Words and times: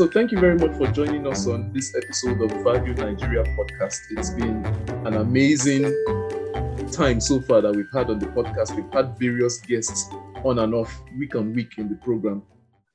So, 0.00 0.08
thank 0.08 0.32
you 0.32 0.40
very 0.40 0.56
much 0.56 0.78
for 0.78 0.86
joining 0.86 1.26
us 1.26 1.46
on 1.46 1.74
this 1.74 1.94
episode 1.94 2.40
of 2.40 2.50
Value 2.64 2.94
Nigeria 2.94 3.44
podcast. 3.54 3.98
It's 4.12 4.30
been 4.30 4.64
an 5.04 5.12
amazing 5.12 5.82
time 6.90 7.20
so 7.20 7.38
far 7.42 7.60
that 7.60 7.76
we've 7.76 7.92
had 7.92 8.08
on 8.08 8.18
the 8.18 8.28
podcast. 8.28 8.74
We've 8.74 8.90
had 8.94 9.18
various 9.18 9.58
guests 9.60 10.08
on 10.42 10.60
and 10.60 10.72
off, 10.72 11.02
week 11.18 11.34
on 11.34 11.52
week 11.52 11.76
in 11.76 11.90
the 11.90 11.96
program. 11.96 12.42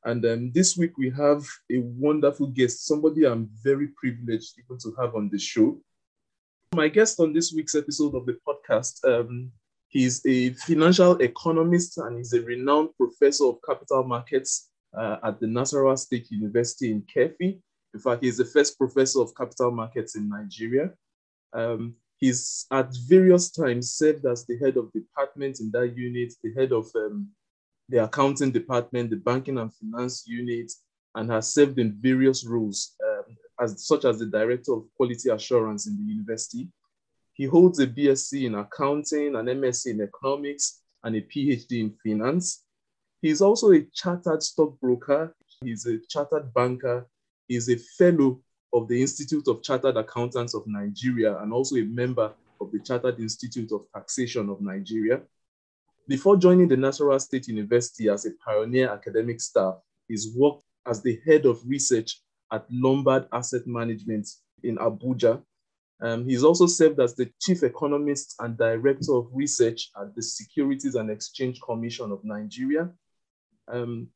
And 0.06 0.26
um, 0.26 0.52
this 0.52 0.78
week 0.78 0.98
we 0.98 1.12
have 1.12 1.46
a 1.72 1.78
wonderful 1.78 2.48
guest, 2.48 2.88
somebody 2.88 3.26
I'm 3.28 3.52
very 3.64 3.90
privileged 3.90 4.56
even 4.58 4.80
to 4.80 4.96
have 5.00 5.14
on 5.14 5.30
the 5.32 5.38
show. 5.38 5.80
My 6.74 6.88
guest 6.88 7.20
on 7.20 7.34
this 7.34 7.54
week's 7.54 7.76
episode 7.76 8.16
of 8.16 8.26
the 8.26 8.40
podcast, 8.48 9.06
um, 9.06 9.52
he's 9.90 10.26
a 10.26 10.54
financial 10.54 11.18
economist 11.18 12.00
and 12.00 12.18
he's 12.18 12.34
a 12.34 12.42
renowned 12.42 12.90
professor 12.98 13.46
of 13.46 13.60
capital 13.64 14.04
markets 14.06 14.72
uh, 14.98 15.18
at 15.24 15.40
the 15.40 15.48
Nasarawa 15.48 15.98
State 15.98 16.32
University 16.32 16.92
in 16.92 17.04
Keffi. 17.04 17.60
In 17.94 18.00
fact, 18.00 18.24
he's 18.24 18.38
the 18.38 18.46
first 18.46 18.78
professor 18.78 19.22
of 19.22 19.36
capital 19.36 19.72
markets 19.72 20.16
in 20.16 20.30
Nigeria. 20.30 20.92
Um, 21.54 21.96
he's 22.18 22.66
at 22.72 22.90
various 23.08 23.52
times 23.52 23.92
served 23.92 24.26
as 24.26 24.46
the 24.46 24.58
head 24.58 24.78
of 24.78 24.92
department 24.92 25.60
in 25.60 25.72
that 25.72 25.96
unit, 25.96 26.34
the 26.44 26.54
head 26.54 26.72
of 26.72 26.88
um, 26.96 27.30
the 27.90 28.04
accounting 28.04 28.52
department, 28.52 29.10
the 29.10 29.18
banking 29.18 29.58
and 29.58 29.72
finance 29.74 30.24
unit, 30.28 30.72
and 31.16 31.32
has 31.32 31.54
served 31.54 31.80
in 31.80 31.94
various 32.02 32.46
roles, 32.46 32.96
um, 33.06 33.38
as, 33.62 33.88
such 33.88 34.06
as 34.06 34.20
the 34.20 34.26
director 34.26 34.74
of 34.74 34.86
quality 34.98 35.30
assurance 35.30 35.88
in 35.88 35.96
the 35.98 36.04
university. 36.04 36.68
He 37.34 37.46
holds 37.46 37.80
a 37.80 37.88
BSc 37.88 38.46
in 38.46 38.56
accounting, 38.56 39.36
an 39.36 39.46
MSc 39.46 39.88
in 39.88 40.02
economics, 40.02 40.82
and 41.04 41.16
a 41.16 41.22
PhD 41.22 41.72
in 41.82 41.96
finance. 42.04 42.65
He's 43.26 43.42
also 43.42 43.72
a 43.72 43.82
chartered 43.92 44.44
stockbroker. 44.44 45.36
He's 45.64 45.88
a 45.88 45.98
chartered 46.08 46.54
banker. 46.54 47.08
He's 47.48 47.68
a 47.70 47.76
fellow 47.98 48.40
of 48.72 48.88
the 48.88 49.02
Institute 49.02 49.48
of 49.48 49.64
Chartered 49.64 49.98
Accountants 49.98 50.54
of 50.54 50.62
Nigeria 50.68 51.40
and 51.40 51.52
also 51.52 51.78
a 51.78 51.86
member 51.86 52.32
of 52.62 52.72
the 52.72 52.80
Chartered 52.82 53.20
Institute 53.20 53.72
of 53.72 53.88
Taxation 53.96 54.48
of 54.48 54.62
Nigeria. 54.62 55.24
Before 56.08 56.38
joining 56.38 56.68
the 56.68 56.76
Nasarawa 56.76 57.20
State 57.20 57.48
University 57.48 58.10
as 58.10 58.28
a 58.28 58.32
pioneer 58.46 58.92
academic 58.92 59.42
staff, 59.42 59.78
he's 60.08 60.36
worked 60.38 60.62
as 60.86 61.02
the 61.02 61.20
head 61.26 61.48
of 61.48 61.68
research 61.68 62.22
at 62.52 62.68
Lombard 62.70 63.28
Asset 63.34 63.66
Management 63.66 64.30
in 64.62 64.78
Abuja. 64.78 65.42
Um, 66.00 66.30
he's 66.30 66.44
also 66.44 66.68
served 66.68 67.00
as 67.00 67.16
the 67.16 67.32
chief 67.42 67.64
economist 67.64 68.36
and 68.40 68.56
director 68.56 69.16
of 69.16 69.30
research 69.34 69.90
at 70.00 70.14
the 70.14 70.22
Securities 70.22 70.94
and 70.94 71.10
Exchange 71.10 71.60
Commission 71.62 72.12
of 72.12 72.24
Nigeria. 72.24 72.92
Um, 73.68 74.10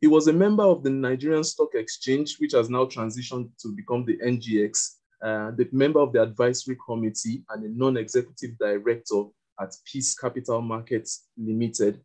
he 0.00 0.08
was 0.08 0.26
a 0.26 0.32
member 0.32 0.64
of 0.64 0.82
the 0.82 0.90
Nigerian 0.90 1.44
Stock 1.44 1.74
Exchange, 1.74 2.36
which 2.38 2.52
has 2.52 2.68
now 2.68 2.86
transitioned 2.86 3.50
to 3.60 3.68
become 3.74 4.04
the 4.04 4.18
NGX, 4.18 4.96
uh, 5.22 5.52
the 5.52 5.68
member 5.70 6.00
of 6.00 6.12
the 6.12 6.20
advisory 6.22 6.76
committee 6.84 7.44
and 7.50 7.64
a 7.64 7.68
non-executive 7.68 8.58
director 8.58 9.22
at 9.60 9.72
Peace 9.84 10.14
Capital 10.14 10.60
Markets 10.60 11.28
Limited. 11.36 12.00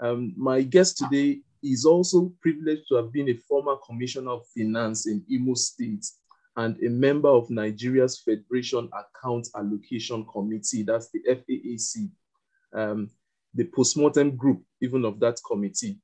Um, 0.00 0.34
my 0.36 0.62
guest 0.62 0.98
today 0.98 1.40
is 1.62 1.84
also 1.84 2.32
privileged 2.40 2.88
to 2.88 2.96
have 2.96 3.12
been 3.12 3.28
a 3.28 3.34
former 3.48 3.76
commissioner 3.86 4.32
of 4.32 4.46
finance 4.56 5.06
in 5.06 5.24
Imo 5.30 5.54
State 5.54 6.06
and 6.56 6.76
a 6.82 6.88
member 6.88 7.28
of 7.28 7.50
Nigeria's 7.50 8.20
Federation 8.20 8.88
Account 8.92 9.48
Allocation 9.56 10.26
Committee, 10.26 10.82
that's 10.82 11.08
the 11.10 11.20
FAAC, 11.28 12.10
um, 12.74 13.08
the 13.54 13.64
postmortem 13.64 14.36
group 14.36 14.62
even 14.80 15.04
of 15.04 15.20
that 15.20 15.38
committee. 15.46 15.98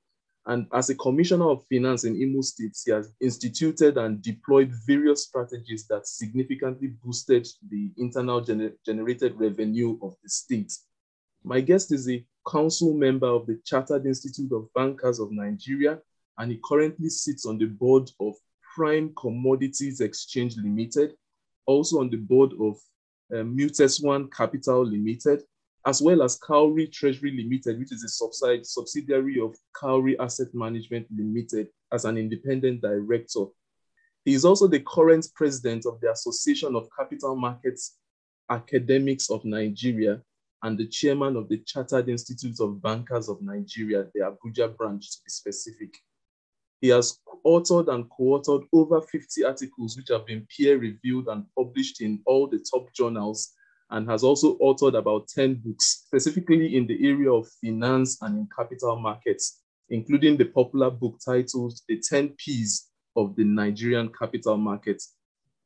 And 0.47 0.67
as 0.75 0.91
a 0.91 0.95
commissioner 0.95 1.48
of 1.48 1.65
finance 1.71 2.05
in 2.05 2.21
Imo 2.21 2.43
State, 2.43 2.77
he 2.84 2.91
has 2.91 3.12
instituted 3.21 3.97
and 3.97 4.21
deployed 4.21 4.72
various 4.87 5.25
strategies 5.25 5.87
that 5.87 6.06
significantly 6.06 6.88
boosted 7.03 7.49
the 7.71 7.91
internal 7.97 8.43
gener 8.43 8.72
generated 8.84 9.38
revenue 9.38 9.99
of 10.03 10.15
the 10.22 10.28
state. 10.28 10.72
My 11.43 11.60
guest 11.60 11.93
is 11.93 12.10
a 12.10 12.25
council 12.47 12.93
member 12.94 13.27
of 13.27 13.47
the 13.47 13.59
Chartered 13.65 14.04
Institute 14.04 14.53
of 14.53 14.72
Bankers 14.75 15.19
of 15.19 15.33
Nigeria, 15.33 15.99
and 16.37 16.50
he 16.50 16.60
currently 16.62 17.09
sits 17.09 17.47
on 17.47 17.56
the 17.56 17.66
board 17.66 18.10
of 18.21 18.34
Prime 18.75 19.12
Commodities 19.16 20.00
Exchange 20.00 20.56
Limited, 20.56 21.15
also 21.65 22.00
on 22.00 22.10
the 22.10 22.16
board 22.16 22.53
of 22.60 22.77
um, 23.34 23.56
One 24.00 24.28
Capital 24.28 24.84
Limited, 24.84 25.43
as 25.87 26.00
well 26.00 26.22
as 26.22 26.39
Cowry 26.39 26.87
Treasury 26.87 27.33
Limited, 27.37 27.78
which 27.78 27.93
is 27.93 28.03
a 28.05 28.65
subsidiary 28.65 29.41
of 29.41 29.55
Cowry 29.78 30.19
Asset 30.19 30.49
Management 30.55 31.06
Limited, 31.15 31.69
as 31.93 32.05
an 32.05 32.17
independent 32.17 32.81
director. 32.81 33.45
He 34.25 34.33
is 34.33 34.45
also 34.47 34.67
the 34.67 34.81
current 34.81 35.27
president 35.34 35.84
of 35.84 36.00
the 36.00 36.11
Association 36.11 36.75
of 36.75 36.89
Capital 36.99 37.37
Markets 37.37 37.99
Academics 38.50 39.31
of 39.31 39.45
Nigeria 39.45 40.22
and 40.62 40.78
the 40.78 40.87
chairman 40.87 41.37
of 41.37 41.49
the 41.50 41.59
Chartered 41.59 42.09
Institute 42.09 42.59
of 42.61 42.81
Bankers 42.81 43.28
of 43.28 43.43
Nigeria, 43.43 44.06
the 44.15 44.21
Abuja 44.21 44.75
branch 44.75 45.11
to 45.12 45.19
be 45.22 45.28
specific. 45.28 45.95
He 46.81 46.89
has 46.89 47.19
authored 47.45 47.89
and 47.93 48.09
co-authored 48.11 48.66
over 48.72 49.03
50 49.03 49.45
articles 49.45 49.97
which 49.97 50.09
have 50.09 50.27
been 50.27 50.47
peer-reviewed 50.55 51.28
and 51.28 51.45
published 51.55 52.01
in 52.01 52.22
all 52.25 52.47
the 52.47 52.59
top 52.59 52.91
journals 52.95 53.53
and 53.94 54.10
has 54.10 54.25
also 54.25 54.59
authored 54.59 54.99
about 54.99 55.28
10 55.28 55.62
books, 55.65 56.03
specifically 56.06 56.77
in 56.77 56.84
the 56.84 57.09
area 57.09 57.31
of 57.31 57.49
finance 57.62 58.21
and 58.22 58.37
in 58.38 58.49
capital 58.55 58.97
markets, 58.97 59.62
including 59.88 60.37
the 60.37 60.47
popular 60.47 60.91
book 60.91 61.16
titled 61.25 61.78
The 61.88 62.00
10 62.00 62.31
P's 62.37 62.88
of 63.15 63.37
the 63.37 63.44
Nigerian 63.44 64.10
Capital 64.12 64.56
Market. 64.56 65.00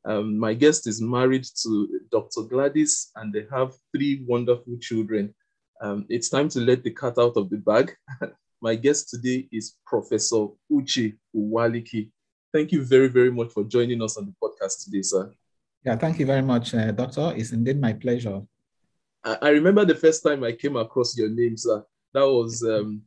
Um, 0.05 0.37
my 0.37 0.53
guest 0.53 0.85
is 0.85 1.01
married 1.01 1.43
to 1.63 2.01
Dr. 2.11 2.43
Gladys, 2.43 3.09
and 3.15 3.33
they 3.33 3.47
have 3.51 3.73
three 3.95 4.23
wonderful 4.27 4.77
children. 4.79 5.33
Um, 5.81 6.05
it's 6.07 6.29
time 6.29 6.49
to 6.49 6.59
let 6.59 6.83
the 6.83 6.91
cat 6.91 7.17
out 7.17 7.35
of 7.35 7.49
the 7.49 7.57
bag. 7.57 7.95
my 8.61 8.75
guest 8.75 9.09
today 9.09 9.47
is 9.51 9.75
Professor 9.87 10.49
Uche 10.71 11.17
Uwaleke. 11.35 12.11
Thank 12.53 12.73
you 12.73 12.85
very, 12.85 13.07
very 13.07 13.31
much 13.31 13.51
for 13.51 13.63
joining 13.63 14.03
us 14.03 14.17
on 14.17 14.25
the 14.27 14.33
podcast 14.39 14.83
today, 14.85 15.01
sir. 15.01 15.33
Yeah, 15.85 15.95
thank 15.95 16.19
you 16.19 16.25
very 16.25 16.41
much, 16.41 16.73
uh, 16.73 16.91
Doctor. 16.91 17.33
It's 17.35 17.51
indeed 17.51 17.79
my 17.79 17.93
pleasure. 17.93 18.41
I, 19.23 19.37
I, 19.41 19.49
remember 19.49 19.85
the 19.85 19.95
first 19.95 20.23
time 20.23 20.43
I 20.43 20.51
came 20.51 20.75
across 20.75 21.17
your 21.17 21.29
name, 21.29 21.55
sir. 21.55 21.83
That 22.13 22.25
was 22.25 22.63
um, 22.63 23.01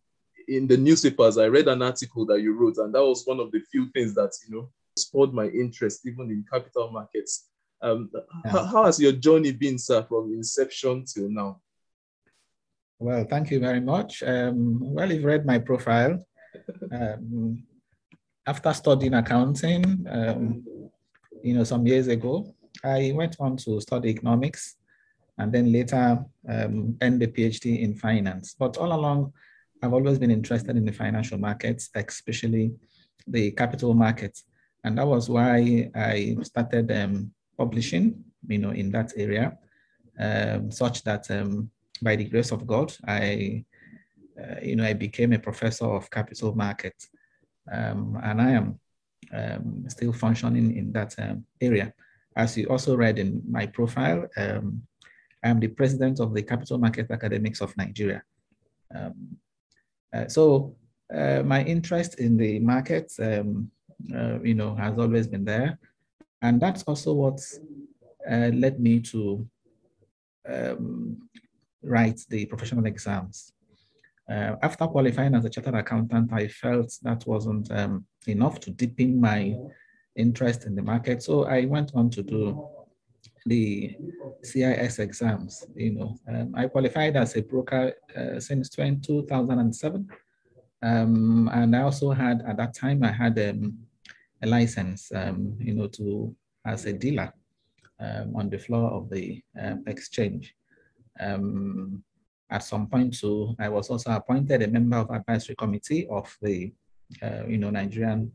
in 0.48 0.66
the 0.66 0.76
newspapers. 0.76 1.36
I 1.38 1.46
read 1.46 1.68
an 1.68 1.82
article 1.82 2.24
that 2.26 2.40
you 2.40 2.54
wrote, 2.54 2.78
and 2.78 2.94
that 2.94 3.04
was 3.04 3.24
one 3.26 3.40
of 3.40 3.50
the 3.52 3.60
few 3.70 3.90
things 3.90 4.14
that 4.14 4.32
you 4.46 4.54
know 4.54 4.70
spurred 4.96 5.34
my 5.34 5.46
interest, 5.46 6.06
even 6.06 6.30
in 6.30 6.44
capital 6.50 6.90
markets. 6.90 7.48
Um, 7.82 8.10
yeah. 8.14 8.50
how, 8.50 8.64
how 8.64 8.84
has 8.84 9.00
your 9.00 9.12
journey 9.12 9.52
been, 9.52 9.78
sir, 9.78 10.02
from 10.04 10.32
inception 10.32 11.04
till 11.04 11.28
now? 11.28 11.60
Well, 12.98 13.26
thank 13.28 13.50
you 13.50 13.58
very 13.58 13.80
much. 13.80 14.22
Um, 14.22 14.78
well, 14.80 15.10
you've 15.10 15.24
read 15.24 15.44
my 15.46 15.58
profile. 15.58 16.24
Um, 16.92 17.64
after 18.46 18.74
studying 18.74 19.14
accounting, 19.14 20.06
um, 20.10 20.62
you 21.42 21.54
know, 21.54 21.64
some 21.64 21.86
years 21.86 22.08
ago, 22.08 22.54
I 22.84 23.12
went 23.14 23.36
on 23.40 23.56
to 23.58 23.80
study 23.80 24.10
economics 24.10 24.76
and 25.38 25.52
then 25.52 25.72
later 25.72 26.24
um, 26.48 26.96
end 27.00 27.20
the 27.20 27.26
PhD 27.26 27.80
in 27.80 27.94
finance. 27.94 28.54
But 28.58 28.76
all 28.76 28.92
along, 28.92 29.32
I've 29.82 29.92
always 29.92 30.18
been 30.18 30.30
interested 30.30 30.76
in 30.76 30.84
the 30.84 30.92
financial 30.92 31.38
markets, 31.38 31.90
especially 31.94 32.72
the 33.26 33.50
capital 33.52 33.94
markets. 33.94 34.44
And 34.84 34.98
that 34.98 35.06
was 35.06 35.28
why 35.28 35.90
I 35.94 36.36
started 36.42 36.90
um, 36.92 37.32
publishing, 37.56 38.24
you 38.48 38.58
know, 38.58 38.70
in 38.70 38.90
that 38.92 39.12
area, 39.16 39.58
um, 40.18 40.70
such 40.70 41.02
that 41.04 41.30
um, 41.30 41.70
by 42.00 42.16
the 42.16 42.24
grace 42.24 42.50
of 42.50 42.66
God, 42.66 42.94
I, 43.06 43.64
uh, 44.40 44.60
you 44.62 44.76
know, 44.76 44.84
I 44.84 44.92
became 44.92 45.32
a 45.32 45.38
professor 45.38 45.86
of 45.86 46.10
capital 46.10 46.54
markets. 46.54 47.08
Um, 47.70 48.18
and 48.22 48.42
I 48.42 48.50
am 48.50 48.80
um, 49.32 49.84
still 49.88 50.12
functioning 50.12 50.76
in 50.76 50.92
that 50.92 51.14
area. 51.60 51.92
As 52.36 52.56
you 52.56 52.66
also 52.66 52.96
read 52.96 53.18
in 53.18 53.42
my 53.48 53.66
profile, 53.66 54.26
um, 54.36 54.82
I 55.44 55.48
am 55.48 55.60
the 55.60 55.68
president 55.68 56.20
of 56.20 56.34
the 56.34 56.42
Capital 56.42 56.78
Market 56.78 57.10
Academics 57.10 57.60
of 57.60 57.76
Nigeria. 57.76 58.22
Um, 58.94 59.36
uh, 60.14 60.28
so 60.28 60.76
uh, 61.12 61.42
my 61.44 61.62
interest 61.64 62.20
in 62.20 62.36
the 62.36 62.58
markets, 62.60 63.18
um, 63.18 63.70
uh, 64.14 64.40
you 64.42 64.54
know, 64.54 64.74
has 64.74 64.98
always 64.98 65.26
been 65.26 65.44
there. 65.44 65.78
And 66.40 66.60
that's 66.60 66.82
also 66.84 67.12
what 67.12 67.40
uh, 68.30 68.50
led 68.54 68.80
me 68.80 69.00
to 69.00 69.46
um, 70.48 71.28
write 71.82 72.20
the 72.28 72.46
professional 72.46 72.86
exams. 72.86 73.52
Uh, 74.30 74.56
after 74.62 74.86
qualifying 74.86 75.34
as 75.34 75.44
a 75.44 75.50
chartered 75.50 75.74
accountant, 75.74 76.32
I 76.32 76.48
felt 76.48 76.96
that 77.02 77.26
wasn't 77.26 77.70
um, 77.72 78.06
enough 78.26 78.60
to 78.60 78.70
deepen 78.70 79.20
my 79.20 79.56
interest 80.16 80.66
in 80.66 80.74
the 80.74 80.82
market. 80.82 81.22
So 81.22 81.44
I 81.44 81.64
went 81.64 81.92
on 81.94 82.10
to 82.10 82.22
do 82.22 82.68
the 83.46 83.96
CIS 84.42 84.98
exams. 84.98 85.64
You 85.74 85.92
know, 85.94 86.16
um, 86.28 86.54
I 86.54 86.66
qualified 86.68 87.16
as 87.16 87.36
a 87.36 87.42
broker 87.42 87.92
uh, 88.16 88.40
since 88.40 88.68
2007. 88.68 90.08
Um, 90.84 91.48
and 91.52 91.76
I 91.76 91.82
also 91.82 92.10
had, 92.10 92.42
at 92.46 92.56
that 92.56 92.74
time, 92.74 93.04
I 93.04 93.12
had 93.12 93.38
um, 93.38 93.78
a 94.42 94.46
license, 94.46 95.12
um, 95.14 95.56
you 95.58 95.74
know, 95.74 95.86
to 95.88 96.34
as 96.66 96.86
a 96.86 96.92
dealer 96.92 97.32
um, 98.00 98.34
on 98.36 98.50
the 98.50 98.58
floor 98.58 98.90
of 98.90 99.10
the 99.10 99.42
um, 99.60 99.84
exchange. 99.86 100.54
Um, 101.20 102.02
at 102.50 102.64
some 102.64 102.86
point, 102.88 103.18
too, 103.18 103.54
I 103.58 103.68
was 103.68 103.88
also 103.90 104.10
appointed 104.10 104.62
a 104.62 104.68
member 104.68 104.98
of 104.98 105.10
advisory 105.10 105.54
committee 105.54 106.06
of 106.08 106.36
the, 106.42 106.72
uh, 107.22 107.46
you 107.46 107.58
know, 107.58 107.70
Nigerian, 107.70 108.32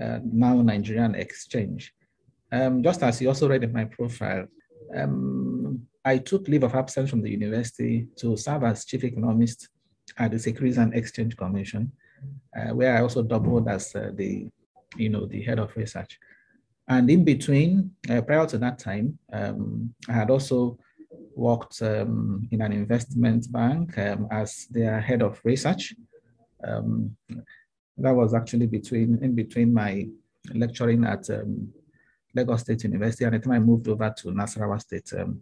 uh, 0.00 0.18
now 0.24 0.60
Nigerian 0.62 1.14
exchange. 1.14 1.92
Um, 2.50 2.82
just 2.82 3.02
as 3.02 3.20
you 3.20 3.28
also 3.28 3.48
read 3.48 3.64
in 3.64 3.72
my 3.72 3.84
profile, 3.84 4.46
um, 4.94 5.86
I 6.04 6.18
took 6.18 6.48
leave 6.48 6.64
of 6.64 6.74
absence 6.74 7.10
from 7.10 7.22
the 7.22 7.30
university 7.30 8.08
to 8.16 8.36
serve 8.36 8.64
as 8.64 8.84
chief 8.84 9.04
economist 9.04 9.68
at 10.18 10.32
the 10.32 10.38
Securities 10.38 10.78
and 10.78 10.94
Exchange 10.94 11.36
Commission, 11.36 11.92
uh, 12.56 12.74
where 12.74 12.96
I 12.96 13.00
also 13.00 13.22
doubled 13.22 13.68
as 13.68 13.94
uh, 13.94 14.10
the, 14.14 14.48
you 14.96 15.08
know, 15.08 15.26
the 15.26 15.42
head 15.42 15.58
of 15.58 15.74
research. 15.76 16.18
And 16.88 17.08
in 17.08 17.24
between, 17.24 17.92
uh, 18.10 18.20
prior 18.22 18.46
to 18.46 18.58
that 18.58 18.78
time, 18.78 19.18
um, 19.32 19.94
I 20.08 20.12
had 20.12 20.30
also 20.30 20.78
worked 21.34 21.80
um, 21.82 22.48
in 22.50 22.60
an 22.60 22.72
investment 22.72 23.50
bank 23.50 23.96
um, 23.98 24.26
as 24.30 24.66
their 24.70 25.00
head 25.00 25.22
of 25.22 25.40
research. 25.44 25.94
Um, 26.66 27.16
that 27.98 28.14
was 28.14 28.34
actually 28.34 28.66
between 28.66 29.18
in 29.22 29.34
between 29.34 29.72
my 29.72 30.06
lecturing 30.54 31.04
at 31.04 31.28
um, 31.30 31.72
Lagos 32.34 32.62
State 32.62 32.84
University 32.84 33.24
and 33.24 33.34
the 33.34 33.38
time 33.38 33.52
I 33.52 33.58
moved 33.58 33.88
over 33.88 34.12
to 34.18 34.28
Nasarawa 34.28 34.80
State, 34.80 35.12
um, 35.18 35.40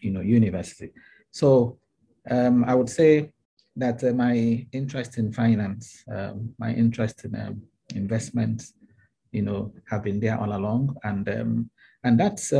you 0.00 0.10
know, 0.10 0.20
University. 0.20 0.90
So 1.30 1.78
um, 2.28 2.64
I 2.64 2.74
would 2.74 2.90
say 2.90 3.32
that 3.76 4.02
uh, 4.04 4.12
my 4.12 4.66
interest 4.72 5.18
in 5.18 5.32
finance, 5.32 6.04
my 6.58 6.72
interest 6.74 7.24
in 7.24 7.62
investments, 7.94 8.74
you 9.30 9.42
know, 9.42 9.72
have 9.88 10.02
been 10.02 10.20
there 10.20 10.38
all 10.38 10.54
along, 10.54 10.96
and 11.04 11.68
and 12.04 12.20
that's 12.20 12.52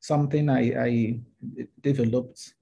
something 0.00 0.48
I, 0.48 0.62
I 0.88 1.20
developed, 1.80 2.54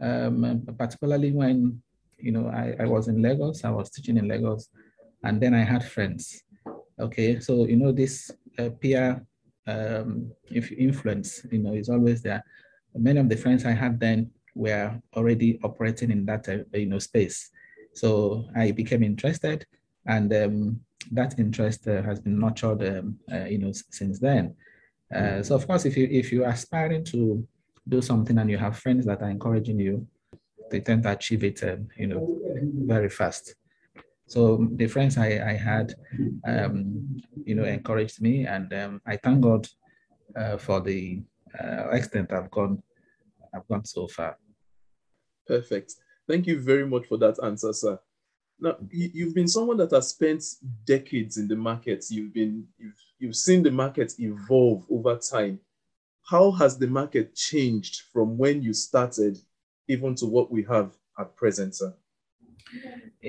um, 0.00 0.64
particularly 0.78 1.32
when 1.32 1.80
you 2.18 2.32
know 2.32 2.48
I, 2.48 2.74
I 2.80 2.86
was 2.86 3.08
in 3.08 3.22
Lagos. 3.22 3.64
I 3.64 3.70
was 3.70 3.90
teaching 3.90 4.16
in 4.18 4.28
Lagos, 4.28 4.68
and 5.24 5.40
then 5.40 5.54
I 5.54 5.64
had 5.64 5.84
friends. 5.84 6.42
Okay, 6.98 7.40
so 7.40 7.66
you 7.66 7.76
know 7.76 7.92
this 7.92 8.30
uh, 8.58 8.70
peer 8.80 9.24
um, 9.66 10.32
influence, 10.50 11.44
you 11.50 11.58
know, 11.58 11.74
is 11.74 11.88
always 11.88 12.22
there. 12.22 12.42
Many 12.94 13.20
of 13.20 13.28
the 13.28 13.36
friends 13.36 13.64
I 13.64 13.72
had 13.72 14.00
then 14.00 14.30
were 14.54 14.98
already 15.14 15.58
operating 15.62 16.10
in 16.10 16.24
that 16.26 16.48
uh, 16.48 16.58
you 16.72 16.86
know 16.86 16.98
space, 16.98 17.50
so 17.92 18.44
I 18.56 18.70
became 18.70 19.02
interested, 19.02 19.66
and 20.06 20.32
um, 20.32 20.80
that 21.12 21.38
interest 21.38 21.86
uh, 21.88 22.02
has 22.02 22.20
been 22.20 22.38
nurtured, 22.38 22.82
um, 22.82 23.18
uh, 23.32 23.44
you 23.44 23.58
know, 23.58 23.72
since 23.90 24.18
then. 24.18 24.54
Uh, 25.14 25.42
so 25.42 25.54
of 25.54 25.66
course, 25.66 25.84
if 25.84 25.96
you 25.96 26.08
if 26.10 26.32
you're 26.32 26.48
aspiring 26.48 27.04
to 27.04 27.46
do 27.88 28.02
something 28.02 28.38
and 28.38 28.50
you 28.50 28.58
have 28.58 28.78
friends 28.78 29.06
that 29.06 29.22
are 29.22 29.30
encouraging 29.30 29.78
you, 29.78 30.06
they 30.70 30.80
tend 30.80 31.04
to 31.04 31.12
achieve 31.12 31.44
it, 31.44 31.62
um, 31.62 31.88
you 31.96 32.06
know, 32.08 32.38
very 32.86 33.08
fast. 33.08 33.54
So 34.26 34.66
the 34.72 34.88
friends 34.88 35.16
I, 35.16 35.50
I 35.50 35.52
had, 35.52 35.94
um, 36.46 37.22
you 37.44 37.54
know, 37.54 37.64
encouraged 37.64 38.20
me, 38.20 38.46
and 38.46 38.72
um, 38.74 39.00
I 39.06 39.16
thank 39.16 39.40
God 39.40 39.68
uh, 40.36 40.56
for 40.56 40.80
the 40.80 41.22
uh, 41.58 41.90
extent 41.90 42.32
I've 42.32 42.50
gone, 42.50 42.82
I've 43.54 43.66
gone 43.68 43.84
so 43.84 44.08
far. 44.08 44.36
Perfect. 45.46 45.94
Thank 46.28 46.46
you 46.46 46.60
very 46.60 46.86
much 46.86 47.06
for 47.06 47.18
that 47.18 47.38
answer, 47.42 47.72
sir. 47.72 48.00
Now, 48.58 48.76
you've 48.90 49.34
been 49.34 49.48
someone 49.48 49.76
that 49.76 49.92
has 49.92 50.08
spent 50.08 50.42
decades 50.84 51.36
in 51.36 51.46
the 51.46 51.56
market. 51.56 52.06
You've 52.10 52.32
been 52.32 52.66
you've 52.78 53.00
you've 53.18 53.36
seen 53.36 53.62
the 53.62 53.70
market 53.70 54.14
evolve 54.18 54.84
over 54.90 55.16
time. 55.16 55.60
How 56.22 56.50
has 56.52 56.78
the 56.78 56.88
market 56.88 57.34
changed 57.36 58.02
from 58.12 58.36
when 58.36 58.62
you 58.62 58.72
started 58.72 59.38
even 59.88 60.14
to 60.16 60.26
what 60.26 60.50
we 60.50 60.64
have 60.64 60.96
at 61.18 61.36
present, 61.36 61.76
sir? 61.76 61.94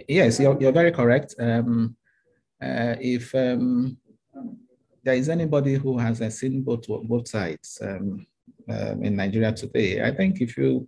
Yes, 0.07 0.39
you're, 0.39 0.57
you're 0.59 0.71
very 0.71 0.91
correct. 0.91 1.35
Um, 1.39 1.95
uh, 2.61 2.95
if 2.99 3.33
um, 3.35 3.97
there 5.03 5.15
is 5.15 5.29
anybody 5.29 5.75
who 5.75 5.97
has 5.97 6.21
uh, 6.21 6.29
seen 6.29 6.63
both 6.63 6.87
both 6.87 7.27
sides 7.27 7.79
um, 7.81 8.25
uh, 8.69 8.95
in 9.01 9.15
Nigeria 9.15 9.51
today, 9.53 10.03
I 10.03 10.11
think 10.11 10.41
if 10.41 10.57
you 10.57 10.87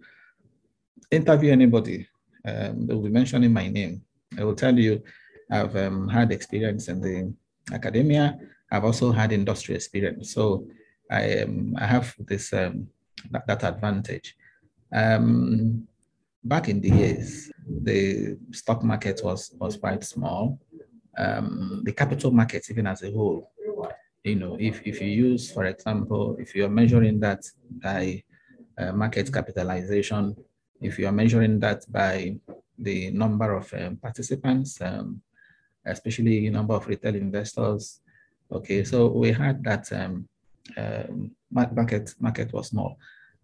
interview 1.11 1.51
anybody, 1.51 2.07
um, 2.45 2.87
they 2.87 2.93
will 2.93 3.03
be 3.03 3.09
mentioning 3.09 3.53
my 3.53 3.67
name. 3.67 4.01
I 4.37 4.43
will 4.43 4.55
tell 4.55 4.77
you, 4.77 5.03
I've 5.51 5.75
um, 5.75 6.07
had 6.07 6.31
experience 6.31 6.87
in 6.87 7.01
the 7.01 7.33
academia. 7.73 8.37
I've 8.71 8.85
also 8.85 9.11
had 9.11 9.31
industry 9.31 9.75
experience. 9.75 10.33
So 10.33 10.67
I, 11.09 11.39
um, 11.39 11.75
I 11.77 11.85
have 11.85 12.13
this 12.19 12.53
um, 12.53 12.87
that, 13.31 13.47
that, 13.47 13.63
advantage. 13.63 14.35
Um, 14.93 15.87
back 16.43 16.69
in 16.69 16.81
the 16.81 16.89
years, 16.89 17.51
the 17.83 18.37
stock 18.51 18.83
market 18.83 19.21
was, 19.23 19.53
was 19.59 19.77
quite 19.77 20.03
small. 20.03 20.59
Um, 21.17 21.81
the 21.85 21.91
capital 21.91 22.31
market, 22.31 22.65
even 22.69 22.87
as 22.87 23.03
a 23.03 23.11
whole, 23.11 23.51
you 24.23 24.35
know, 24.35 24.57
if, 24.59 24.81
if 24.85 25.01
you 25.01 25.07
use, 25.07 25.51
for 25.51 25.65
example, 25.65 26.35
if 26.39 26.55
you're 26.55 26.69
measuring 26.69 27.19
that 27.19 27.43
by 27.83 28.23
uh, 28.77 28.91
market 28.93 29.31
capitalization, 29.31 30.35
if 30.81 30.97
you're 30.97 31.11
measuring 31.11 31.59
that 31.59 31.89
by 31.91 32.37
the 32.77 33.11
number 33.11 33.55
of 33.55 33.73
um, 33.73 33.97
participants, 33.97 34.79
um, 34.81 35.21
especially 35.85 36.49
number 36.49 36.73
of 36.73 36.87
retail 36.87 37.15
investors. 37.15 38.01
Okay, 38.51 38.83
so 38.83 39.07
we 39.07 39.31
had 39.31 39.63
that 39.63 39.91
um, 39.93 40.27
um, 40.77 41.31
market 41.51 42.15
market 42.19 42.51
was 42.53 42.67
small, 42.67 42.97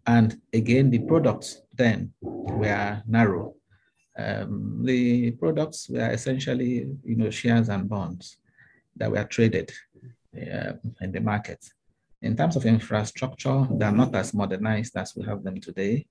and 0.06 0.40
again 0.52 0.90
the 0.90 1.00
products 1.00 1.62
then 1.74 2.12
were 2.20 3.02
narrow. 3.06 3.54
Um, 4.18 4.82
the 4.84 5.32
products 5.32 5.88
were 5.88 6.10
essentially 6.10 6.88
you 7.04 7.16
know 7.16 7.30
shares 7.30 7.68
and 7.68 7.88
bonds 7.88 8.38
that 8.96 9.10
were 9.10 9.24
traded 9.24 9.70
uh, 10.36 10.72
in 11.00 11.12
the 11.12 11.20
market. 11.20 11.62
In 12.22 12.36
terms 12.36 12.56
of 12.56 12.64
infrastructure, 12.64 13.66
they 13.72 13.84
are 13.84 13.92
not 13.92 14.14
as 14.14 14.32
modernized 14.32 14.96
as 14.96 15.14
we 15.14 15.24
have 15.26 15.42
them 15.44 15.60
today. 15.60 16.06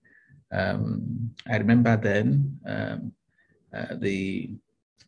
Um, 0.51 1.31
I 1.49 1.57
remember 1.57 1.97
then 1.97 2.59
um, 2.65 3.11
uh, 3.75 3.95
the 3.99 4.51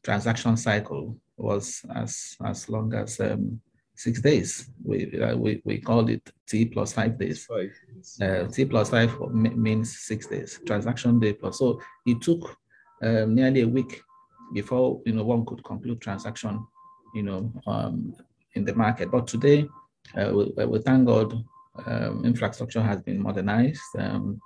transaction 0.04 0.58
cycle 0.58 1.16
was 1.38 1.86
as, 1.96 2.36
as 2.44 2.68
long 2.68 2.94
as 2.94 3.20
um, 3.20 3.62
six 3.96 4.22
days. 4.22 4.70
We, 4.84 5.20
uh, 5.22 5.38
we, 5.38 5.62
we 5.64 5.80
called 5.80 6.10
it 6.10 6.32
T 6.48 6.66
plus 6.66 6.94
five 6.94 7.18
days. 7.20 7.46
Five. 7.46 7.74
Uh, 8.22 8.48
T 8.48 8.66
plus 8.66 8.90
five 8.90 9.18
means 9.32 10.00
six 10.00 10.28
days. 10.28 10.60
Transaction 10.66 11.20
day 11.20 11.34
plus. 11.34 11.60
So 11.60 11.80
it 12.06 12.22
took 12.22 12.58
um, 13.02 13.36
nearly 13.36 13.62
a 13.62 13.68
week 13.68 14.02
before 14.54 15.02
you 15.06 15.14
know 15.14 15.24
one 15.24 15.46
could 15.46 15.64
conclude 15.64 16.02
transaction, 16.02 16.66
you 17.14 17.24
know, 17.24 17.52
um, 17.68 18.14
in 18.54 18.66
the 18.66 18.74
market. 18.74 19.12
But 19.12 19.28
today, 19.28 19.68
uh, 20.18 20.32
we, 20.34 20.66
we, 20.66 20.80
thank 20.80 21.06
God, 21.06 21.44
um, 21.86 22.26
infrastructure 22.26 22.82
has 22.82 23.02
been 23.02 23.22
modernized. 23.22 23.82
Um, 23.98 24.42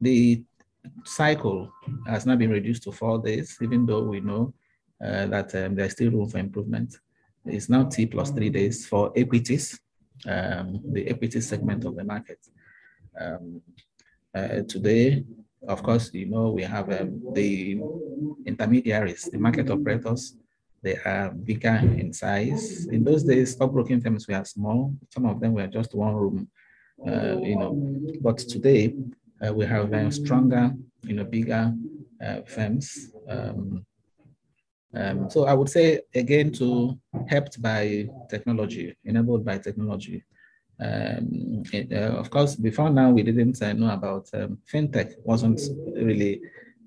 the 0.00 0.42
cycle 1.04 1.72
has 2.06 2.26
now 2.26 2.36
been 2.36 2.50
reduced 2.50 2.82
to 2.84 2.92
four 2.92 3.18
days, 3.18 3.56
even 3.60 3.86
though 3.86 4.02
we 4.02 4.20
know 4.20 4.54
uh, 5.04 5.26
that 5.26 5.54
um, 5.54 5.74
there's 5.74 5.92
still 5.92 6.10
room 6.10 6.28
for 6.28 6.38
improvement. 6.38 6.96
It's 7.44 7.68
now 7.68 7.84
T 7.84 8.06
plus 8.06 8.30
three 8.30 8.50
days 8.50 8.86
for 8.86 9.12
equities, 9.16 9.78
um, 10.26 10.82
the 10.92 11.08
equity 11.08 11.40
segment 11.40 11.84
of 11.84 11.96
the 11.96 12.04
market. 12.04 12.38
Uh, 14.34 14.60
today, 14.68 15.24
of 15.66 15.82
course, 15.82 16.12
you 16.12 16.26
know, 16.26 16.50
we 16.50 16.62
have 16.62 16.90
um, 16.92 17.20
the 17.34 17.80
intermediaries, 18.46 19.24
the 19.24 19.38
market 19.38 19.70
operators, 19.70 20.36
they 20.82 20.96
are 21.04 21.30
bigger 21.30 21.80
in 21.96 22.12
size. 22.12 22.86
In 22.86 23.02
those 23.02 23.24
days, 23.24 23.52
stockbroking 23.52 24.00
firms 24.00 24.28
were 24.28 24.44
small. 24.44 24.94
Some 25.10 25.26
of 25.26 25.40
them 25.40 25.54
were 25.54 25.66
just 25.66 25.94
one 25.94 26.14
room, 26.14 26.48
uh, 27.06 27.38
you 27.42 27.56
know. 27.56 27.72
But 28.20 28.38
today, 28.38 28.94
uh, 29.44 29.52
we 29.52 29.66
have 29.66 29.92
uh, 29.92 30.10
stronger, 30.10 30.72
you 31.02 31.14
know, 31.14 31.24
bigger 31.24 31.74
uh, 32.24 32.42
firms. 32.46 33.10
Um, 33.28 33.84
um, 34.94 35.28
so 35.28 35.44
I 35.44 35.52
would 35.52 35.68
say 35.68 36.00
again 36.14 36.52
to 36.52 36.98
helped 37.26 37.60
by 37.60 38.08
technology, 38.30 38.96
enabled 39.04 39.44
by 39.44 39.58
technology. 39.58 40.24
Um, 40.80 41.64
it, 41.72 41.92
uh, 41.92 42.16
of 42.16 42.30
course, 42.30 42.54
before 42.54 42.90
now 42.90 43.10
we 43.10 43.22
didn't 43.22 43.60
uh, 43.60 43.72
know 43.72 43.90
about 43.90 44.28
um, 44.34 44.58
fintech 44.72 45.14
wasn't 45.24 45.60
really 45.94 46.40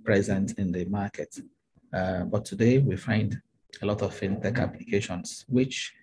present 0.04 0.58
in 0.58 0.72
the 0.72 0.86
market, 0.86 1.38
uh, 1.94 2.24
but 2.24 2.46
today 2.46 2.78
we 2.78 2.96
find 2.96 3.42
a 3.82 3.86
lot 3.86 4.02
of 4.02 4.18
fintech 4.18 4.58
applications, 4.60 5.46
which, 5.50 5.94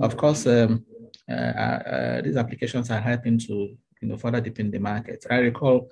of 0.00 0.16
course, 0.16 0.46
um, 0.46 0.84
uh, 1.30 1.32
uh, 1.32 2.20
these 2.22 2.36
applications 2.36 2.90
are 2.90 3.00
helping 3.00 3.38
to 3.38 3.76
you 4.00 4.08
know 4.08 4.16
further 4.16 4.40
deepen 4.40 4.70
the 4.70 4.78
market. 4.78 5.24
I 5.30 5.36
recall 5.36 5.90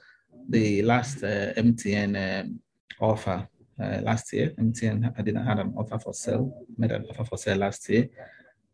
the 0.48 0.82
last 0.82 1.22
uh, 1.22 1.52
MTN 1.56 2.42
um, 2.42 2.60
offer 3.00 3.48
uh, 3.80 4.00
last 4.02 4.32
year. 4.32 4.52
MTN 4.58 5.12
I 5.16 5.22
didn't 5.22 5.46
have 5.46 5.58
an 5.58 5.74
offer 5.76 5.98
for 5.98 6.12
sale, 6.14 6.66
made 6.76 6.92
an 6.92 7.06
offer 7.10 7.24
for 7.24 7.36
sale 7.36 7.58
last 7.58 7.88
year. 7.88 8.08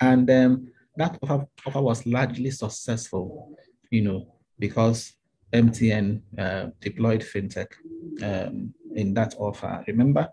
And 0.01 0.31
um, 0.31 0.69
that 1.01 1.19
offer, 1.23 1.47
offer 1.67 1.81
was 1.81 2.07
largely 2.07 2.51
successful, 2.51 3.57
you 3.91 4.03
know, 4.03 4.35
because 4.59 5.15
MTN 5.53 6.21
uh, 6.39 6.67
deployed 6.81 7.23
fintech 7.23 7.69
um, 8.23 8.73
in 8.95 9.15
that 9.15 9.35
offer. 9.39 9.83
Remember, 9.87 10.29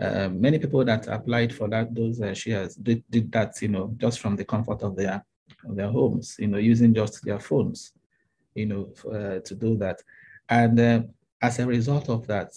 uh, 0.00 0.28
many 0.28 0.58
people 0.58 0.84
that 0.84 1.06
applied 1.08 1.52
for 1.54 1.68
that 1.68 1.94
those 1.94 2.20
uh, 2.20 2.34
shares 2.34 2.74
did, 2.76 3.02
did 3.10 3.32
that, 3.32 3.60
you 3.60 3.68
know, 3.68 3.92
just 3.96 4.20
from 4.20 4.36
the 4.36 4.44
comfort 4.44 4.82
of 4.82 4.96
their 4.96 5.24
of 5.68 5.76
their 5.76 5.90
homes, 5.90 6.36
you 6.38 6.46
know, 6.46 6.58
using 6.58 6.94
just 6.94 7.24
their 7.24 7.40
phones, 7.40 7.92
you 8.54 8.66
know, 8.66 8.92
uh, 9.12 9.40
to 9.40 9.54
do 9.54 9.76
that. 9.76 10.00
And 10.48 10.78
uh, 10.80 11.02
as 11.42 11.58
a 11.58 11.66
result 11.66 12.08
of 12.08 12.26
that, 12.28 12.50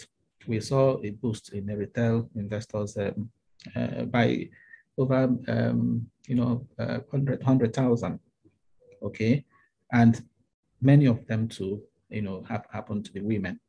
we 0.48 0.60
saw 0.60 0.98
a 1.04 1.10
boost 1.12 1.54
in 1.54 1.66
retail 1.66 2.30
investors 2.36 2.98
um, 2.98 3.30
uh, 3.76 4.04
by 4.04 4.50
over, 4.98 5.30
um, 5.48 6.08
you 6.28 6.36
know, 6.36 6.68
uh, 6.80 7.00
100,000. 7.10 8.20
okay. 9.02 9.46
And 9.92 10.24
many 10.82 11.06
of 11.06 11.26
them 11.28 11.48
too, 11.48 11.82
you 12.10 12.22
know, 12.22 12.44
have 12.48 12.66
happened 12.72 13.06
to 13.06 13.12
be 13.12 13.22
women. 13.22 13.60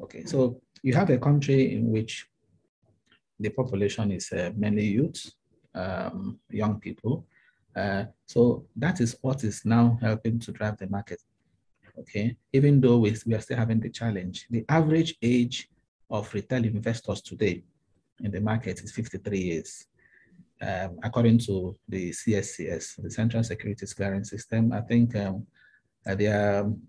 Okay. 0.00 0.24
So 0.24 0.60
you 0.82 0.94
have 0.94 1.10
a 1.10 1.18
country 1.18 1.74
in 1.74 1.90
which 1.90 2.26
the 3.38 3.50
population 3.50 4.10
is 4.12 4.32
uh, 4.32 4.50
mainly 4.56 4.86
youth, 4.86 5.32
um, 5.74 6.38
young 6.50 6.80
people. 6.80 7.26
Uh, 7.74 8.04
so 8.26 8.64
that 8.76 9.00
is 9.00 9.16
what 9.20 9.42
is 9.44 9.64
now 9.64 9.98
helping 10.00 10.38
to 10.38 10.52
drive 10.52 10.76
the 10.78 10.88
market. 10.88 11.20
Okay, 11.98 12.36
even 12.52 12.80
though 12.80 12.98
we, 12.98 13.16
we 13.24 13.34
are 13.34 13.40
still 13.40 13.56
having 13.56 13.80
the 13.80 13.88
challenge, 13.88 14.46
the 14.50 14.64
average 14.68 15.16
age 15.22 15.68
of 16.10 16.32
retail 16.34 16.64
investors 16.64 17.20
today 17.20 17.62
in 18.22 18.30
the 18.30 18.40
market 18.40 18.80
is 18.82 18.92
53 18.92 19.38
years. 19.38 19.86
Um, 20.62 20.98
according 21.02 21.38
to 21.40 21.76
the 21.88 22.10
CSCS, 22.10 23.02
the 23.02 23.10
Central 23.10 23.42
Securities 23.42 23.92
Clearing 23.92 24.24
System, 24.24 24.72
I 24.72 24.80
think 24.82 25.14
um, 25.16 25.46
uh, 26.06 26.14
their 26.14 26.60
um, 26.60 26.80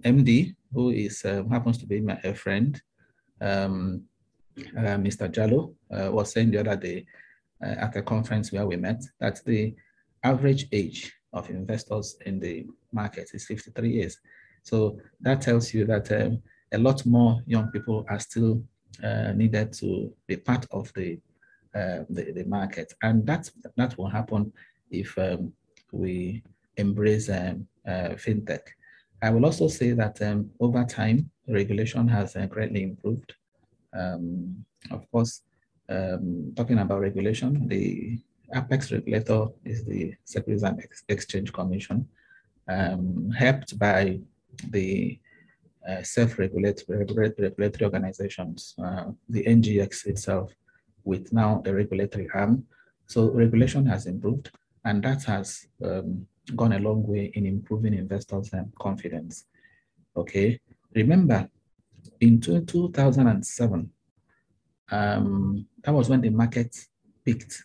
MD, 0.00 0.54
who 0.72 0.90
is 0.90 1.24
uh, 1.24 1.42
happens 1.50 1.78
to 1.78 1.86
be 1.86 2.00
my 2.00 2.16
friend, 2.34 2.80
um, 3.40 4.04
uh, 4.76 4.98
Mr. 4.98 5.28
Jalo, 5.28 5.74
uh, 5.90 6.12
was 6.12 6.32
saying 6.32 6.50
the 6.50 6.60
other 6.60 6.76
day 6.76 7.06
uh, 7.62 7.74
at 7.78 7.96
a 7.96 8.02
conference 8.02 8.52
where 8.52 8.66
we 8.66 8.76
met 8.76 9.02
that 9.20 9.44
the 9.44 9.74
average 10.22 10.66
age 10.72 11.12
of 11.32 11.50
investors 11.50 12.16
in 12.24 12.38
the 12.38 12.66
market 12.92 13.30
is 13.34 13.46
53 13.46 13.90
years. 13.90 14.18
So 14.62 14.98
that 15.20 15.42
tells 15.42 15.74
you 15.74 15.84
that 15.86 16.10
um, 16.12 16.42
a 16.72 16.78
lot 16.78 17.04
more 17.04 17.42
young 17.46 17.70
people 17.70 18.04
are 18.08 18.18
still 18.18 18.62
uh, 19.02 19.32
needed 19.32 19.72
to 19.74 20.12
be 20.26 20.36
part 20.36 20.66
of 20.70 20.92
the, 20.94 21.18
uh, 21.74 22.04
the, 22.08 22.32
the 22.32 22.44
market, 22.44 22.92
and 23.02 23.26
that 23.26 23.50
that 23.76 23.96
will 23.98 24.08
happen 24.08 24.52
if 24.90 25.16
um, 25.18 25.52
we 25.92 26.42
embrace 26.76 27.28
um, 27.28 27.66
uh, 27.86 28.10
fintech. 28.24 28.60
I 29.22 29.30
will 29.30 29.44
also 29.44 29.68
say 29.68 29.92
that 29.92 30.20
um, 30.22 30.50
over 30.60 30.84
time, 30.84 31.30
regulation 31.48 32.08
has 32.08 32.36
uh, 32.36 32.46
greatly 32.46 32.82
improved. 32.82 33.34
Um, 33.92 34.64
of 34.90 35.10
course, 35.10 35.42
um, 35.88 36.52
talking 36.56 36.78
about 36.78 37.00
regulation, 37.00 37.68
the 37.68 38.18
apex 38.54 38.92
regulator 38.92 39.46
is 39.64 39.84
the 39.84 40.14
Securities 40.24 40.62
and 40.62 40.80
Ex 40.80 41.04
Exchange 41.08 41.52
Commission, 41.52 42.08
um, 42.68 43.30
helped 43.30 43.78
by 43.78 44.20
the 44.70 45.18
uh, 45.88 46.02
self-regulatory 46.02 47.06
regulatory 47.38 47.84
organizations, 47.84 48.74
uh, 48.82 49.04
the 49.28 49.42
NGX 49.44 50.06
itself, 50.06 50.52
with 51.04 51.32
now 51.32 51.62
a 51.66 51.72
regulatory 51.72 52.28
arm. 52.34 52.64
So 53.06 53.30
regulation 53.30 53.86
has 53.86 54.06
improved, 54.06 54.50
and 54.84 55.02
that 55.04 55.24
has 55.24 55.66
um, 55.84 56.26
gone 56.56 56.72
a 56.72 56.78
long 56.78 57.06
way 57.06 57.30
in 57.34 57.46
improving 57.46 57.94
investors' 57.94 58.52
um, 58.54 58.72
confidence. 58.78 59.44
Okay, 60.16 60.60
remember, 60.94 61.48
in 62.20 62.40
2007, 62.40 63.90
um, 64.90 65.66
that 65.82 65.92
was 65.92 66.08
when 66.08 66.20
the 66.20 66.30
market 66.30 66.76
peaked. 67.24 67.64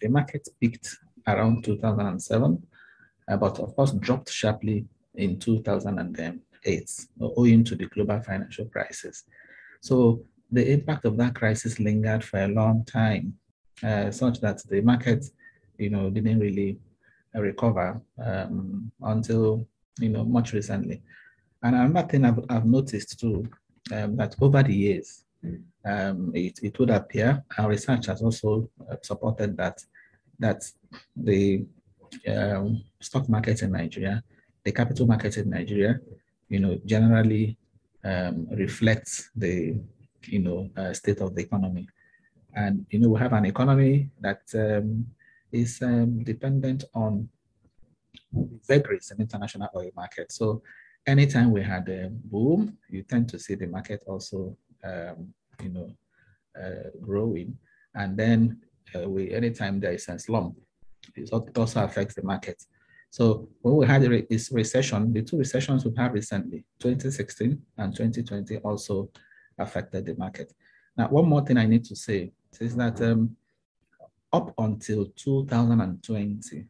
The 0.00 0.08
market 0.08 0.48
peaked 0.60 0.96
around 1.26 1.64
2007, 1.64 2.66
uh, 3.28 3.36
but 3.36 3.58
of 3.58 3.74
course 3.76 3.92
dropped 3.92 4.30
sharply 4.30 4.86
in 5.14 5.38
2008, 5.38 7.06
owing 7.20 7.64
to 7.64 7.76
the 7.76 7.86
global 7.86 8.20
financial 8.20 8.66
crisis. 8.66 9.24
So 9.80 10.24
the 10.52 10.72
impact 10.72 11.04
of 11.06 11.16
that 11.16 11.34
crisis 11.34 11.80
lingered 11.80 12.22
for 12.22 12.40
a 12.40 12.48
long 12.48 12.84
time, 12.84 13.34
uh, 13.82 14.10
such 14.10 14.40
that 14.40 14.62
the 14.68 14.80
market, 14.82 15.24
you 15.78 15.90
know, 15.90 16.10
didn't 16.10 16.38
really 16.38 16.78
recover 17.34 18.00
um, 18.22 18.92
until, 19.02 19.66
you 19.98 20.10
know, 20.10 20.24
much 20.24 20.52
recently. 20.52 21.02
And 21.62 21.74
another 21.74 22.06
thing 22.06 22.24
I've, 22.24 22.44
I've 22.50 22.66
noticed 22.66 23.18
too, 23.18 23.48
um, 23.92 24.16
that 24.16 24.36
over 24.40 24.62
the 24.62 24.74
years, 24.74 25.24
um, 25.84 26.32
it, 26.34 26.60
it 26.62 26.78
would 26.78 26.90
appear, 26.90 27.42
our 27.58 27.70
research 27.70 28.06
has 28.06 28.22
also 28.22 28.68
uh, 28.90 28.96
supported 29.02 29.56
that, 29.56 29.82
that 30.38 30.62
the 31.16 31.64
um, 32.28 32.84
stock 33.00 33.28
market 33.28 33.62
in 33.62 33.72
Nigeria, 33.72 34.22
the 34.64 34.72
capital 34.72 35.06
market 35.06 35.38
in 35.38 35.50
Nigeria, 35.50 35.98
you 36.48 36.60
know, 36.60 36.78
generally 36.84 37.56
um, 38.04 38.46
reflects 38.52 39.30
the, 39.34 39.76
you 40.26 40.40
know, 40.40 40.70
uh, 40.76 40.92
state 40.92 41.20
of 41.20 41.34
the 41.34 41.42
economy. 41.42 41.88
And, 42.54 42.86
you 42.90 42.98
know, 42.98 43.08
we 43.08 43.18
have 43.20 43.32
an 43.32 43.46
economy 43.46 44.10
that 44.20 44.42
um, 44.54 45.06
is 45.50 45.80
um, 45.82 46.22
dependent 46.22 46.84
on 46.94 47.28
vagaries 48.68 49.10
in 49.10 49.20
international 49.20 49.68
oil 49.76 49.90
market. 49.96 50.32
So 50.32 50.62
anytime 51.06 51.50
we 51.50 51.62
had 51.62 51.88
a 51.88 52.08
boom, 52.10 52.76
you 52.88 53.02
tend 53.02 53.28
to 53.30 53.38
see 53.38 53.54
the 53.54 53.66
market 53.66 54.02
also 54.06 54.56
um, 54.84 55.32
you 55.62 55.70
know, 55.70 55.90
uh, 56.60 56.90
growing. 57.00 57.56
And 57.94 58.16
then 58.16 58.60
uh, 58.94 59.08
we, 59.08 59.32
anytime 59.32 59.80
there 59.80 59.92
is 59.92 60.08
a 60.08 60.18
slump, 60.18 60.56
it 61.14 61.30
also 61.32 61.84
affects 61.84 62.14
the 62.14 62.22
market. 62.22 62.64
So 63.10 63.48
when 63.60 63.76
we 63.76 63.86
had 63.86 64.02
this 64.30 64.50
recession, 64.52 65.12
the 65.12 65.22
two 65.22 65.36
recessions 65.36 65.84
we 65.84 65.92
had 65.96 66.14
recently, 66.14 66.64
2016 66.80 67.60
and 67.78 67.94
2020 67.94 68.58
also 68.58 69.10
affected 69.58 70.06
the 70.06 70.14
market. 70.14 70.52
Now, 70.96 71.08
one 71.08 71.26
more 71.26 71.44
thing 71.44 71.56
I 71.56 71.66
need 71.66 71.84
to 71.86 71.96
say 71.96 72.32
is 72.60 72.76
that 72.76 73.00
um, 73.00 73.36
up 74.32 74.52
until 74.58 75.06
2020, 75.16 76.66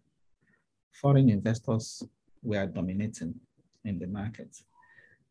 foreign 0.93 1.31
investors 1.31 2.03
were 2.43 2.67
dominating 2.67 3.35
in 3.85 3.99
the 3.99 4.07
market. 4.07 4.57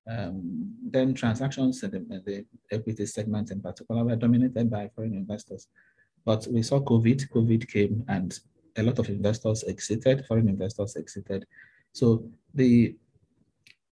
Um, 0.09 0.73
then 0.83 1.13
transactions 1.13 1.83
in 1.83 1.91
the, 1.91 1.97
in 1.97 2.23
the, 2.25 2.45
equity 2.71 3.05
segment 3.05 3.51
in 3.51 3.61
particular 3.61 4.03
were 4.03 4.15
dominated 4.15 4.69
by 4.69 4.89
foreign 4.95 5.13
investors. 5.13 5.67
But 6.25 6.47
we 6.49 6.63
saw 6.63 6.79
COVID, 6.79 7.29
COVID 7.29 7.67
came 7.67 8.03
and 8.07 8.37
a 8.77 8.83
lot 8.83 8.99
of 8.99 9.09
investors 9.09 9.63
exited, 9.67 10.25
foreign 10.25 10.49
investors 10.49 10.95
exited. 10.97 11.45
So 11.93 12.29
the 12.53 12.95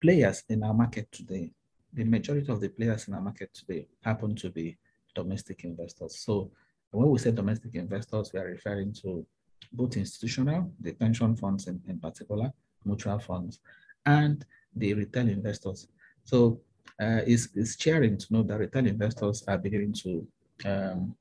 players 0.00 0.44
in 0.48 0.62
our 0.62 0.74
market 0.74 1.10
today, 1.10 1.52
the 1.96 2.04
majority 2.04 2.52
of 2.52 2.60
the 2.60 2.68
players 2.68 3.08
in 3.08 3.14
our 3.14 3.22
market 3.22 3.52
today 3.54 3.88
happen 4.02 4.36
to 4.36 4.50
be 4.50 4.76
domestic 5.14 5.64
investors. 5.64 6.18
So 6.18 6.50
when 6.90 7.08
we 7.08 7.18
say 7.18 7.32
domestic 7.32 7.74
investors, 7.74 8.30
we 8.32 8.38
are 8.40 8.46
referring 8.46 8.92
to 9.02 9.26
both 9.72 9.96
institutional, 9.96 10.70
the 10.80 10.92
pension 10.92 11.34
funds 11.36 11.66
in, 11.66 11.80
in 11.88 11.98
particular, 11.98 12.52
mutual 12.84 13.18
funds, 13.18 13.60
and 14.04 14.44
the 14.76 14.92
retail 14.94 15.28
investors. 15.28 15.88
So 16.24 16.60
uh, 17.00 17.22
it's, 17.26 17.48
it's 17.54 17.76
cheering 17.76 18.18
to 18.18 18.26
know 18.30 18.42
that 18.42 18.58
retail 18.58 18.86
investors 18.86 19.42
are 19.48 19.58
beginning 19.58 19.94
to, 20.04 20.26
um, 20.66 21.16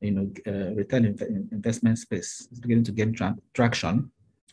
you 0.00 0.12
know, 0.12 0.30
uh, 0.46 0.74
retail 0.74 1.02
inv 1.02 1.52
investment 1.52 1.98
space 1.98 2.48
is 2.50 2.58
beginning 2.60 2.84
to 2.84 2.92
gain 2.92 3.12
tra 3.14 3.36
traction, 3.54 4.10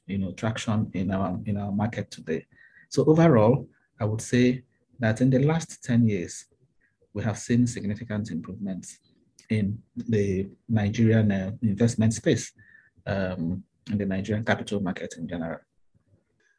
you 0.07 0.17
know, 0.17 0.31
traction 0.33 0.89
in 0.93 1.11
our 1.11 1.39
in 1.45 1.57
our 1.57 1.71
market 1.71 2.09
today. 2.11 2.45
So 2.89 3.03
overall, 3.05 3.67
I 3.99 4.05
would 4.05 4.21
say 4.21 4.63
that 4.99 5.21
in 5.21 5.29
the 5.29 5.39
last 5.39 5.83
10 5.83 6.07
years, 6.07 6.45
we 7.13 7.23
have 7.23 7.37
seen 7.37 7.67
significant 7.67 8.31
improvements 8.31 8.99
in 9.49 9.77
the 9.95 10.49
Nigerian 10.69 11.31
uh, 11.31 11.51
investment 11.61 12.13
space, 12.13 12.51
um, 13.05 13.63
in 13.91 13.97
the 13.97 14.05
Nigerian 14.05 14.43
capital 14.43 14.79
market 14.79 15.15
in 15.17 15.27
general. 15.27 15.59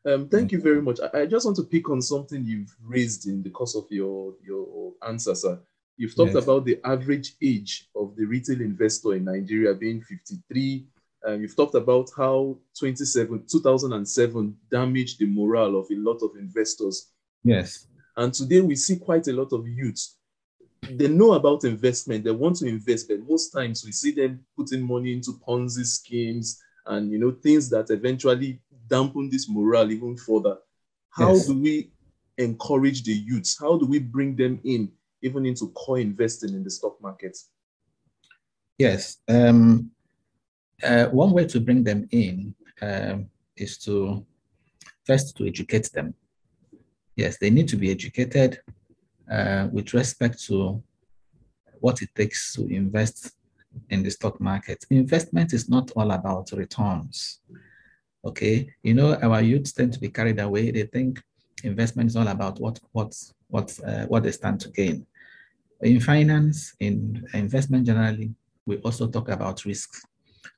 Um, 0.07 0.29
thank 0.29 0.53
you 0.53 0.61
very 0.61 0.83
much. 0.83 1.01
I, 1.01 1.21
I, 1.21 1.27
just 1.27 1.47
want 1.47 1.57
to 1.57 1.65
pick 1.65 1.89
on 1.89 2.03
something 2.03 2.45
you've 2.45 2.77
raised 2.83 3.27
in 3.27 3.43
the 3.43 3.49
course 3.49 3.75
of 3.75 3.87
your, 3.91 4.35
your 4.45 4.93
answer, 5.07 5.35
sir. 5.35 5.59
You've 5.97 6.15
talked 6.15 6.35
yes. 6.35 6.45
about 6.45 6.67
the 6.67 6.79
average 6.85 7.37
age 7.41 7.89
of 7.97 8.15
the 8.17 8.25
retail 8.25 8.61
investor 8.61 9.15
in 9.15 9.25
Nigeria 9.25 9.75
being 9.75 10.03
53. 10.03 10.87
Um, 11.27 11.41
you've 11.41 11.57
talked 11.57 11.75
about 11.75 12.11
how 12.17 12.59
27, 12.79 13.45
2007 13.51 14.57
damaged 14.71 15.21
the 15.21 15.27
morale 15.27 15.77
of 15.77 15.87
a 15.91 15.95
lot 15.97 16.21
of 16.23 16.37
investors. 16.39 17.13
Yes. 17.43 17.87
And 18.17 18.33
today 18.33 18.61
we 18.61 18.77
see 18.77 18.97
quite 18.97 19.27
a 19.29 19.33
lot 19.33 19.53
of 19.53 19.67
youths. 19.67 20.17
they 20.91 21.09
know 21.09 21.33
about 21.33 21.65
investment, 21.65 22.25
they 22.25 22.31
want 22.31 22.57
to 22.57 22.67
invest, 22.67 23.09
but 23.09 23.29
most 23.29 23.51
times 23.51 23.85
we 23.85 23.93
see 23.93 24.13
them 24.13 24.45
putting 24.57 24.83
money 24.83 25.13
into 25.13 25.33
Ponzi 25.47 25.85
schemes 25.85 26.61
and 26.87 27.11
you 27.11 27.19
know 27.19 27.31
things 27.31 27.71
that 27.71 27.91
eventually 27.91 28.61
dampen 28.89 29.31
this 29.31 29.49
morale 29.49 29.91
even 29.91 30.17
further. 30.17 30.59
How 31.11 31.33
yes. 31.33 31.47
do 31.47 31.59
we 31.59 31.91
encourage 32.39 33.03
the 33.03 33.13
youths? 33.13 33.59
How 33.59 33.79
do 33.79 33.87
we 33.87 33.99
bring 33.99 34.37
them 34.37 34.61
in 34.65 34.91
even 35.23 35.47
into 35.47 35.73
co-investing 35.75 36.51
in 36.51 36.63
the 36.63 36.71
stock 36.71 37.01
market? 37.01 37.37
Yes. 38.77 39.19
Um, 39.29 39.91
uh, 40.83 41.07
one 41.07 41.31
way 41.31 41.47
to 41.47 41.61
bring 41.61 41.83
them 41.83 42.07
in 42.11 42.55
um, 42.83 43.29
is 43.57 43.79
to 43.79 44.27
first 45.05 45.37
to 45.37 45.47
educate 45.47 45.91
them. 45.93 46.15
Yes, 47.17 47.39
they 47.39 47.51
need 47.51 47.69
to 47.69 47.77
be 47.77 47.91
educated 47.91 48.61
uh, 49.31 49.69
with 49.73 49.95
respect 49.95 50.43
to 50.45 50.83
what 51.81 52.03
it 52.03 52.09
takes 52.15 52.55
to 52.55 52.67
invest 52.67 53.33
in 53.91 54.03
the 54.03 54.11
stock 54.11 54.41
market. 54.41 54.85
Investment 54.91 55.53
is 55.53 55.69
not 55.69 55.91
all 55.93 56.11
about 56.11 56.51
returns. 56.53 57.41
Okay, 58.25 58.69
you 58.83 58.95
know 58.95 59.15
our 59.17 59.43
youths 59.43 59.73
tend 59.73 59.93
to 59.93 60.01
be 60.01 60.09
carried 60.09 60.41
away. 60.41 60.71
They 60.71 60.85
think 60.85 61.23
investment 61.63 62.09
is 62.11 62.17
all 62.17 62.29
about 62.29 62.59
what 62.59 62.81
what 62.93 63.15
what 63.49 63.79
uh, 63.87 64.07
what 64.07 64.23
they 64.23 64.33
stand 64.33 64.61
to 64.61 64.71
gain. 64.71 65.07
In 65.83 66.01
finance, 66.01 66.75
in 66.81 67.27
investment 67.35 67.87
generally, 67.87 68.35
we 68.67 68.79
also 68.79 69.07
talk 69.09 69.29
about 69.29 69.65
risks. 69.65 70.03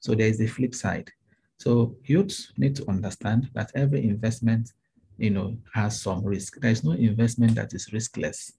So 0.01 0.15
there 0.15 0.29
is 0.29 0.39
the 0.39 0.47
flip 0.47 0.75
side. 0.75 1.11
So 1.59 1.97
youths 2.05 2.53
need 2.57 2.77
to 2.77 2.89
understand 2.89 3.51
that 3.55 3.73
every 3.75 4.05
investment, 4.05 4.73
you 5.19 5.31
know, 5.31 5.57
has 5.75 6.01
some 6.01 6.25
risk. 6.25 6.61
There 6.61 6.71
is 6.71 6.85
no 6.85 6.93
investment 6.93 7.55
that 7.57 7.75
is 7.75 7.89
riskless. 7.91 8.53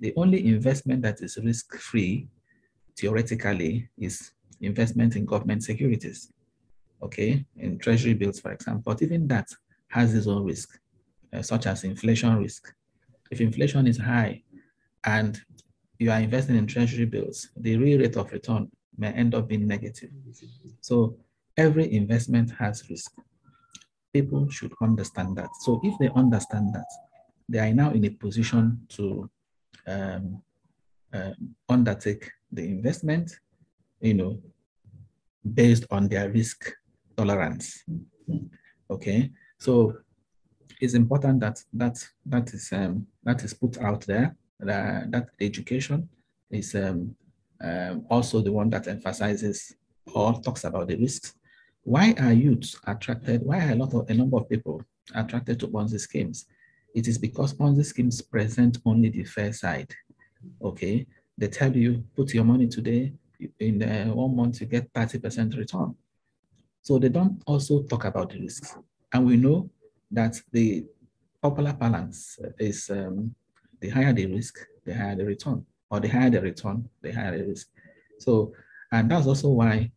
The 0.00 0.12
only 0.16 0.46
investment 0.46 1.02
that 1.02 1.20
is 1.22 1.38
risk-free, 1.38 2.28
theoretically, 2.98 3.88
is 3.98 4.32
investment 4.60 5.16
in 5.16 5.24
government 5.24 5.64
securities. 5.64 6.32
Okay, 7.02 7.44
in 7.56 7.78
treasury 7.78 8.14
bills, 8.14 8.40
for 8.40 8.52
example. 8.52 8.82
But 8.92 9.02
even 9.02 9.28
that 9.28 9.48
has 9.88 10.14
its 10.14 10.26
own 10.26 10.44
risk, 10.44 10.78
uh, 11.32 11.42
such 11.42 11.66
as 11.66 11.84
inflation 11.84 12.36
risk. 12.38 12.74
If 13.30 13.40
inflation 13.40 13.86
is 13.86 13.98
high 13.98 14.42
and 15.04 15.38
you 15.98 16.10
are 16.10 16.20
investing 16.20 16.56
in 16.56 16.66
treasury 16.66 17.04
bills, 17.06 17.48
the 17.56 17.76
real 17.76 18.00
rate 18.00 18.16
of 18.16 18.32
return 18.32 18.70
may 18.96 19.12
end 19.12 19.34
up 19.34 19.48
being 19.48 19.66
negative. 19.66 20.10
So 20.80 21.18
every 21.56 21.92
investment 21.92 22.50
has 22.52 22.88
risk. 22.88 23.12
People 24.12 24.48
should 24.48 24.72
understand 24.80 25.36
that. 25.36 25.50
So 25.60 25.80
if 25.82 25.98
they 25.98 26.10
understand 26.14 26.74
that, 26.74 26.86
they 27.48 27.58
are 27.58 27.72
now 27.72 27.92
in 27.92 28.04
a 28.04 28.10
position 28.10 28.86
to 28.90 29.30
um, 29.86 30.42
uh, 31.12 31.32
undertake 31.68 32.30
the 32.50 32.64
investment, 32.64 33.38
you 34.00 34.14
know, 34.14 34.38
based 35.54 35.86
on 35.90 36.08
their 36.08 36.30
risk 36.30 36.72
tolerance. 37.16 37.84
Okay, 38.90 39.30
so 39.58 39.96
it's 40.80 40.94
important 40.94 41.40
that 41.40 41.62
that 41.72 41.96
that 42.24 42.52
is 42.52 42.72
um, 42.72 43.06
that 43.24 43.42
is 43.44 43.54
put 43.54 43.78
out 43.78 44.06
there. 44.06 44.36
That, 44.58 45.10
that 45.10 45.28
education 45.40 46.08
is 46.50 46.74
um, 46.74 47.14
um, 47.62 48.06
also 48.08 48.40
the 48.40 48.52
one 48.52 48.70
that 48.70 48.88
emphasizes 48.88 49.74
or 50.14 50.40
talks 50.40 50.64
about 50.64 50.88
the 50.88 50.96
risks. 50.96 51.34
Why 51.86 52.16
are 52.18 52.32
youths 52.32 52.76
attracted? 52.88 53.42
Why 53.46 53.64
are 53.64 53.70
a 53.70 53.76
lot 53.76 53.94
of 53.94 54.10
a 54.10 54.14
number 54.14 54.38
of 54.38 54.48
people 54.48 54.82
attracted 55.14 55.60
to 55.60 55.68
Ponzi 55.68 56.00
schemes? 56.00 56.46
It 56.92 57.06
is 57.06 57.16
because 57.16 57.54
Ponzi 57.54 57.84
schemes 57.84 58.20
present 58.20 58.78
only 58.84 59.08
the 59.08 59.22
fair 59.22 59.52
side. 59.52 59.94
Okay, 60.60 61.06
they 61.38 61.46
tell 61.46 61.76
you 61.76 62.02
put 62.16 62.34
your 62.34 62.42
money 62.42 62.66
today. 62.66 63.12
In 63.60 63.78
the 63.78 64.10
one 64.12 64.34
month 64.34 64.60
you 64.60 64.66
get 64.66 64.90
thirty 64.92 65.20
percent 65.20 65.54
return. 65.56 65.94
So 66.82 66.98
they 66.98 67.08
don't 67.08 67.40
also 67.46 67.84
talk 67.84 68.04
about 68.04 68.30
the 68.30 68.40
risks, 68.40 68.76
and 69.12 69.24
we 69.24 69.36
know 69.36 69.70
that 70.10 70.34
the 70.50 70.84
popular 71.40 71.72
balance 71.72 72.36
is 72.58 72.90
um, 72.90 73.32
the 73.78 73.90
higher 73.90 74.12
the 74.12 74.26
risk, 74.26 74.58
the 74.84 74.92
higher 74.92 75.14
the 75.14 75.24
return 75.24 75.64
or 75.88 76.00
the 76.00 76.08
higher 76.08 76.30
the 76.30 76.40
return, 76.40 76.88
the 77.00 77.12
higher 77.12 77.38
the 77.38 77.44
risk. 77.44 77.68
So, 78.18 78.52
and 78.90 79.08
that's 79.08 79.28
also 79.28 79.50
why 79.50 79.92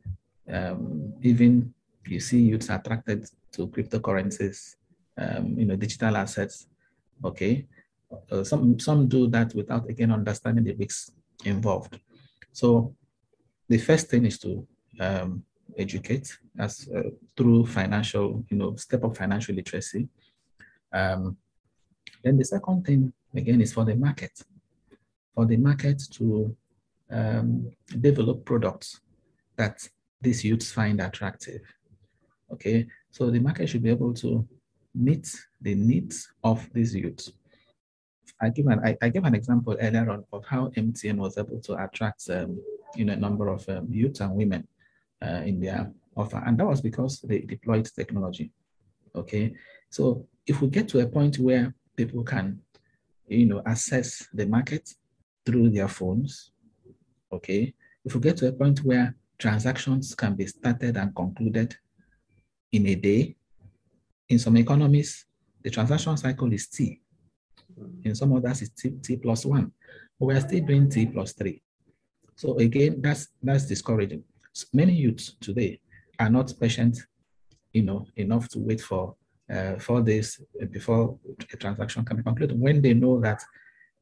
um, 0.47 1.13
even 1.23 1.73
you 2.07 2.19
see 2.19 2.41
youths 2.41 2.69
attracted 2.69 3.25
to 3.53 3.67
cryptocurrencies, 3.67 4.75
um, 5.17 5.55
you 5.57 5.65
know, 5.65 5.75
digital 5.75 6.17
assets. 6.17 6.67
Okay, 7.23 7.65
uh, 8.31 8.43
some 8.43 8.79
some 8.79 9.07
do 9.07 9.27
that 9.27 9.53
without 9.53 9.89
again 9.89 10.11
understanding 10.11 10.63
the 10.63 10.73
risks 10.73 11.11
involved. 11.45 11.99
So, 12.51 12.95
the 13.67 13.77
first 13.77 14.09
thing 14.09 14.25
is 14.25 14.39
to 14.39 14.67
um, 14.99 15.43
educate 15.77 16.37
as 16.57 16.89
uh, 16.95 17.09
through 17.35 17.65
financial, 17.65 18.43
you 18.49 18.57
know, 18.57 18.75
step 18.75 19.03
up 19.03 19.17
financial 19.17 19.55
literacy. 19.55 20.07
Um, 20.91 21.37
then 22.23 22.37
the 22.37 22.45
second 22.45 22.85
thing 22.85 23.13
again 23.35 23.61
is 23.61 23.73
for 23.73 23.85
the 23.85 23.95
market 23.95 24.31
for 25.39 25.45
the 25.45 25.55
market 25.55 26.01
to 26.11 26.53
um, 27.09 27.71
develop 28.01 28.43
products 28.43 28.99
that 29.55 29.87
these 30.19 30.43
youths 30.43 30.69
find 30.69 30.99
attractive. 30.99 31.61
Okay, 32.51 32.87
so 33.11 33.29
the 33.29 33.39
market 33.39 33.67
should 33.67 33.83
be 33.83 33.89
able 33.89 34.13
to 34.15 34.47
meet 34.95 35.29
the 35.61 35.75
needs 35.75 36.31
of 36.43 36.67
these 36.73 36.95
youths. 36.95 37.31
I 38.41 38.49
give 38.49 38.67
an 38.67 38.79
I, 38.83 38.97
I 39.01 39.09
gave 39.09 39.25
an 39.25 39.35
example 39.35 39.75
earlier 39.79 40.09
on 40.09 40.23
of 40.31 40.45
how 40.45 40.69
MTN 40.69 41.17
was 41.17 41.37
able 41.37 41.59
to 41.61 41.83
attract 41.83 42.29
um, 42.29 42.61
you 42.95 43.05
know 43.05 43.13
a 43.13 43.17
number 43.17 43.47
of 43.49 43.67
um, 43.69 43.87
youths 43.89 44.21
and 44.21 44.33
women 44.33 44.67
uh, 45.21 45.41
in 45.45 45.59
their 45.59 45.91
offer, 46.15 46.41
and 46.45 46.57
that 46.57 46.65
was 46.65 46.81
because 46.81 47.21
they 47.21 47.39
deployed 47.39 47.85
technology. 47.95 48.51
Okay, 49.15 49.53
so 49.89 50.27
if 50.47 50.61
we 50.61 50.69
get 50.69 50.87
to 50.89 50.99
a 50.99 51.07
point 51.07 51.37
where 51.37 51.73
people 51.95 52.23
can 52.23 52.61
you 53.27 53.45
know 53.45 53.61
assess 53.65 54.27
the 54.33 54.45
market 54.45 54.89
through 55.45 55.69
their 55.69 55.87
phones. 55.87 56.51
Okay. 57.31 57.73
If 58.05 58.15
we 58.15 58.21
get 58.21 58.37
to 58.37 58.47
a 58.47 58.51
point 58.51 58.79
where 58.79 59.15
transactions 59.37 60.15
can 60.15 60.35
be 60.35 60.45
started 60.47 60.97
and 60.97 61.15
concluded 61.15 61.75
in 62.71 62.87
a 62.87 62.95
day, 62.95 63.35
in 64.27 64.39
some 64.39 64.57
economies, 64.57 65.25
the 65.63 65.69
transaction 65.69 66.15
cycle 66.17 66.51
is 66.53 66.67
T. 66.67 67.01
In 68.03 68.15
some 68.15 68.33
others, 68.33 68.61
it's 68.61 68.81
T, 68.81 68.91
T 69.01 69.17
plus 69.17 69.45
one. 69.45 69.71
But 70.19 70.25
we're 70.25 70.41
still 70.41 70.65
doing 70.65 70.89
T 70.89 71.05
plus 71.05 71.33
three. 71.33 71.61
So 72.35 72.57
again, 72.57 73.01
that's 73.01 73.29
that's 73.41 73.65
discouraging. 73.65 74.23
Many 74.73 74.93
youths 74.93 75.35
today 75.39 75.79
are 76.19 76.29
not 76.29 76.53
patient, 76.59 76.97
you 77.73 77.83
know, 77.83 78.05
enough 78.15 78.49
to 78.49 78.59
wait 78.59 78.81
for 78.81 79.15
uh, 79.53 79.75
four 79.79 80.01
days 80.01 80.39
before 80.71 81.17
a 81.53 81.57
transaction 81.57 82.05
can 82.05 82.17
be 82.17 82.23
concluded 82.23 82.59
when 82.59 82.81
they 82.81 82.93
know 82.93 83.19
that 83.19 83.41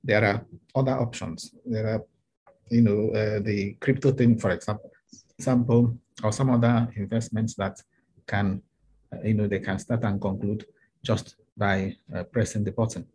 there 0.04 0.24
are 0.24 0.46
other 0.76 0.94
options. 0.94 1.54
There 1.66 1.88
are, 1.88 2.04
you 2.70 2.82
know, 2.82 3.12
uh, 3.12 3.40
the 3.40 3.74
crypto 3.80 4.12
thing, 4.12 4.38
for 4.38 4.52
example, 4.52 4.92
example, 5.38 5.98
or 6.24 6.32
some 6.32 6.50
other 6.50 6.92
investments 6.96 7.56
that 7.56 7.82
can, 8.28 8.62
uh, 9.14 9.22
you 9.24 9.34
know, 9.34 9.48
they 9.48 9.60
can 9.60 9.80
start 9.80 10.04
and 10.04 10.22
conclude 10.22 10.66
just 11.04 11.36
by 11.56 11.96
uh, 12.16 12.24
pressing 12.24 12.64
the 12.64 12.72
button. 12.72 13.06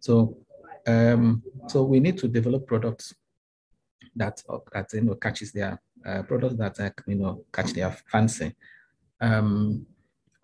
So, 0.00 0.36
um, 0.86 1.42
so 1.68 1.82
we 1.84 2.00
need 2.00 2.18
to 2.18 2.28
develop 2.28 2.66
products 2.66 3.14
that 4.16 4.42
uh, 4.48 4.58
that 4.72 4.92
you 4.92 5.02
know 5.02 5.14
catches 5.14 5.52
their 5.52 5.80
uh, 6.04 6.22
products 6.22 6.56
that 6.56 6.78
uh, 6.80 6.90
you 7.06 7.16
know 7.16 7.44
catch 7.52 7.72
their 7.72 7.90
fancy. 8.10 8.54
Um, 9.20 9.86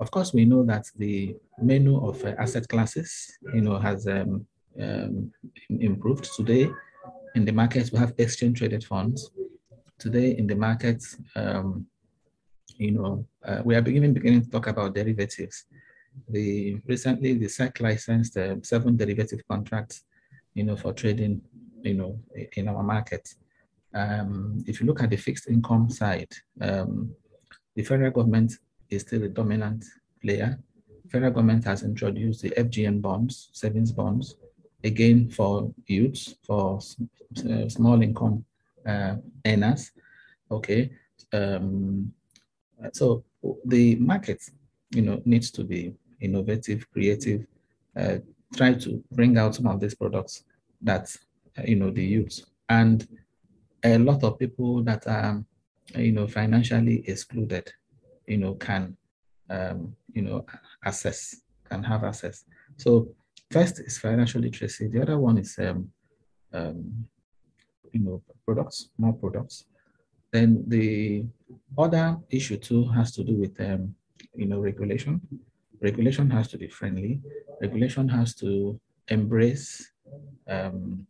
of 0.00 0.10
course, 0.10 0.32
we 0.32 0.44
know 0.44 0.62
that 0.64 0.86
the 0.96 1.36
menu 1.60 2.00
of 2.00 2.24
asset 2.24 2.68
classes, 2.68 3.36
you 3.52 3.60
know, 3.60 3.78
has 3.78 4.06
um, 4.06 4.46
um, 4.80 5.32
improved. 5.68 6.28
Today, 6.36 6.70
in 7.34 7.44
the 7.44 7.52
market, 7.52 7.90
we 7.92 7.98
have 7.98 8.14
exchange 8.18 8.58
traded 8.58 8.84
funds. 8.84 9.30
Today, 9.98 10.36
in 10.36 10.46
the 10.46 10.54
market, 10.54 11.02
um, 11.34 11.86
you 12.78 12.92
know, 12.92 13.26
uh, 13.44 13.60
we 13.64 13.74
are 13.74 13.82
beginning 13.82 14.14
beginning 14.14 14.42
to 14.42 14.50
talk 14.50 14.68
about 14.68 14.94
derivatives. 14.94 15.64
The 16.28 16.80
recently 16.86 17.34
the 17.34 17.48
SEC 17.48 17.80
licensed 17.80 18.36
uh, 18.36 18.56
seven 18.62 18.96
derivative 18.96 19.42
contracts, 19.48 20.04
you 20.54 20.64
know, 20.64 20.76
for 20.76 20.92
trading, 20.92 21.42
you 21.82 21.94
know, 21.94 22.18
in 22.56 22.68
our 22.68 22.82
market. 22.82 23.34
Um, 23.94 24.62
if 24.66 24.80
you 24.80 24.86
look 24.86 25.02
at 25.02 25.10
the 25.10 25.16
fixed 25.16 25.48
income 25.48 25.90
side, 25.90 26.32
um, 26.60 27.10
the 27.74 27.82
federal 27.82 28.10
government 28.10 28.52
is 28.90 29.02
still 29.02 29.24
a 29.24 29.28
dominant 29.28 29.84
player. 30.22 30.58
Federal 31.10 31.32
government 31.32 31.64
has 31.64 31.82
introduced 31.82 32.42
the 32.42 32.50
FGN 32.50 33.00
bonds, 33.00 33.48
savings 33.52 33.92
bonds, 33.92 34.36
again 34.84 35.30
for 35.30 35.72
youths, 35.86 36.34
for 36.46 36.80
uh, 37.50 37.68
small 37.68 38.02
income 38.02 38.44
uh, 38.86 39.16
earners. 39.44 39.90
Okay, 40.50 40.90
um, 41.32 42.12
so 42.92 43.24
the 43.64 43.96
market, 43.96 44.42
you 44.90 45.02
know, 45.02 45.20
needs 45.24 45.50
to 45.52 45.64
be 45.64 45.94
innovative, 46.20 46.90
creative, 46.92 47.46
uh, 47.96 48.16
try 48.56 48.74
to 48.74 49.02
bring 49.12 49.36
out 49.38 49.54
some 49.54 49.66
of 49.66 49.80
these 49.80 49.94
products 49.94 50.44
that 50.82 51.14
uh, 51.58 51.62
you 51.66 51.76
know 51.76 51.90
the 51.90 52.04
youths 52.04 52.44
and 52.68 53.06
a 53.84 53.98
lot 53.98 54.22
of 54.24 54.38
people 54.38 54.82
that 54.84 55.06
are, 55.06 55.42
you 55.94 56.12
know, 56.12 56.26
financially 56.26 57.04
excluded, 57.08 57.72
you 58.26 58.36
know, 58.36 58.54
can, 58.54 58.96
um, 59.50 59.94
you 60.12 60.22
know, 60.22 60.44
access, 60.84 61.42
can 61.68 61.82
have 61.82 62.04
access. 62.04 62.44
So 62.76 63.08
first 63.50 63.80
is 63.80 63.98
financial 63.98 64.40
literacy. 64.40 64.88
The 64.88 65.02
other 65.02 65.18
one 65.18 65.38
is, 65.38 65.58
um, 65.58 65.90
um, 66.52 67.06
you 67.92 68.00
know, 68.00 68.22
products, 68.44 68.90
more 68.98 69.14
products. 69.14 69.64
Then 70.32 70.64
the 70.66 71.24
other 71.76 72.18
issue 72.30 72.56
too 72.56 72.88
has 72.88 73.12
to 73.12 73.24
do 73.24 73.34
with, 73.34 73.58
um, 73.60 73.94
you 74.34 74.46
know, 74.46 74.60
regulation. 74.60 75.20
Regulation 75.80 76.30
has 76.30 76.48
to 76.48 76.58
be 76.58 76.68
friendly. 76.68 77.20
Regulation 77.60 78.08
has 78.08 78.34
to 78.36 78.78
embrace 79.08 79.92
um, 80.48 81.06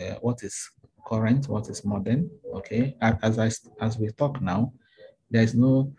uh, 0.00 0.14
what 0.20 0.42
is 0.42 0.70
current, 1.06 1.48
what 1.48 1.68
is 1.68 1.84
modern. 1.84 2.30
Okay, 2.54 2.96
as 3.00 3.38
I 3.38 3.50
as 3.84 3.98
we 3.98 4.08
talk 4.10 4.40
now, 4.40 4.72
there 5.30 5.42
is 5.42 5.54
no 5.54 5.92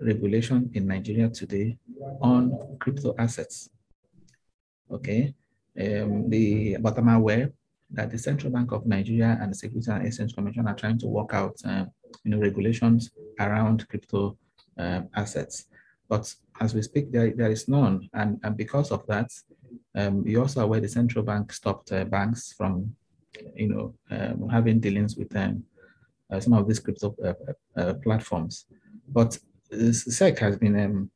regulation 0.00 0.70
in 0.74 0.86
Nigeria 0.86 1.28
today 1.28 1.76
on 2.20 2.76
crypto 2.80 3.14
assets. 3.18 3.70
Okay, 4.90 5.34
um, 5.80 6.28
the 6.28 6.76
but 6.80 6.98
I'm 6.98 7.08
aware 7.08 7.52
that 7.92 8.10
the 8.10 8.18
Central 8.18 8.52
Bank 8.52 8.72
of 8.72 8.86
Nigeria 8.86 9.38
and 9.40 9.50
the 9.50 9.54
Securities 9.54 9.88
and 9.88 10.06
Exchange 10.06 10.34
Commission 10.34 10.66
are 10.66 10.74
trying 10.74 10.98
to 10.98 11.06
work 11.06 11.34
out, 11.34 11.56
uh, 11.64 11.84
you 12.24 12.30
know, 12.30 12.38
regulations 12.38 13.10
around 13.38 13.86
crypto 13.88 14.36
um, 14.78 15.08
assets. 15.14 15.66
But 16.08 16.34
as 16.60 16.74
we 16.74 16.82
speak, 16.82 17.12
there, 17.12 17.32
there 17.32 17.50
is 17.50 17.68
none, 17.68 18.08
and, 18.14 18.38
and 18.42 18.56
because 18.56 18.90
of 18.90 19.06
that, 19.06 19.30
um, 19.94 20.26
you 20.26 20.40
also 20.40 20.62
aware 20.62 20.80
the 20.80 20.88
central 20.88 21.24
bank 21.24 21.52
stopped 21.52 21.92
uh, 21.92 22.04
banks 22.04 22.52
from, 22.52 22.94
you 23.54 23.68
know, 23.68 23.94
um, 24.10 24.48
having 24.48 24.80
dealings 24.80 25.16
with 25.16 25.30
them, 25.30 25.64
uh, 26.30 26.40
some 26.40 26.52
of 26.54 26.66
these 26.66 26.80
crypto 26.80 27.14
uh, 27.24 27.34
uh 27.80 27.94
platforms. 27.94 28.66
But 29.08 29.38
SEC 29.70 30.38
has 30.38 30.56
been, 30.56 30.78
um, 30.80 31.10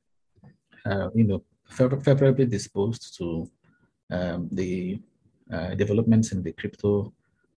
uh, 0.85 1.11
you 1.15 1.25
know, 1.25 1.43
favorably 1.69 2.47
disposed 2.47 3.17
to 3.19 3.51
um, 4.11 4.49
the 4.53 5.01
uh, 5.53 5.75
developments 5.75 6.33
in 6.33 6.43
the 6.43 6.53
crypto 6.53 7.13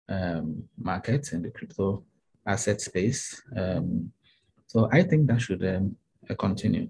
um, 0.10 0.63
market 0.78 1.32
and 1.34 1.45
the 1.45 1.52
crypto 1.52 2.04
asset 2.45 2.82
space. 2.82 3.41
Um, 3.56 4.12
so 4.65 4.89
I 4.91 5.04
think 5.04 5.28
that 5.28 5.41
should 5.41 5.65
um, 5.65 5.95
continue. 6.38 6.89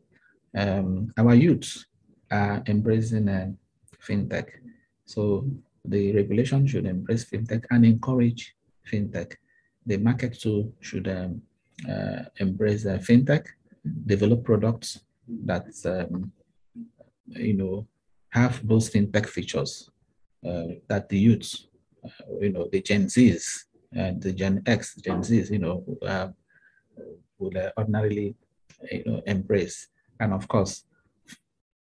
Um, 0.55 1.13
our 1.17 1.35
youth 1.35 1.85
are 2.31 2.63
embracing 2.67 3.29
uh, 3.29 3.51
fintech. 4.07 4.47
So 5.05 5.47
the 5.85 6.13
regulation 6.13 6.65
should 6.67 6.85
embrace 6.85 7.25
fintech 7.25 7.65
and 7.71 7.85
encourage 7.85 8.55
fintech. 8.91 9.35
The 9.85 9.97
market 9.97 10.39
too 10.39 10.73
should 10.81 11.07
um, 11.07 11.41
uh, 11.87 12.23
embrace 12.37 12.85
uh, 12.85 12.97
fintech, 12.97 13.45
develop 14.05 14.43
products 14.43 14.99
that 15.45 15.67
you 17.27 17.53
know 17.53 17.87
have 18.29 18.65
those 18.67 18.89
fintech 18.89 19.27
features 19.27 19.89
uh, 19.89 19.96
that 20.43 21.09
the 21.09 21.17
youths, 21.17 21.67
uh, 22.03 22.09
you 22.39 22.51
know, 22.51 22.67
the 22.71 22.81
Gen 22.81 23.05
Zs 23.05 23.65
and 23.93 24.21
the 24.21 24.33
Gen 24.33 24.63
X, 24.65 24.95
Gen 24.95 25.21
Zs, 25.21 25.49
you 25.51 25.59
know, 25.59 25.83
uh, 26.05 26.29
would 27.39 27.57
ordinarily, 27.77 28.35
you 28.91 29.03
know, 29.05 29.21
embrace. 29.25 29.87
And 30.19 30.33
of 30.33 30.47
course, 30.47 30.83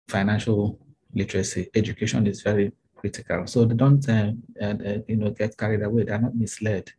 financial 0.07 0.79
literacy, 1.13 1.69
education 1.75 2.27
is 2.27 2.41
very 2.41 2.71
critical. 2.95 3.47
So 3.47 3.65
they 3.65 3.75
don't, 3.75 4.07
uh, 4.09 4.31
uh, 4.61 4.97
you 5.07 5.17
know, 5.17 5.31
get 5.31 5.57
carried 5.57 5.83
away. 5.83 6.03
They're 6.03 6.19
not 6.19 6.35
misled. 6.35 6.91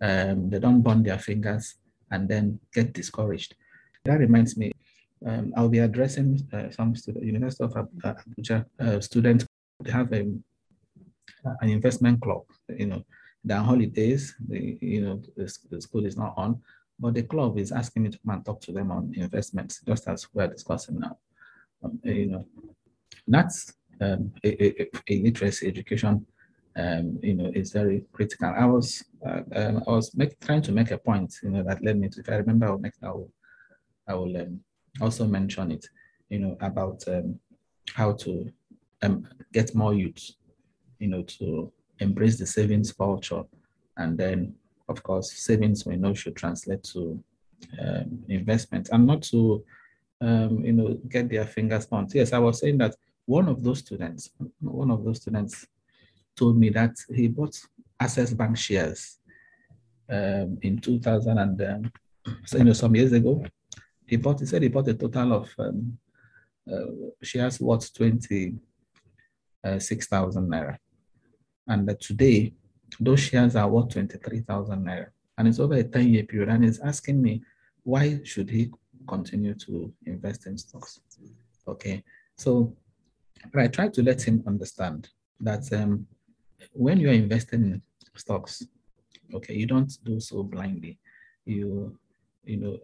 Um, 0.00 0.50
they 0.50 0.58
don't 0.58 0.82
burn 0.82 1.02
their 1.02 1.18
fingers 1.18 1.76
and 2.10 2.28
then 2.28 2.60
get 2.72 2.92
discouraged. 2.92 3.54
That 4.04 4.20
reminds 4.20 4.56
me, 4.56 4.72
um, 5.26 5.52
I'll 5.56 5.68
be 5.68 5.78
addressing 5.78 6.46
uh, 6.52 6.70
some 6.70 6.94
student, 6.94 7.24
University 7.24 7.64
of 7.64 7.72
Abuja 7.72 8.64
uh, 8.78 9.00
students. 9.00 9.46
They 9.82 9.90
have 9.90 10.12
a 10.12 10.26
an 11.60 11.68
investment 11.68 12.20
club. 12.20 12.42
You 12.68 12.86
know, 12.86 13.04
on 13.54 13.64
holidays. 13.64 14.34
The, 14.48 14.78
you 14.80 15.02
know, 15.02 15.22
the, 15.36 15.52
the 15.70 15.80
school 15.80 16.04
is 16.06 16.16
not 16.16 16.34
on, 16.36 16.60
but 16.98 17.14
the 17.14 17.22
club 17.22 17.58
is 17.58 17.72
asking 17.72 18.04
me 18.04 18.10
to 18.10 18.18
come 18.18 18.34
and 18.34 18.44
talk 18.44 18.60
to 18.62 18.72
them 18.72 18.90
on 18.90 19.12
investments, 19.16 19.80
just 19.86 20.08
as 20.08 20.26
we're 20.32 20.48
discussing 20.48 20.98
now. 20.98 21.18
Um, 21.82 22.00
you 22.02 22.26
know, 22.26 22.46
that's 23.28 23.74
um, 24.00 24.32
a, 24.44 24.82
a, 24.82 24.88
a, 25.08 25.22
literacy 25.22 25.68
education. 25.68 26.26
Um, 26.78 27.18
you 27.22 27.34
know, 27.34 27.50
is 27.54 27.72
very 27.72 28.04
critical. 28.12 28.52
I 28.54 28.66
was 28.66 29.02
uh, 29.26 29.40
um, 29.54 29.82
I 29.86 29.90
was 29.90 30.14
make, 30.14 30.38
trying 30.40 30.60
to 30.62 30.72
make 30.72 30.90
a 30.90 30.98
point. 30.98 31.34
You 31.42 31.50
know, 31.50 31.62
that 31.62 31.82
led 31.82 31.98
me 31.98 32.10
to. 32.10 32.20
If 32.20 32.28
I 32.28 32.36
remember, 32.36 32.66
I 32.66 32.70
will, 32.70 32.78
make, 32.78 32.92
I 33.02 33.08
will, 33.08 33.30
I 34.06 34.14
will 34.14 34.36
um, 34.36 34.60
also 35.00 35.26
mention 35.26 35.72
it. 35.72 35.86
You 36.28 36.40
know, 36.40 36.56
about 36.60 37.02
um, 37.08 37.40
how 37.94 38.12
to 38.12 38.52
um, 39.02 39.26
get 39.54 39.74
more 39.74 39.94
youth 39.94 40.32
you 40.98 41.08
know, 41.08 41.22
to 41.22 41.72
embrace 42.00 42.38
the 42.38 42.46
savings 42.46 42.92
culture. 42.92 43.42
And 43.96 44.18
then, 44.18 44.54
of 44.88 45.02
course, 45.02 45.32
savings 45.32 45.86
we 45.86 45.96
know 45.96 46.14
should 46.14 46.36
translate 46.36 46.82
to 46.84 47.22
um, 47.80 48.24
investment 48.28 48.88
and 48.92 49.06
not 49.06 49.22
to, 49.22 49.64
um, 50.20 50.64
you 50.64 50.72
know, 50.72 50.98
get 51.08 51.28
their 51.28 51.46
fingers 51.46 51.86
burnt. 51.86 52.14
Yes, 52.14 52.32
I 52.32 52.38
was 52.38 52.60
saying 52.60 52.78
that 52.78 52.94
one 53.24 53.48
of 53.48 53.62
those 53.62 53.78
students, 53.80 54.30
one 54.60 54.90
of 54.90 55.04
those 55.04 55.20
students 55.20 55.66
told 56.36 56.58
me 56.58 56.68
that 56.70 56.94
he 57.14 57.28
bought 57.28 57.58
Access 57.98 58.32
Bank 58.32 58.56
shares 58.56 59.18
um, 60.10 60.58
in 60.62 60.78
2000 60.78 61.38
and, 61.38 61.62
um, 61.62 61.92
so, 62.44 62.58
you 62.58 62.64
know, 62.64 62.72
some 62.72 62.94
years 62.94 63.12
ago. 63.12 63.44
He 64.06 64.16
bought, 64.16 64.40
he 64.40 64.46
said 64.46 64.62
he 64.62 64.68
bought 64.68 64.88
a 64.88 64.94
total 64.94 65.32
of 65.32 65.52
um, 65.58 65.98
uh, 66.72 66.86
shares 67.22 67.60
worth 67.60 67.92
26,000 67.94 68.60
uh, 69.64 70.56
naira. 70.56 70.78
And 71.66 71.88
today, 72.00 72.52
those 73.00 73.20
shares 73.20 73.56
are 73.56 73.68
worth 73.68 73.90
23,000 73.90 74.84
naira. 74.84 75.08
And 75.38 75.48
it's 75.48 75.58
over 75.58 75.74
a 75.74 75.84
10 75.84 76.08
year 76.08 76.24
period. 76.24 76.48
And 76.48 76.64
he's 76.64 76.80
asking 76.80 77.20
me, 77.20 77.42
why 77.82 78.20
should 78.24 78.50
he 78.50 78.70
continue 79.06 79.54
to 79.54 79.92
invest 80.06 80.46
in 80.46 80.56
stocks? 80.58 81.00
Okay. 81.68 82.02
So 82.36 82.74
I 83.54 83.68
try 83.68 83.88
to 83.88 84.02
let 84.02 84.22
him 84.22 84.42
understand 84.46 85.08
that 85.40 85.72
um, 85.72 86.06
when 86.72 86.98
you're 86.98 87.12
investing 87.12 87.62
in 87.62 87.82
stocks, 88.14 88.62
okay, 89.34 89.54
you 89.54 89.66
don't 89.66 89.92
do 90.04 90.20
so 90.20 90.42
blindly. 90.42 90.98
You, 91.44 91.98
you 92.44 92.56
know, 92.56 92.78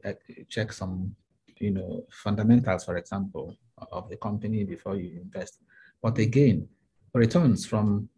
check 0.49 0.73
some, 0.73 1.15
you 1.59 1.71
know, 1.71 2.05
fundamentals, 2.11 2.85
for 2.85 2.97
example, 2.97 3.57
of 3.91 4.09
the 4.09 4.17
company 4.17 4.65
before 4.65 4.97
you 4.97 5.21
invest. 5.21 5.59
But 6.03 6.19
again, 6.19 6.69
returns 7.15 7.67
from 7.67 8.09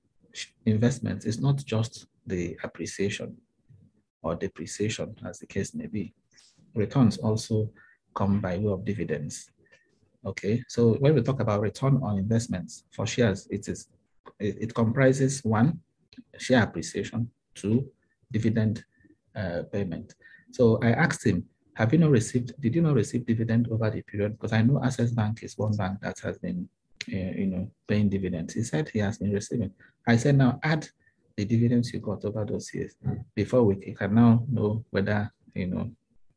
investments 0.67 1.27
is 1.27 1.41
not 1.41 1.57
just 1.65 2.07
the 2.27 2.57
appreciation 2.63 3.37
or 4.23 4.35
depreciation, 4.35 5.15
as 5.29 5.39
the 5.39 5.47
case 5.47 5.75
may 5.75 5.87
be. 5.87 6.15
Returns 6.75 7.19
also 7.19 7.71
come 8.15 8.41
by 8.41 8.59
way 8.59 8.73
of 8.73 8.85
dividends. 8.85 9.51
Okay, 10.25 10.63
so 10.69 10.95
when 10.95 11.15
we 11.15 11.23
talk 11.23 11.41
about 11.41 11.61
return 11.61 12.01
on 12.03 12.19
investments 12.19 12.85
for 12.91 13.07
shares, 13.07 13.47
it 13.51 13.69
is 13.69 13.89
it, 14.41 14.57
it 14.61 14.75
comprises 14.75 15.45
one, 15.45 15.81
share 16.39 16.63
appreciation, 16.63 17.31
two, 17.55 17.87
dividend 18.33 18.85
uh, 19.37 19.63
payment. 19.73 20.15
So 20.53 20.79
I 20.83 20.93
asked 20.93 21.27
him, 21.27 21.45
have 21.75 21.93
you 21.93 21.99
not 21.99 22.11
received, 22.11 22.53
did 22.61 22.75
you 22.75 22.83
not 22.83 22.95
receive 22.95 23.27
dividend 23.27 23.69
over 23.71 23.91
the 23.91 24.03
period? 24.03 24.33
Because 24.33 24.53
I 24.53 24.63
know 24.63 24.83
Access 24.83 25.11
Bank 25.11 25.43
is 25.43 25.59
one 25.59 25.77
bank 25.77 25.99
that 26.03 26.19
has 26.21 26.39
been 26.39 26.69
uh, 27.13 27.17
you 27.41 27.47
know, 27.47 27.71
paying 27.87 28.09
dividends. 28.09 28.55
He 28.55 28.63
said 28.63 28.89
he 28.89 28.99
has 29.01 29.19
been 29.19 29.33
receiving. 29.33 29.71
I 30.07 30.17
said, 30.17 30.37
now 30.37 30.59
add 30.63 30.89
the 31.37 31.45
dividends 31.45 31.93
you 31.93 32.01
got 32.01 32.25
over 32.25 32.45
those 32.45 32.73
years 32.73 32.95
before 33.35 33.65
we 33.65 33.77
can 33.77 34.15
now 34.15 34.45
know 34.51 34.85
whether, 34.91 35.33
you 35.55 35.67
know, 35.67 35.91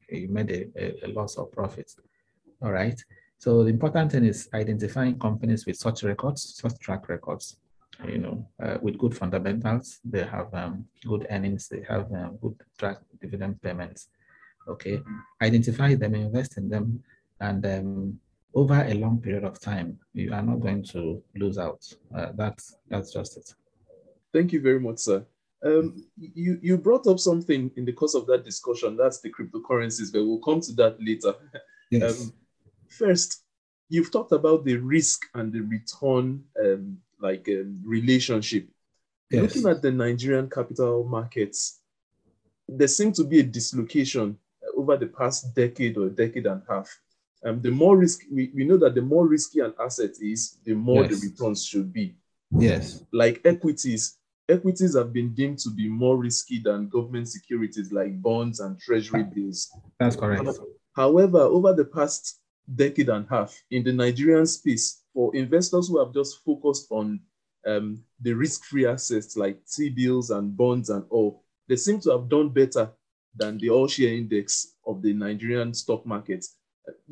you 0.09 0.27
made 0.29 0.51
a, 0.51 1.05
a, 1.05 1.07
loss 1.09 1.35
or 1.35 1.47
profit. 1.47 1.91
All 2.61 2.71
right. 2.71 2.99
So 3.37 3.63
the 3.63 3.69
important 3.69 4.11
thing 4.11 4.25
is 4.25 4.49
identifying 4.53 5.19
companies 5.19 5.65
with 5.65 5.75
such 5.75 6.03
records, 6.03 6.55
such 6.59 6.79
track 6.79 7.07
records, 7.09 7.57
you 8.07 8.17
know, 8.17 8.47
uh, 8.63 8.77
with 8.81 8.97
good 8.97 9.15
fundamentals. 9.15 9.99
They 10.03 10.23
have 10.23 10.53
um, 10.53 10.85
good 11.05 11.27
earnings. 11.29 11.67
They 11.67 11.83
have 11.87 12.11
um, 12.13 12.37
good 12.41 12.55
track 12.77 12.97
dividend 13.21 13.61
payments. 13.61 14.09
Okay. 14.67 15.01
Identify 15.41 15.95
them, 15.95 16.15
invest 16.15 16.57
in 16.57 16.69
them, 16.69 17.03
and 17.39 17.65
um, 17.65 18.19
over 18.57 18.81
a 18.81 18.93
long 18.95 19.21
period 19.21 19.43
of 19.43 19.59
time, 19.59 19.99
you 20.13 20.33
are 20.33 20.41
not 20.41 20.59
going 20.59 20.83
to 20.83 21.21
lose 21.35 21.59
out. 21.59 21.81
Uh, 22.17 22.31
that's 22.33 22.75
that's 22.89 23.13
just 23.13 23.37
it. 23.37 23.53
Thank 24.33 24.51
you 24.51 24.61
very 24.61 24.79
much, 24.79 24.97
sir. 24.97 25.23
Um, 25.63 26.03
you 26.17 26.59
you 26.61 26.77
brought 26.77 27.05
up 27.05 27.19
something 27.19 27.69
in 27.77 27.85
the 27.85 27.93
course 27.93 28.15
of 28.15 28.25
that 28.27 28.43
discussion. 28.43 28.97
That's 28.97 29.21
the 29.21 29.31
cryptocurrencies, 29.31 30.11
but 30.11 30.25
we'll 30.25 30.39
come 30.39 30.61
to 30.61 30.73
that 30.73 30.97
later. 30.99 31.33
Yes. 31.91 32.21
Um, 32.21 32.33
first, 32.89 33.43
you've 33.89 34.11
talked 34.11 34.31
about 34.31 34.65
the 34.65 34.77
risk 34.77 35.21
and 35.35 35.53
the 35.53 35.61
return, 35.61 36.43
um, 36.61 36.97
like 37.21 37.47
um, 37.49 37.79
relationship. 37.85 38.67
Yes. 39.29 39.43
Looking 39.43 39.69
at 39.69 39.81
the 39.81 39.91
Nigerian 39.91 40.49
capital 40.49 41.03
markets, 41.03 41.81
there 42.67 42.87
seemed 42.87 43.15
to 43.15 43.23
be 43.23 43.39
a 43.39 43.43
dislocation 43.43 44.37
over 44.75 44.97
the 44.97 45.07
past 45.07 45.55
decade 45.55 45.97
or 45.97 46.09
decade 46.09 46.47
and 46.47 46.61
a 46.67 46.73
half. 46.73 46.89
Um, 47.47 47.61
the 47.61 47.71
more 47.71 47.95
risk 47.97 48.23
we, 48.29 48.51
we 48.53 48.65
know 48.65 48.77
that 48.77 48.93
the 48.93 49.01
more 49.01 49.25
risky 49.25 49.61
an 49.61 49.73
asset 49.79 50.11
is, 50.21 50.57
the 50.65 50.73
more 50.73 51.03
yes. 51.05 51.21
the 51.21 51.29
returns 51.29 51.63
should 51.65 51.93
be. 51.93 52.15
Yes. 52.51 53.05
Like 53.13 53.39
equities, 53.45 54.17
equities 54.49 54.97
have 54.97 55.13
been 55.13 55.33
deemed 55.33 55.59
to 55.59 55.69
be 55.69 55.87
more 55.87 56.17
risky 56.17 56.59
than 56.59 56.89
government 56.89 57.29
securities 57.29 57.93
like 57.93 58.21
bonds 58.21 58.59
and 58.59 58.77
treasury 58.79 59.23
bills. 59.23 59.71
That's 59.97 60.17
correct. 60.17 60.49
However, 60.93 61.39
over 61.39 61.73
the 61.73 61.85
past 61.85 62.41
decade 62.75 63.07
and 63.07 63.25
a 63.25 63.29
half 63.29 63.57
in 63.71 63.83
the 63.83 63.93
Nigerian 63.93 64.45
space, 64.45 65.03
for 65.13 65.33
investors 65.33 65.87
who 65.87 66.03
have 66.03 66.13
just 66.13 66.43
focused 66.43 66.87
on 66.91 67.21
um, 67.65 68.03
the 68.21 68.33
risk-free 68.33 68.87
assets 68.87 69.37
like 69.37 69.65
T-bills 69.65 70.31
and 70.31 70.55
bonds 70.55 70.89
and 70.89 71.05
all, 71.09 71.43
they 71.69 71.77
seem 71.77 72.01
to 72.01 72.11
have 72.11 72.27
done 72.27 72.49
better 72.49 72.91
than 73.35 73.57
the 73.57 73.69
all-share 73.69 74.13
index 74.13 74.75
of 74.85 75.01
the 75.01 75.13
Nigerian 75.13 75.73
stock 75.73 76.05
market. 76.05 76.45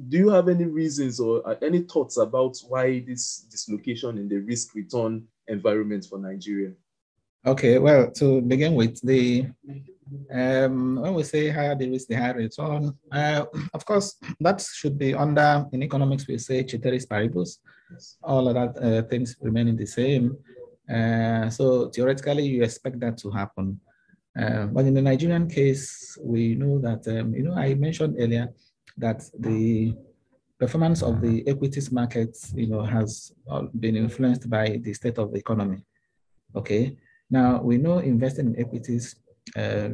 Do 0.09 0.17
you 0.17 0.29
have 0.29 0.47
any 0.49 0.65
reasons 0.65 1.19
or 1.19 1.57
any 1.63 1.81
thoughts 1.83 2.17
about 2.17 2.57
why 2.67 2.99
this 2.99 3.45
dislocation 3.49 4.17
in 4.17 4.29
the 4.29 4.37
risk-return 4.37 5.23
environment 5.47 6.05
for 6.09 6.17
Nigeria? 6.17 6.71
Okay, 7.45 7.77
well, 7.77 8.09
to 8.11 8.41
begin 8.41 8.73
with, 8.73 8.99
the 9.01 9.45
um, 10.31 10.95
when 10.95 11.13
we 11.13 11.23
say 11.23 11.49
higher 11.49 11.75
the 11.75 11.89
risk, 11.89 12.07
the 12.07 12.15
higher 12.15 12.33
return, 12.33 12.91
uh, 13.11 13.45
of 13.73 13.85
course, 13.85 14.15
that 14.39 14.61
should 14.61 14.97
be 14.97 15.13
under, 15.13 15.67
in 15.71 15.83
economics, 15.83 16.27
we 16.27 16.37
say 16.37 16.65
ceteris 16.65 17.05
paribus. 17.05 17.59
Yes. 17.91 18.17
All 18.23 18.47
of 18.47 18.55
that 18.55 18.83
uh, 18.83 19.07
things 19.07 19.35
remaining 19.41 19.75
the 19.75 19.85
same. 19.85 20.37
Uh, 20.91 21.49
so 21.49 21.89
theoretically, 21.89 22.45
you 22.45 22.63
expect 22.63 22.99
that 22.99 23.17
to 23.19 23.29
happen. 23.29 23.79
Uh, 24.39 24.65
but 24.65 24.85
in 24.85 24.93
the 24.93 25.01
Nigerian 25.01 25.47
case, 25.47 26.17
we 26.21 26.55
know 26.55 26.79
that, 26.79 27.07
um, 27.07 27.33
you 27.33 27.43
know, 27.43 27.53
I 27.53 27.75
mentioned 27.75 28.15
earlier 28.19 28.49
that 28.97 29.29
the 29.39 29.95
performance 30.57 31.01
of 31.01 31.21
the 31.21 31.47
equities 31.47 31.91
markets, 31.91 32.53
you 32.55 32.67
know, 32.67 32.81
has 32.81 33.33
uh, 33.49 33.63
been 33.79 33.95
influenced 33.95 34.49
by 34.49 34.79
the 34.81 34.93
state 34.93 35.17
of 35.17 35.31
the 35.31 35.39
economy. 35.39 35.83
Okay. 36.55 36.97
Now, 37.29 37.61
we 37.61 37.77
know 37.77 37.99
investing 37.99 38.47
in 38.47 38.59
equities 38.59 39.15
uh, 39.55 39.89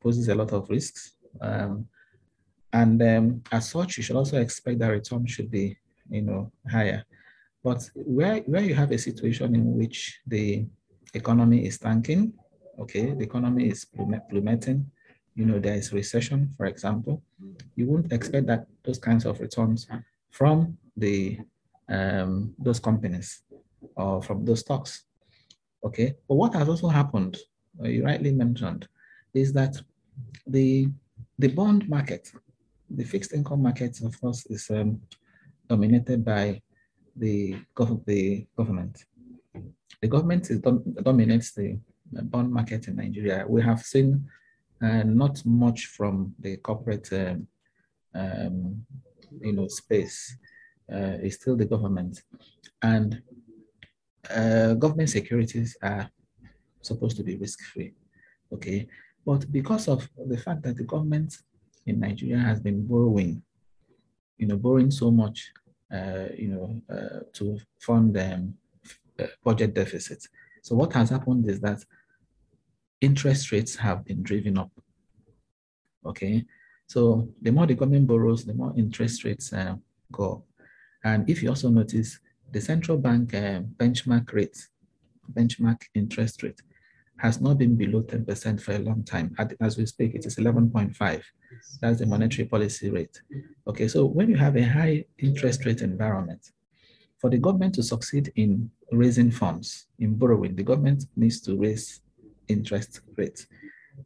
poses 0.00 0.28
a 0.28 0.34
lot 0.34 0.52
of 0.52 0.68
risks. 0.68 1.12
Um, 1.40 1.86
and 2.72 3.02
um, 3.02 3.42
as 3.50 3.70
such, 3.70 3.96
you 3.96 4.02
should 4.02 4.16
also 4.16 4.40
expect 4.40 4.78
that 4.80 4.88
return 4.88 5.26
should 5.26 5.50
be, 5.50 5.76
you 6.10 6.22
know, 6.22 6.50
higher. 6.70 7.04
But 7.62 7.88
where, 7.94 8.38
where 8.40 8.62
you 8.62 8.74
have 8.74 8.90
a 8.90 8.98
situation 8.98 9.54
in 9.54 9.76
which 9.76 10.20
the 10.26 10.66
economy 11.14 11.66
is 11.66 11.78
tanking, 11.78 12.32
okay, 12.78 13.12
the 13.12 13.22
economy 13.24 13.68
is 13.68 13.84
plummeting, 13.84 14.90
you 15.34 15.46
know, 15.46 15.58
there 15.58 15.74
is 15.74 15.92
recession, 15.92 16.50
for 16.56 16.66
example, 16.66 17.22
you 17.76 17.86
wouldn't 17.86 18.12
expect 18.12 18.46
that 18.46 18.66
those 18.84 18.98
kinds 18.98 19.24
of 19.24 19.40
returns 19.40 19.86
from 20.30 20.76
the 20.96 21.38
um, 21.88 22.54
those 22.58 22.80
companies 22.80 23.42
or 23.96 24.22
from 24.22 24.44
those 24.44 24.60
stocks. 24.60 25.04
Okay, 25.84 26.14
but 26.28 26.34
what 26.36 26.54
has 26.54 26.68
also 26.68 26.88
happened, 26.88 27.36
uh, 27.82 27.88
you 27.88 28.04
rightly 28.04 28.32
mentioned, 28.32 28.86
is 29.34 29.52
that 29.52 29.76
the 30.46 30.88
the 31.38 31.48
bond 31.48 31.88
market, 31.88 32.30
the 32.90 33.04
fixed 33.04 33.32
income 33.32 33.62
market, 33.62 34.00
of 34.02 34.20
course, 34.20 34.46
is 34.46 34.70
um, 34.70 35.00
dominated 35.68 36.24
by 36.24 36.60
the, 37.16 37.56
gov- 37.74 38.04
the 38.06 38.46
government. 38.56 39.04
The 40.00 40.08
government 40.08 40.50
is 40.50 40.60
dom- 40.60 40.94
dominates 41.02 41.52
the 41.52 41.78
bond 42.10 42.52
market 42.52 42.88
in 42.88 42.96
Nigeria. 42.96 43.44
We 43.48 43.62
have 43.62 43.80
seen 43.82 44.08
uh, 44.14 44.41
not 44.82 45.44
much 45.44 45.86
from 45.86 46.34
the 46.38 46.56
corporate, 46.58 47.12
um, 47.12 47.46
um, 48.14 48.84
you 49.40 49.52
know, 49.52 49.68
space. 49.68 50.36
Uh, 50.92 51.16
it's 51.22 51.36
still 51.36 51.56
the 51.56 51.64
government, 51.64 52.22
and 52.82 53.22
uh, 54.30 54.74
government 54.74 55.08
securities 55.08 55.76
are 55.82 56.10
supposed 56.82 57.16
to 57.16 57.22
be 57.22 57.36
risk-free, 57.36 57.92
okay? 58.52 58.86
But 59.24 59.50
because 59.50 59.88
of 59.88 60.08
the 60.26 60.36
fact 60.36 60.62
that 60.64 60.76
the 60.76 60.84
government 60.84 61.36
in 61.86 62.00
Nigeria 62.00 62.38
has 62.38 62.60
been 62.60 62.86
borrowing, 62.86 63.42
you 64.38 64.46
know, 64.48 64.56
borrowing 64.56 64.90
so 64.90 65.10
much, 65.10 65.52
uh, 65.92 66.26
you 66.36 66.48
know, 66.48 66.82
uh, 66.94 67.20
to 67.34 67.58
fund 67.78 68.16
um, 68.18 68.54
uh, 69.18 69.26
budget 69.44 69.74
deficits. 69.74 70.28
So 70.62 70.74
what 70.74 70.92
has 70.94 71.10
happened 71.10 71.48
is 71.48 71.60
that 71.60 71.84
interest 73.02 73.52
rates 73.52 73.76
have 73.76 74.04
been 74.04 74.22
driven 74.22 74.56
up. 74.56 74.70
Okay, 76.06 76.44
so 76.86 77.28
the 77.42 77.52
more 77.52 77.66
the 77.66 77.74
government 77.74 78.06
borrows, 78.06 78.44
the 78.44 78.54
more 78.54 78.72
interest 78.76 79.24
rates 79.24 79.52
uh, 79.52 79.76
go. 80.10 80.44
And 81.04 81.28
if 81.28 81.42
you 81.42 81.48
also 81.50 81.68
notice, 81.68 82.18
the 82.50 82.60
central 82.60 82.98
bank 82.98 83.34
uh, 83.34 83.60
benchmark 83.76 84.32
rate, 84.32 84.68
benchmark 85.32 85.82
interest 85.94 86.42
rate, 86.42 86.60
has 87.18 87.40
not 87.40 87.58
been 87.58 87.76
below 87.76 88.02
10% 88.02 88.60
for 88.60 88.72
a 88.72 88.78
long 88.78 89.04
time. 89.04 89.34
As 89.60 89.78
we 89.78 89.86
speak, 89.86 90.14
it 90.14 90.26
is 90.26 90.36
11.5. 90.36 91.22
That's 91.80 91.98
the 92.00 92.06
monetary 92.06 92.48
policy 92.48 92.90
rate. 92.90 93.20
Okay, 93.66 93.88
so 93.88 94.04
when 94.04 94.28
you 94.28 94.36
have 94.36 94.56
a 94.56 94.62
high 94.62 95.04
interest 95.18 95.64
rate 95.64 95.82
environment, 95.82 96.50
for 97.18 97.30
the 97.30 97.38
government 97.38 97.74
to 97.76 97.82
succeed 97.82 98.32
in 98.34 98.70
raising 98.90 99.30
funds, 99.30 99.86
in 100.00 100.16
borrowing, 100.16 100.56
the 100.56 100.64
government 100.64 101.04
needs 101.16 101.40
to 101.42 101.56
raise 101.56 102.01
interest 102.48 103.00
rates. 103.16 103.46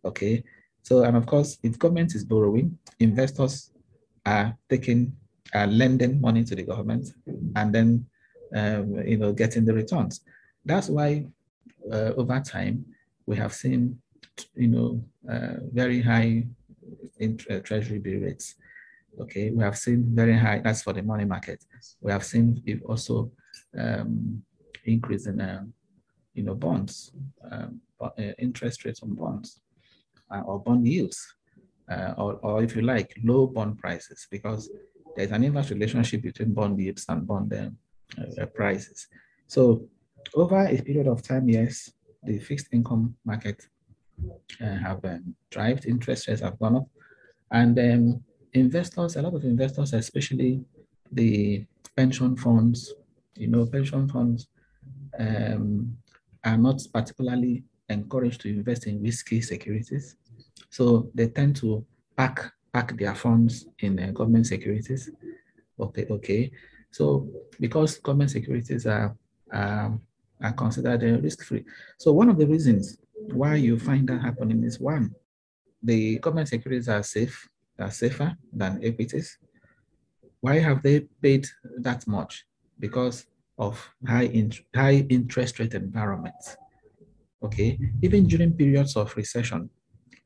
Okay, 0.04 0.44
so 0.82 1.02
and 1.04 1.16
of 1.16 1.26
course, 1.26 1.58
if 1.62 1.78
government 1.78 2.14
is 2.14 2.24
borrowing, 2.24 2.78
investors 2.98 3.72
are 4.24 4.56
taking, 4.68 5.16
are 5.54 5.66
lending 5.66 6.20
money 6.20 6.44
to 6.44 6.54
the 6.54 6.62
government, 6.62 7.08
and 7.54 7.74
then 7.74 8.06
um, 8.54 9.02
you 9.06 9.16
know, 9.16 9.32
getting 9.32 9.64
the 9.64 9.74
returns. 9.74 10.20
That's 10.64 10.88
why 10.88 11.26
uh, 11.92 12.12
over 12.16 12.40
time 12.40 12.84
we 13.26 13.36
have 13.36 13.52
seen, 13.52 13.98
you 14.54 14.68
know, 14.68 15.04
uh, 15.30 15.54
very 15.72 16.02
high 16.02 16.46
in 17.18 17.38
uh, 17.50 17.58
treasury 17.60 17.98
bill 17.98 18.20
rates. 18.20 18.54
Okay, 19.20 19.50
we 19.50 19.62
have 19.64 19.78
seen 19.78 20.04
very 20.14 20.36
high. 20.36 20.60
That's 20.62 20.82
for 20.82 20.92
the 20.92 21.02
money 21.02 21.24
market. 21.24 21.64
We 22.00 22.12
have 22.12 22.24
seen 22.24 22.62
also 22.86 23.32
um, 23.78 24.42
increase 24.84 25.26
in, 25.26 25.40
uh, 25.40 25.64
you 26.34 26.42
know, 26.42 26.54
bonds, 26.54 27.12
um, 27.50 27.80
interest 28.38 28.84
rates 28.84 29.02
on 29.02 29.14
bonds, 29.14 29.60
uh, 30.30 30.40
or 30.40 30.58
bond 30.60 30.86
yields, 30.86 31.34
or, 32.16 32.34
or 32.42 32.62
if 32.62 32.74
you 32.76 32.82
like, 32.82 33.14
low 33.24 33.46
bond 33.46 33.78
prices, 33.78 34.26
because 34.30 34.70
there's 35.14 35.30
an 35.32 35.44
inverse 35.44 35.70
relationship 35.70 36.22
between 36.22 36.52
bond 36.52 36.78
yields 36.78 37.06
and 37.08 37.26
bond 37.26 37.52
um, 37.54 37.76
uh, 38.18 38.46
prices. 38.46 39.08
So 39.46 39.88
over 40.34 40.66
a 40.66 40.82
period 40.82 41.06
of 41.06 41.22
time, 41.22 41.48
yes, 41.48 41.90
the 42.22 42.38
fixed 42.38 42.68
income 42.72 43.16
market 43.24 43.64
uh, 44.60 44.76
have 44.76 45.04
um, 45.04 45.34
interest 45.86 46.28
rates 46.28 46.40
have 46.40 46.58
gone 46.58 46.76
up, 46.76 46.88
and 47.50 47.78
um, 47.78 48.24
investors, 48.52 49.16
a 49.16 49.22
lot 49.22 49.34
of 49.34 49.44
investors, 49.44 49.92
especially 49.92 50.64
the 51.12 51.64
pension 51.96 52.36
funds, 52.36 52.92
you 53.36 53.48
know, 53.48 53.64
pension 53.66 54.08
funds 54.08 54.48
um, 55.18 55.96
are 56.44 56.58
not 56.58 56.80
particularly 56.92 57.64
encouraged 57.88 58.40
to 58.42 58.48
invest 58.48 58.86
in 58.86 59.02
risky 59.02 59.40
securities. 59.40 60.16
So 60.70 61.10
they 61.14 61.28
tend 61.28 61.56
to 61.56 61.84
pack 62.16 62.52
pack 62.72 62.96
their 62.98 63.14
funds 63.14 63.66
in 63.78 63.98
uh, 63.98 64.10
government 64.12 64.46
securities. 64.46 65.10
Okay, 65.80 66.06
okay. 66.10 66.50
So 66.90 67.28
because 67.58 67.96
government 67.98 68.30
securities 68.30 68.86
are, 68.86 69.16
um, 69.50 70.02
are 70.42 70.52
considered 70.52 71.02
uh, 71.02 71.20
risk-free. 71.20 71.64
So 71.96 72.12
one 72.12 72.28
of 72.28 72.36
the 72.36 72.46
reasons 72.46 72.98
why 73.32 73.54
you 73.54 73.78
find 73.78 74.06
that 74.08 74.20
happening 74.20 74.62
is 74.62 74.78
one, 74.78 75.14
the 75.82 76.18
government 76.18 76.48
securities 76.48 76.88
are 76.88 77.02
safe, 77.02 77.48
are 77.78 77.90
safer 77.90 78.36
than 78.52 78.84
equities. 78.84 79.38
Why 80.40 80.58
have 80.58 80.82
they 80.82 81.00
paid 81.22 81.46
that 81.78 82.06
much? 82.06 82.44
Because 82.78 83.26
of 83.58 83.90
high, 84.06 84.24
in, 84.24 84.52
high 84.74 85.06
interest 85.08 85.58
rate 85.58 85.72
environments. 85.72 86.56
Okay, 87.46 87.78
even 88.02 88.26
during 88.26 88.52
periods 88.52 88.96
of 88.96 89.16
recession, 89.16 89.70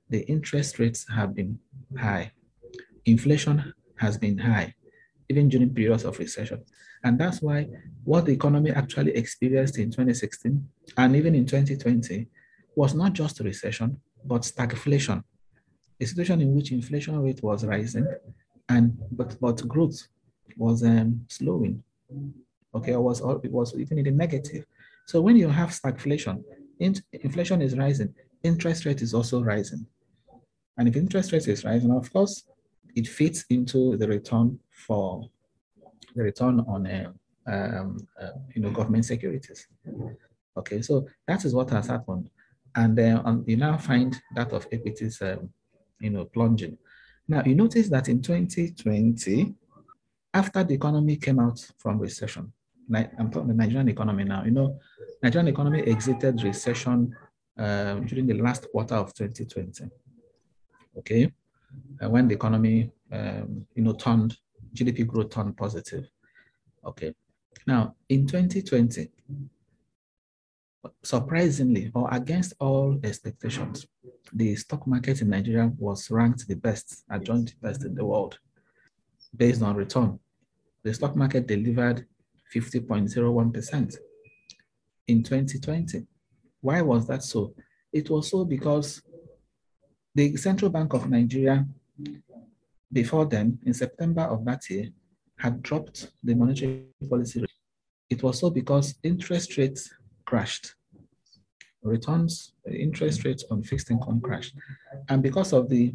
the 0.08 0.20
interest 0.34 0.78
rates 0.78 1.06
have 1.08 1.34
been 1.34 1.58
high. 1.98 2.32
Inflation 3.04 3.72
has 3.96 4.16
been 4.18 4.38
high 4.38 4.74
even 5.30 5.48
during 5.48 5.72
periods 5.72 6.04
of 6.04 6.18
recession. 6.18 6.60
And 7.04 7.18
that's 7.18 7.40
why 7.40 7.68
what 8.04 8.26
the 8.26 8.32
economy 8.32 8.70
actually 8.72 9.12
experienced 9.16 9.78
in 9.78 9.90
2016 9.90 10.68
and 10.96 11.16
even 11.16 11.34
in 11.34 11.46
2020 11.46 12.26
was 12.74 12.94
not 12.94 13.12
just 13.12 13.40
recession, 13.40 14.00
but 14.24 14.42
stagflation, 14.42 15.22
a 16.00 16.04
situation 16.04 16.40
in 16.40 16.54
which 16.54 16.72
inflation 16.72 17.18
rate 17.22 17.42
was 17.42 17.64
rising 17.64 18.06
and 18.68 18.98
but, 19.12 19.40
but 19.40 19.66
growth 19.68 19.98
was 20.56 20.82
um, 20.82 21.24
slowing. 21.28 21.82
Okay, 22.74 22.92
it 22.92 23.00
was, 23.00 23.20
it 23.44 23.52
was 23.52 23.74
even 23.78 23.98
in 23.98 24.04
the 24.04 24.10
negative. 24.10 24.64
So 25.06 25.20
when 25.20 25.36
you 25.36 25.48
have 25.48 25.70
stagflation, 25.70 26.42
inflation 26.80 27.62
is 27.62 27.76
rising, 27.76 28.14
interest 28.42 28.84
rate 28.84 29.02
is 29.02 29.14
also 29.14 29.42
rising. 29.42 29.86
And 30.76 30.88
if 30.88 30.96
interest 30.96 31.32
rate 31.32 31.46
is 31.46 31.64
rising, 31.64 31.90
of 31.90 32.12
course, 32.12 32.44
it 32.96 33.06
fits 33.06 33.44
into 33.50 33.96
the 33.96 34.08
return 34.08 34.58
for 34.86 35.28
the 36.14 36.22
return 36.22 36.60
on 36.60 36.86
uh, 36.86 37.12
um, 37.46 37.96
uh, 38.20 38.30
you 38.54 38.62
know 38.62 38.70
government 38.70 39.04
securities. 39.04 39.66
Okay, 40.56 40.82
so 40.82 41.06
that 41.26 41.44
is 41.44 41.54
what 41.54 41.70
has 41.70 41.86
happened, 41.86 42.30
and 42.74 42.96
then 42.96 43.20
um, 43.24 43.44
you 43.46 43.56
now 43.56 43.76
find 43.76 44.20
that 44.34 44.52
of 44.52 44.66
equities, 44.72 45.20
um, 45.22 45.50
you 46.00 46.10
know, 46.10 46.24
plunging. 46.24 46.76
Now 47.28 47.42
you 47.44 47.54
notice 47.54 47.88
that 47.90 48.08
in 48.08 48.20
2020, 48.20 49.54
after 50.34 50.64
the 50.64 50.74
economy 50.74 51.16
came 51.16 51.38
out 51.38 51.64
from 51.78 51.98
recession, 51.98 52.52
I'm 52.92 53.30
talking 53.30 53.48
the 53.48 53.54
Nigerian 53.54 53.88
economy 53.88 54.24
now. 54.24 54.44
You 54.44 54.50
know, 54.50 54.80
Nigerian 55.22 55.48
economy 55.48 55.82
exited 55.82 56.42
recession 56.42 57.14
uh, 57.58 57.94
during 58.00 58.26
the 58.26 58.34
last 58.34 58.66
quarter 58.70 58.96
of 58.96 59.14
2020. 59.14 59.84
Okay, 60.98 61.32
uh, 62.02 62.10
when 62.10 62.26
the 62.28 62.34
economy, 62.34 62.90
um, 63.12 63.66
you 63.74 63.82
know, 63.82 63.92
turned 63.92 64.36
GDP 64.74 65.06
growth 65.06 65.30
turned 65.30 65.56
positive. 65.56 66.08
Okay, 66.84 67.14
now 67.66 67.94
in 68.08 68.26
2020, 68.26 69.08
surprisingly 71.02 71.90
or 71.94 72.08
against 72.12 72.54
all 72.58 72.98
expectations, 73.04 73.86
the 74.32 74.54
stock 74.56 74.86
market 74.86 75.20
in 75.22 75.28
Nigeria 75.30 75.70
was 75.78 76.10
ranked 76.10 76.46
the 76.48 76.56
best, 76.56 77.04
adjoined 77.10 77.54
best 77.60 77.84
in 77.84 77.94
the 77.94 78.04
world, 78.04 78.38
based 79.36 79.62
on 79.62 79.76
return. 79.76 80.18
The 80.82 80.94
stock 80.94 81.14
market 81.14 81.46
delivered 81.46 82.06
50.01% 82.54 83.96
in 85.08 85.22
2020. 85.22 86.06
Why 86.60 86.82
was 86.82 87.06
that 87.06 87.22
so? 87.22 87.54
It 87.92 88.10
was 88.10 88.30
so 88.30 88.44
because 88.44 89.02
the 90.14 90.36
Central 90.36 90.70
Bank 90.70 90.92
of 90.92 91.08
Nigeria, 91.08 91.66
before 92.92 93.26
then, 93.26 93.58
in 93.64 93.72
September 93.72 94.22
of 94.22 94.44
that 94.44 94.68
year, 94.68 94.88
had 95.38 95.62
dropped 95.62 96.12
the 96.22 96.34
monetary 96.34 96.84
policy 97.08 97.40
rate. 97.40 97.50
It 98.10 98.22
was 98.22 98.40
so 98.40 98.50
because 98.50 98.96
interest 99.02 99.56
rates 99.56 99.90
crashed. 100.26 100.74
Returns, 101.82 102.52
interest 102.70 103.24
rates 103.24 103.44
on 103.50 103.62
fixed 103.62 103.90
income 103.90 104.20
crashed. 104.20 104.54
And 105.08 105.22
because 105.22 105.52
of 105.52 105.68
the, 105.70 105.94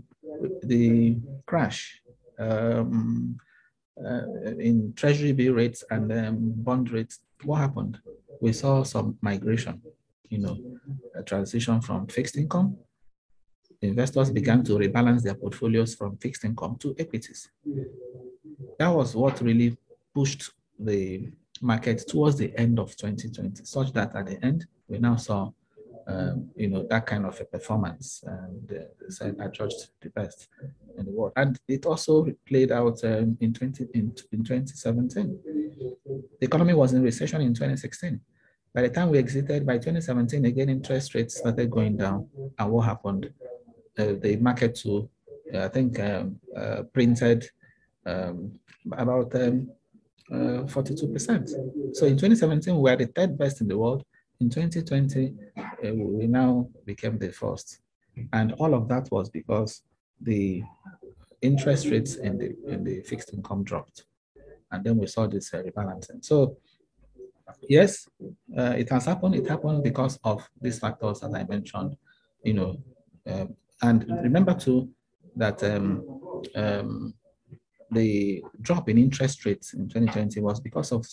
the 0.63 1.17
crash, 1.45 2.01
um, 2.39 3.37
in 3.97 4.93
treasury 4.95 5.31
bill 5.31 5.53
rates 5.53 5.83
and 5.89 6.11
um, 6.11 6.53
bond 6.57 6.91
rates, 6.91 7.19
what 7.43 7.57
happened? 7.57 7.99
We 8.41 8.53
saw 8.53 8.83
some 8.83 9.17
migration, 9.21 9.81
you 10.29 10.39
know, 10.39 10.57
a 11.15 11.23
transition 11.23 11.81
from 11.81 12.07
fixed 12.07 12.37
income. 12.37 12.77
Investors 13.81 14.31
began 14.31 14.63
to 14.63 14.73
rebalance 14.73 15.23
their 15.23 15.35
portfolios 15.35 15.95
from 15.95 16.17
fixed 16.17 16.43
income 16.43 16.77
to 16.79 16.95
equities. 16.97 17.49
That 18.79 18.89
was 18.89 19.15
what 19.15 19.41
really 19.41 19.77
pushed 20.13 20.51
the 20.77 21.29
market 21.61 22.05
towards 22.07 22.37
the 22.37 22.53
end 22.57 22.79
of 22.79 22.95
2020, 22.97 23.63
such 23.63 23.93
that 23.93 24.15
at 24.15 24.25
the 24.25 24.43
end, 24.43 24.65
we 24.87 24.99
now 24.99 25.15
saw 25.15 25.51
um, 26.07 26.49
you 26.55 26.67
know, 26.67 26.85
that 26.89 27.05
kind 27.05 27.25
of 27.25 27.39
a 27.39 27.45
performance. 27.45 28.23
And 28.25 28.71
uh, 28.71 29.09
said 29.09 29.37
I 29.41 29.47
judged 29.47 29.89
the 30.01 30.09
best 30.09 30.47
in 30.97 31.05
the 31.05 31.11
world. 31.11 31.33
And 31.35 31.59
it 31.67 31.85
also 31.85 32.25
played 32.47 32.71
out 32.71 33.03
um, 33.03 33.37
in, 33.41 33.53
20, 33.53 33.87
in, 33.93 34.13
in 34.31 34.43
2017. 34.43 35.39
The 36.39 36.45
economy 36.45 36.73
was 36.73 36.93
in 36.93 37.01
recession 37.01 37.41
in 37.41 37.53
2016. 37.53 38.19
By 38.73 38.81
the 38.81 38.89
time 38.89 39.09
we 39.09 39.19
exited, 39.19 39.65
by 39.65 39.77
2017, 39.77 40.45
again, 40.45 40.69
interest 40.69 41.15
rates 41.15 41.37
started 41.37 41.71
going 41.71 41.97
down. 41.97 42.27
And 42.59 42.71
what 42.71 42.85
happened? 42.85 43.31
Uh, 43.97 44.13
the 44.19 44.35
market 44.41 44.75
too, 44.75 45.09
uh, 45.53 45.65
I 45.65 45.67
think, 45.69 45.99
um, 45.99 46.37
uh, 46.55 46.83
printed 46.93 47.47
um, 48.05 48.59
about 48.91 49.31
42%. 49.31 49.69
Um, 50.31 50.57
uh, 50.69 51.93
so 51.93 52.05
in 52.05 52.17
2017, 52.17 52.75
we 52.75 52.81
were 52.81 52.95
the 52.97 53.07
third 53.07 53.37
best 53.37 53.61
in 53.61 53.69
the 53.69 53.77
world. 53.77 54.03
In 54.41 54.49
2020, 54.49 55.33
uh, 55.57 55.93
we 55.93 56.27
now 56.27 56.67
became 56.85 57.17
the 57.17 57.31
first. 57.31 57.79
And 58.33 58.53
all 58.53 58.73
of 58.73 58.87
that 58.89 59.09
was 59.11 59.29
because 59.29 59.83
the 60.21 60.63
interest 61.41 61.87
rates 61.87 62.15
and 62.15 62.39
the, 62.39 62.55
in 62.67 62.83
the 62.83 63.01
fixed 63.01 63.33
income 63.33 63.63
dropped. 63.63 64.05
And 64.71 64.83
then 64.83 64.97
we 64.97 65.07
saw 65.07 65.27
this 65.27 65.53
uh, 65.53 65.61
rebalancing. 65.61 66.23
So 66.23 66.57
yes, 67.67 68.07
uh, 68.57 68.75
it 68.77 68.89
has 68.89 69.05
happened. 69.05 69.35
It 69.35 69.47
happened 69.47 69.83
because 69.83 70.19
of 70.23 70.47
these 70.59 70.79
factors 70.79 71.19
that 71.19 71.33
I 71.33 71.43
mentioned, 71.43 71.95
you 72.43 72.53
know. 72.53 72.77
Um, 73.27 73.55
and 73.81 74.05
remember 74.23 74.53
too 74.53 74.89
that 75.35 75.63
um, 75.63 76.03
um, 76.55 77.13
the 77.91 78.43
drop 78.61 78.89
in 78.89 78.97
interest 78.97 79.45
rates 79.45 79.73
in 79.73 79.87
2020 79.87 80.39
was 80.41 80.59
because 80.59 80.91
of 80.91 81.05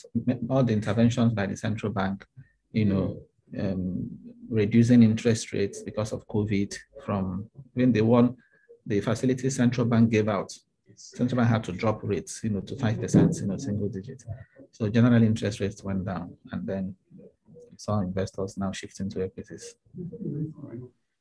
all 0.49 0.63
the 0.63 0.73
interventions 0.73 1.33
by 1.33 1.47
the 1.47 1.57
central 1.57 1.93
bank 1.93 2.25
you 2.73 2.87
know, 2.87 3.23
um, 3.59 4.09
reducing 4.49 5.03
interest 5.03 5.53
rates 5.53 5.83
because 5.83 6.13
of 6.13 6.27
COVID 6.27 6.75
from 7.05 7.47
when 7.75 7.93
they 7.93 8.01
won 8.01 8.37
the 8.87 9.01
facility 9.01 9.51
central 9.51 9.87
bank 9.87 10.11
gave 10.11 10.29
out. 10.29 10.53
Central 10.95 11.39
bank 11.39 11.49
had 11.49 11.65
to 11.65 11.73
drop 11.73 12.01
rates, 12.03 12.41
you 12.45 12.51
know, 12.51 12.61
to 12.61 12.75
5%, 12.75 13.41
you 13.41 13.47
know, 13.47 13.57
single 13.57 13.89
digit. 13.89 14.25
So 14.73 14.89
general 14.89 15.23
interest 15.23 15.61
rates 15.61 15.83
went 15.83 16.05
down 16.05 16.37
and 16.51 16.67
then 16.67 16.95
saw 17.77 18.01
investors 18.01 18.57
now 18.57 18.73
shifting 18.73 19.09
to 19.11 19.25
equities. 19.25 19.75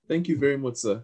Thank 0.08 0.28
you 0.28 0.38
very 0.38 0.58
much, 0.58 0.78
sir. 0.78 1.04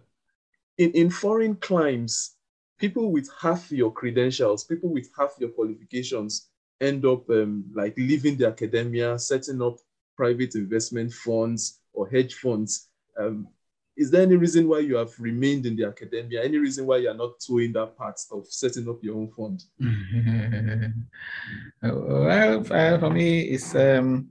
In, 0.76 0.92
in 0.92 1.10
foreign 1.10 1.56
climes, 1.56 2.36
people 2.78 3.10
with 3.10 3.28
half 3.40 3.70
your 3.72 3.92
credentials, 3.92 4.64
people 4.64 4.90
with 4.90 5.10
half 5.18 5.34
your 5.38 5.50
qualifications 5.50 6.48
end 6.80 7.04
up 7.04 7.28
um, 7.30 7.64
like 7.74 7.96
leaving 7.96 8.36
the 8.36 8.46
academia, 8.46 9.18
setting 9.18 9.60
up 9.60 9.78
private 10.16 10.54
investment 10.54 11.12
funds 11.12 11.80
or 11.92 12.08
hedge 12.08 12.34
funds. 12.34 12.88
Um, 13.18 13.48
is 13.98 14.12
there 14.12 14.22
any 14.22 14.36
reason 14.36 14.68
why 14.68 14.78
you 14.78 14.96
have 14.96 15.12
remained 15.18 15.66
in 15.66 15.74
the 15.74 15.84
academia? 15.84 16.44
Any 16.44 16.58
reason 16.58 16.86
why 16.86 16.98
you 16.98 17.10
are 17.10 17.14
not 17.14 17.40
doing 17.40 17.72
that 17.72 17.96
part 17.96 18.20
of 18.30 18.46
setting 18.46 18.88
up 18.88 19.02
your 19.02 19.16
own 19.16 19.28
fund? 19.36 19.64
well, 21.82 22.60
uh, 22.72 22.98
for 22.98 23.10
me, 23.10 23.40
it's 23.40 23.74
um, 23.74 24.28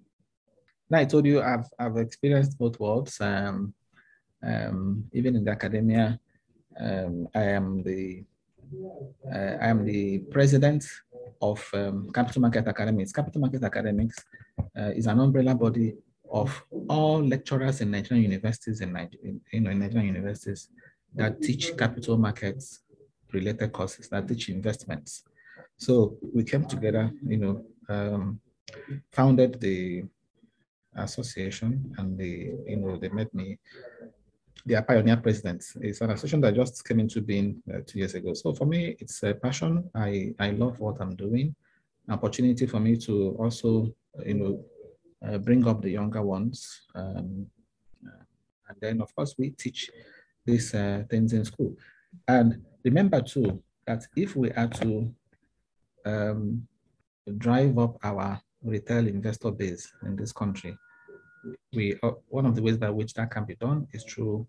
like 0.89 1.01
I 1.01 1.05
told 1.05 1.25
you 1.25 1.41
I've 1.41 1.67
I've 1.77 1.97
experienced 1.97 2.57
both 2.57 2.79
worlds. 2.79 3.19
Um, 3.19 3.73
um, 4.41 5.03
even 5.11 5.35
in 5.35 5.43
the 5.43 5.51
academia, 5.51 6.17
um, 6.79 7.27
I 7.35 7.43
am 7.43 7.83
the 7.83 8.23
uh, 9.27 9.57
I 9.59 9.67
am 9.67 9.83
the 9.83 10.19
president 10.31 10.87
of 11.41 11.59
um, 11.73 12.09
Capital 12.13 12.41
Market 12.41 12.67
Academics. 12.67 13.11
Capital 13.11 13.41
Market 13.41 13.63
Academics 13.63 14.23
uh, 14.79 14.91
is 14.95 15.07
an 15.07 15.19
umbrella 15.19 15.55
body 15.55 15.93
of 16.31 16.63
all 16.87 17.23
lecturers 17.23 17.81
in 17.81 17.91
Nigerian 17.91 18.23
universities 18.23 18.81
Nigeria, 18.81 19.35
you 19.51 19.61
know, 19.61 19.71
in 19.71 19.79
Nigerian 19.79 20.07
universities 20.07 20.69
that 21.15 21.41
teach 21.41 21.75
capital 21.77 22.17
markets 22.17 22.81
related 23.31 23.71
courses, 23.71 24.09
that 24.09 24.27
teach 24.27 24.49
investments. 24.49 25.23
So 25.77 26.17
we 26.33 26.43
came 26.43 26.65
together, 26.65 27.11
you 27.25 27.37
know, 27.37 27.65
um, 27.89 28.39
founded 29.11 29.59
the 29.59 30.03
association 30.95 31.93
and 31.97 32.17
the, 32.17 32.53
you 32.67 32.77
know, 32.77 32.97
they 32.97 33.09
met 33.09 33.33
me 33.33 33.57
They 34.65 34.75
are 34.75 34.83
pioneer 34.83 35.17
presidents. 35.17 35.77
It's 35.79 36.01
an 36.01 36.09
association 36.11 36.41
that 36.41 36.55
just 36.55 36.85
came 36.85 36.99
into 36.99 37.21
being 37.21 37.61
uh, 37.73 37.79
two 37.85 37.99
years 37.99 38.15
ago. 38.15 38.33
So 38.33 38.53
for 38.53 38.65
me, 38.65 38.97
it's 38.99 39.23
a 39.23 39.33
passion. 39.33 39.89
I, 39.95 40.33
I 40.39 40.49
love 40.51 40.79
what 40.79 40.97
I'm 40.99 41.15
doing. 41.15 41.55
Opportunity 42.09 42.65
for 42.65 42.79
me 42.79 42.97
to 42.97 43.35
also, 43.39 43.93
you 44.25 44.33
know, 44.33 44.65
uh, 45.25 45.37
bring 45.37 45.67
up 45.67 45.81
the 45.81 45.91
younger 45.91 46.21
ones. 46.21 46.81
Um, 46.95 47.47
uh, 48.05 48.23
and 48.69 48.77
then, 48.81 49.01
of 49.01 49.15
course, 49.15 49.35
we 49.37 49.51
teach 49.51 49.89
these 50.45 50.73
uh, 50.73 51.03
things 51.09 51.33
in 51.33 51.45
school. 51.45 51.75
And 52.27 52.63
remember 52.83 53.21
too, 53.21 53.61
that 53.85 54.03
if 54.15 54.35
we 54.35 54.51
are 54.51 54.67
to 54.67 55.13
um, 56.05 56.67
drive 57.37 57.77
up 57.77 57.97
our 58.03 58.41
retail 58.63 59.07
investor 59.07 59.51
base 59.51 59.91
in 60.03 60.15
this 60.15 60.31
country, 60.31 60.77
we 61.73 61.97
uh, 62.03 62.11
one 62.27 62.45
of 62.45 62.55
the 62.55 62.61
ways 62.61 62.77
by 62.77 62.89
which 62.89 63.13
that 63.13 63.31
can 63.31 63.45
be 63.45 63.55
done 63.55 63.87
is 63.93 64.03
through 64.03 64.47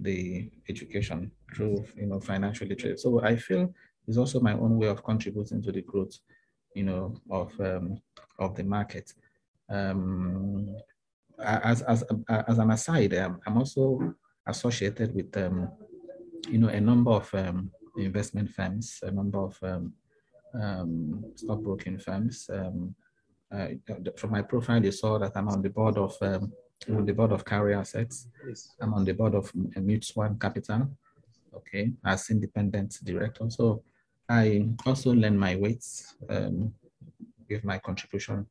the 0.00 0.50
education, 0.68 1.30
through 1.54 1.84
you 1.96 2.06
know 2.06 2.20
financial 2.20 2.66
literacy. 2.66 3.00
So 3.00 3.20
I 3.22 3.36
feel 3.36 3.72
is 4.06 4.18
also 4.18 4.40
my 4.40 4.54
own 4.54 4.78
way 4.78 4.88
of 4.88 5.04
contributing 5.04 5.62
to 5.62 5.72
the 5.72 5.82
growth, 5.82 6.18
you 6.74 6.84
know, 6.84 7.14
of 7.30 7.52
um, 7.60 8.00
of 8.38 8.54
the 8.54 8.64
market. 8.64 9.12
Um, 9.70 10.76
as 11.38 11.82
as 11.82 12.04
as 12.28 12.58
an 12.58 12.70
aside, 12.70 13.14
um, 13.14 13.40
I'm 13.46 13.58
also 13.58 14.14
associated 14.46 15.14
with 15.14 15.36
um, 15.36 15.70
you 16.48 16.58
know 16.58 16.68
a 16.68 16.80
number 16.80 17.12
of 17.12 17.32
um, 17.34 17.70
investment 17.96 18.50
firms, 18.50 19.00
a 19.02 19.10
number 19.10 19.38
of 19.38 19.58
um, 19.62 19.92
um, 20.54 21.24
stockbroking 21.34 21.98
firms. 21.98 22.48
Um, 22.52 22.94
uh, 23.50 23.68
from 24.16 24.30
my 24.32 24.42
profile, 24.42 24.84
you 24.84 24.92
saw 24.92 25.18
that 25.18 25.32
I'm 25.36 25.48
on 25.48 25.62
the 25.62 25.70
board 25.70 25.96
of 25.96 26.16
um, 26.20 26.52
on 26.90 27.04
the 27.04 27.12
board 27.12 27.32
of 27.32 27.44
Carry 27.44 27.74
Assets. 27.74 28.28
Yes. 28.46 28.74
I'm 28.80 28.94
on 28.94 29.04
the 29.04 29.12
board 29.12 29.34
of 29.34 29.50
One 30.14 30.38
Capital. 30.38 30.88
okay, 31.54 31.92
as 32.04 32.30
independent 32.30 32.98
director. 33.04 33.50
So 33.50 33.82
I 34.28 34.68
also 34.84 35.14
lend 35.14 35.38
my 35.40 35.56
weights, 35.56 36.14
um, 36.28 36.74
give 37.48 37.64
my 37.64 37.78
contribution, 37.78 38.46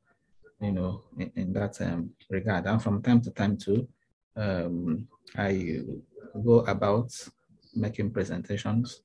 you 0.61 0.71
know, 0.71 1.03
in, 1.17 1.31
in 1.35 1.53
that 1.53 1.79
um, 1.81 2.11
regard. 2.29 2.65
And 2.65 2.81
from 2.81 3.01
time 3.01 3.21
to 3.21 3.31
time 3.31 3.57
too, 3.57 3.87
um, 4.35 5.07
I 5.35 5.81
go 6.43 6.59
about 6.61 7.11
making 7.75 8.11
presentations 8.11 9.01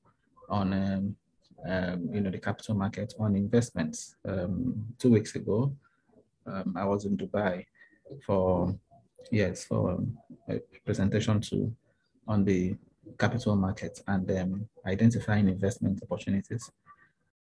on, 0.49 0.73
um, 0.73 1.15
um, 1.67 2.09
you 2.11 2.21
know, 2.21 2.29
the 2.31 2.39
capital 2.39 2.75
market 2.75 3.13
on 3.19 3.35
investments. 3.35 4.15
Um, 4.27 4.85
two 4.99 5.11
weeks 5.11 5.35
ago, 5.35 5.75
um, 6.45 6.75
I 6.77 6.85
was 6.85 7.05
in 7.05 7.17
Dubai 7.17 7.65
for, 8.25 8.77
yes, 9.31 9.65
for 9.65 9.99
a 10.49 10.59
presentation 10.85 11.39
to 11.41 11.73
on 12.27 12.43
the 12.43 12.75
capital 13.19 13.55
market 13.55 13.99
and 14.07 14.65
identifying 14.85 15.47
investment 15.49 16.01
opportunities, 16.03 16.71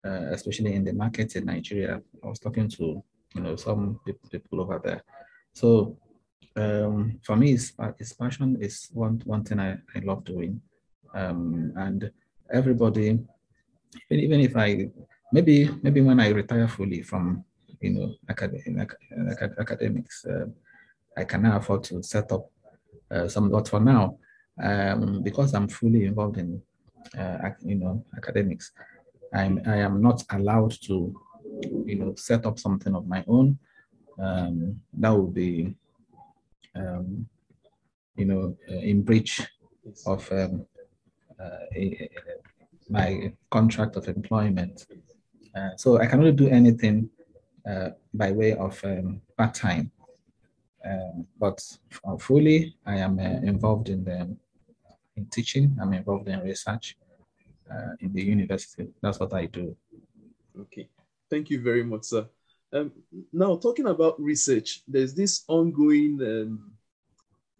uh, 0.05 0.27
especially 0.31 0.73
in 0.73 0.83
the 0.83 0.93
market 0.93 1.35
in 1.35 1.45
Nigeria. 1.45 2.01
I 2.23 2.27
was 2.27 2.39
talking 2.39 2.67
to 2.69 3.03
you 3.35 3.41
know 3.41 3.55
some 3.55 3.99
people 4.31 4.61
over 4.61 4.81
there. 4.83 5.03
So 5.53 5.97
um, 6.55 7.19
for 7.23 7.35
me, 7.35 7.53
it's, 7.53 7.73
it's 7.99 8.13
passion 8.13 8.57
is 8.61 8.89
one 8.93 9.21
one 9.25 9.43
thing 9.43 9.59
I, 9.59 9.77
I 9.95 9.99
love 10.03 10.23
doing, 10.25 10.61
um, 11.13 11.73
and 11.77 12.11
everybody, 12.53 13.19
even 14.09 14.39
if 14.41 14.55
I 14.55 14.89
maybe 15.31 15.69
maybe 15.81 16.01
when 16.01 16.19
I 16.19 16.29
retire 16.29 16.67
fully 16.67 17.01
from 17.01 17.43
you 17.79 17.91
know 17.91 18.13
academic, 18.29 18.91
academics, 19.59 20.25
uh, 20.25 20.45
I 21.17 21.23
can 21.23 21.45
afford 21.45 21.83
to 21.85 22.03
set 22.03 22.31
up 22.31 22.49
uh, 23.09 23.27
some. 23.27 23.49
But 23.49 23.67
for 23.67 23.79
now, 23.79 24.17
um, 24.61 25.21
because 25.23 25.53
I'm 25.53 25.67
fully 25.67 26.05
involved 26.05 26.37
in, 26.37 26.61
uh, 27.17 27.49
you 27.61 27.75
know, 27.75 28.05
academics, 28.17 28.71
I'm 29.33 29.61
I 29.65 29.77
am 29.77 30.01
not 30.01 30.23
allowed 30.31 30.71
to, 30.87 31.13
you 31.63 31.95
know, 31.95 32.15
set 32.15 32.45
up 32.45 32.59
something 32.59 32.95
of 32.95 33.07
my 33.07 33.23
own. 33.27 33.57
Um, 34.19 34.81
that 34.93 35.09
would 35.09 35.33
be, 35.33 35.75
um, 36.75 37.27
you 38.15 38.25
know, 38.25 38.55
uh, 38.69 38.75
in 38.75 39.01
breach 39.03 39.41
of 40.05 40.31
um, 40.31 40.65
uh, 41.39 41.65
a, 41.75 41.81
a, 41.81 42.09
my 42.89 43.33
contract 43.49 43.95
of 43.95 44.07
employment. 44.07 44.85
Uh, 45.55 45.69
so 45.77 45.99
I 45.99 46.05
can 46.05 46.19
only 46.19 46.33
do 46.33 46.49
anything 46.49 47.09
uh, 47.69 47.89
by 48.13 48.31
way 48.31 48.53
of 48.53 48.79
um, 48.83 49.21
part 49.37 49.53
time. 49.53 49.91
Um, 50.83 51.27
but 51.39 51.61
fully, 52.19 52.75
I 52.85 52.97
am 52.97 53.19
uh, 53.19 53.39
involved 53.43 53.89
in 53.89 54.03
the 54.03 54.35
in 55.15 55.25
teaching. 55.27 55.77
I'm 55.81 55.93
involved 55.93 56.27
in 56.27 56.39
research 56.41 56.97
uh, 57.71 57.93
in 57.99 58.13
the 58.13 58.23
university. 58.23 58.87
That's 59.01 59.19
what 59.19 59.33
I 59.33 59.45
do. 59.45 59.75
Okay, 60.59 60.89
thank 61.31 61.49
you 61.49 61.61
very 61.61 61.83
much, 61.83 62.03
sir. 62.03 62.27
Um, 62.73 62.91
now, 63.33 63.55
talking 63.55 63.87
about 63.87 64.21
research, 64.21 64.83
there's 64.87 65.15
this 65.15 65.43
ongoing 65.47 66.19
um, 66.21 66.71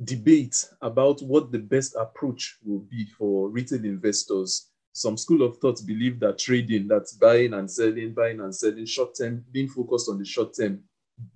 debate 0.04 0.70
about 0.82 1.22
what 1.22 1.52
the 1.52 1.60
best 1.60 1.96
approach 1.96 2.58
will 2.64 2.80
be 2.80 3.06
for 3.18 3.50
retail 3.50 3.84
investors. 3.84 4.68
Some 4.94 5.18
school 5.18 5.42
of 5.42 5.58
thought 5.58 5.82
believe 5.86 6.20
that 6.20 6.38
trading, 6.38 6.88
that's 6.88 7.14
buying 7.14 7.54
and 7.54 7.70
selling, 7.70 8.14
buying 8.14 8.42
and 8.42 8.54
selling 8.54 8.86
short 8.86 9.16
term, 9.18 9.44
being 9.52 9.70
focused 9.70 10.10
on 10.10 10.20
the 10.20 10.26
short 10.26 10.54
term, 10.54 10.82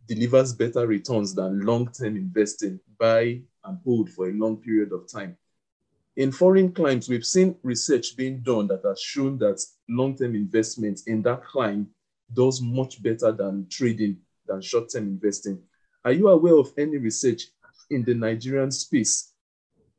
delivers 0.07 0.53
better 0.53 0.85
returns 0.85 1.33
than 1.33 1.65
long 1.65 1.89
term 1.91 2.17
investing, 2.17 2.79
buy 2.99 3.41
and 3.63 3.79
hold 3.83 4.09
for 4.09 4.29
a 4.29 4.33
long 4.33 4.57
period 4.57 4.91
of 4.91 5.09
time 5.11 5.37
in 6.17 6.31
foreign 6.31 6.71
climes, 6.71 7.09
we've 7.09 7.25
seen 7.25 7.57
research 7.61 8.15
being 8.15 8.39
done 8.39 8.67
that 8.67 8.81
has 8.85 9.01
shown 9.01 9.37
that 9.39 9.61
long-term 9.89 10.35
investment 10.35 11.01
in 11.07 11.21
that 11.23 11.43
climb 11.43 11.87
does 12.33 12.61
much 12.61 13.01
better 13.01 13.31
than 13.31 13.67
trading, 13.69 14.17
than 14.47 14.61
short-term 14.61 15.03
investing. 15.03 15.59
Are 16.03 16.11
you 16.11 16.27
aware 16.27 16.55
of 16.55 16.71
any 16.77 16.97
research 16.97 17.43
in 17.89 18.03
the 18.03 18.13
Nigerian 18.13 18.71
space 18.71 19.33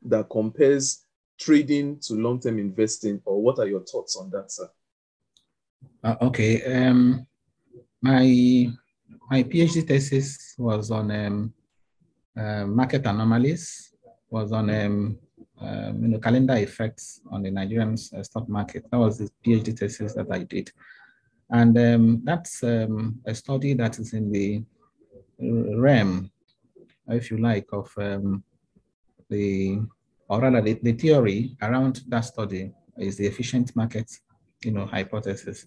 that 0.03 0.29
compares 0.31 1.05
trading 1.39 1.99
to 2.01 2.15
long-term 2.15 2.59
investing, 2.59 3.21
or 3.25 3.43
what 3.43 3.59
are 3.59 3.67
your 3.67 3.85
thoughts 3.85 4.17
on 4.17 4.31
that, 4.31 4.51
sir? 4.51 4.69
Uh, 6.03 6.17
okay, 6.23 6.63
um, 6.65 7.27
my 8.03 8.69
my 9.31 9.43
PhD 9.43 9.87
thesis 9.87 10.55
was 10.59 10.91
on 10.91 11.11
um, 11.11 11.53
uh, 12.37 12.67
market 12.67 13.05
anomalies, 13.07 13.93
was 14.31 14.53
on 14.53 14.71
um, 14.71 15.19
um, 15.61 16.03
you 16.03 16.09
know, 16.09 16.19
calendar 16.19 16.55
effects 16.55 17.21
on 17.31 17.43
the 17.43 17.51
Nigerian 17.51 17.95
uh, 17.95 18.23
stock 18.23 18.49
market. 18.49 18.85
That 18.91 18.99
was 18.99 19.19
the 19.19 19.31
PhD 19.45 19.77
thesis 19.77 20.15
that 20.15 20.31
I 20.31 20.45
did. 20.45 20.71
And 21.51 21.79
um, 21.79 22.21
that's 22.25 22.63
um, 22.65 23.21
a 23.25 23.35
study 23.35 23.75
that 23.75 23.99
is 23.99 24.13
in 24.13 24.33
the 24.33 24.63
realm, 25.39 26.31
if 27.09 27.31
you 27.31 27.39
like, 27.39 27.69
of 27.73 27.93
um, 27.99 28.43
the, 29.29 29.81
or 30.29 30.41
rather 30.41 30.61
the, 30.61 30.79
the 30.83 30.93
theory 30.93 31.57
around 31.63 32.03
that 32.09 32.23
study 32.23 32.73
is 32.99 33.17
the 33.17 33.27
efficient 33.27 33.75
market, 33.77 34.11
you 34.65 34.73
know, 34.73 34.87
hypothesis. 34.87 35.67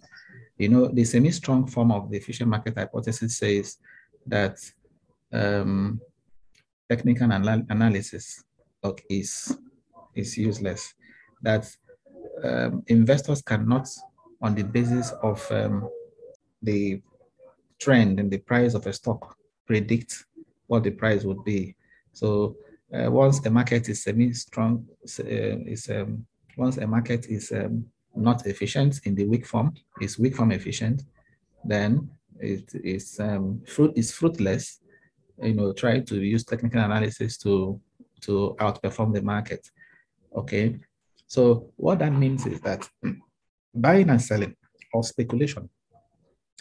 You 0.58 0.70
know, 0.70 0.88
the 0.88 1.06
semi-strong 1.06 1.68
form 1.68 1.92
of 1.92 2.12
the 2.12 2.18
efficient 2.18 2.50
market 2.50 2.78
hypothesis 2.78 3.38
says 3.38 3.78
that 4.26 4.58
um, 5.32 6.02
technical 6.90 7.32
anal 7.32 7.64
analysis 7.70 8.44
is 9.10 9.58
is 10.16 10.38
useless. 10.38 10.94
That 11.42 11.74
um, 12.44 12.84
investors 12.88 13.42
cannot, 13.42 13.88
on 14.42 14.56
the 14.56 14.64
basis 14.64 15.12
of 15.24 15.46
um, 15.52 15.90
the 16.62 17.02
trend 17.80 18.20
and 18.20 18.32
the 18.32 18.38
price 18.40 18.74
of 18.74 18.86
a 18.88 18.94
stock, 18.94 19.36
predict 19.66 20.26
what 20.68 20.84
the 20.84 20.92
price 20.92 21.24
would 21.24 21.44
be. 21.44 21.76
So 22.14 22.56
uh, 22.94 23.10
once 23.12 23.40
the 23.40 23.50
market 23.50 23.90
is 23.90 24.04
semi-strong, 24.04 24.86
uh, 25.04 25.24
is 25.24 25.90
um, 25.90 26.26
once 26.58 26.78
a 26.78 26.88
market 26.88 27.28
is 27.28 27.52
um, 27.52 27.86
not 28.16 28.46
efficient 28.46 29.00
in 29.06 29.16
the 29.16 29.26
weak 29.26 29.46
form, 29.46 29.74
is 30.02 30.20
weak 30.20 30.36
form 30.36 30.52
efficient, 30.52 31.04
then 31.64 32.10
it 32.40 32.72
is 32.84 33.20
um, 33.20 33.62
fruit 33.68 33.94
is 33.96 34.12
fruitless. 34.12 34.80
You 35.42 35.54
know, 35.54 35.72
try 35.74 36.00
to 36.00 36.16
use 36.22 36.44
technical 36.44 36.82
analysis 36.82 37.38
to 37.40 37.80
to 38.22 38.56
outperform 38.60 39.14
the 39.14 39.22
market. 39.22 39.70
Okay. 40.36 40.78
So 41.28 41.72
what 41.76 42.00
that 42.00 42.14
means 42.14 42.46
is 42.46 42.60
that 42.62 42.90
buying 43.74 44.10
and 44.10 44.22
selling 44.22 44.56
or 44.94 45.04
speculation, 45.04 45.70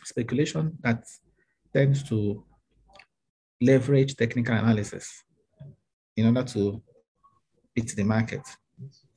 speculation 0.04 0.76
that 0.82 1.04
tends 1.72 2.02
to 2.08 2.44
leverage 3.60 4.16
technical 4.16 4.54
analysis 4.54 5.24
in 6.16 6.26
order 6.26 6.42
to 6.42 6.82
beat 7.74 7.94
the 7.96 8.04
market. 8.04 8.42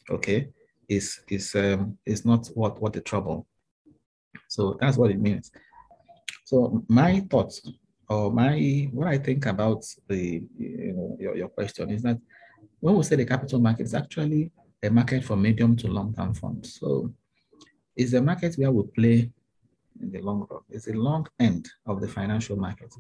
Okay, 0.10 0.50
is 0.90 1.22
is 1.30 1.56
um, 1.56 1.98
is 2.06 2.26
not 2.26 2.48
what 2.54 2.82
what 2.82 2.94
the 2.94 3.02
trouble. 3.02 3.48
So 4.48 4.78
that's 4.80 4.98
what 4.98 5.12
it 5.12 5.20
means. 5.20 5.52
So 6.46 6.84
my 6.90 7.22
thoughts 7.30 7.62
or 8.10 8.32
my 8.32 8.90
what 8.92 9.08
I 9.08 9.18
think 9.18 9.46
about 9.46 9.86
the 10.08 10.44
you 10.58 10.94
know 10.94 11.18
your, 11.20 11.38
your 11.38 11.50
question 11.50 11.92
is 11.92 12.02
that 12.04 12.18
when 12.80 12.96
we 12.96 13.04
say 13.04 13.16
the 13.16 13.26
capital 13.26 13.60
market, 13.60 13.84
is 13.84 13.94
actually 13.94 14.52
a 14.84 14.90
market 14.90 15.24
for 15.24 15.36
medium 15.36 15.76
to 15.78 15.88
long-term 15.88 16.34
funds. 16.34 16.80
So 16.80 17.14
it's 17.96 18.14
a 18.14 18.22
market 18.22 18.56
where 18.56 18.72
we 18.72 18.84
play 18.84 19.32
in 20.02 20.12
the 20.12 20.22
long 20.22 20.48
run. 20.50 20.62
It's 20.70 20.86
the 20.86 20.94
long 20.94 21.28
end 21.40 21.70
of 21.86 22.02
the 22.02 22.08
financial 22.08 22.56
market. 22.56 22.94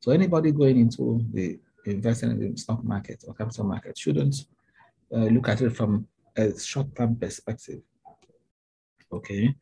So 0.00 0.12
anybody 0.12 0.52
going 0.52 0.78
into 0.78 1.20
the 1.32 1.58
investing 1.86 2.30
in 2.30 2.52
the 2.52 2.56
stock 2.58 2.84
market 2.84 3.24
or 3.26 3.34
capital 3.34 3.64
market 3.64 3.96
shouldn't 3.98 4.36
uh, 5.14 5.26
look 5.26 5.48
at 5.48 5.60
it 5.62 5.70
from 5.70 6.06
a 6.36 6.58
short-term 6.58 7.16
perspective. 7.16 7.80
Okay, 9.10 9.54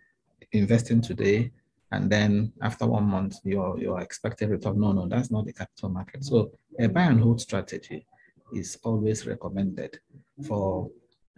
investing 0.52 1.00
today 1.00 1.52
and 1.92 2.10
then 2.10 2.52
after 2.62 2.84
one 2.86 3.04
month 3.04 3.36
you're 3.44 3.78
you're 3.78 4.00
expecting 4.00 4.50
return. 4.50 4.80
No, 4.80 4.92
no, 4.92 5.06
that's 5.06 5.30
not 5.30 5.46
the 5.46 5.52
capital 5.52 5.88
market. 5.88 6.24
So 6.24 6.50
a 6.78 6.88
buy 6.88 7.02
and 7.02 7.20
hold 7.20 7.40
strategy 7.40 8.06
is 8.52 8.78
always 8.82 9.26
recommended 9.26 9.98
for 10.46 10.90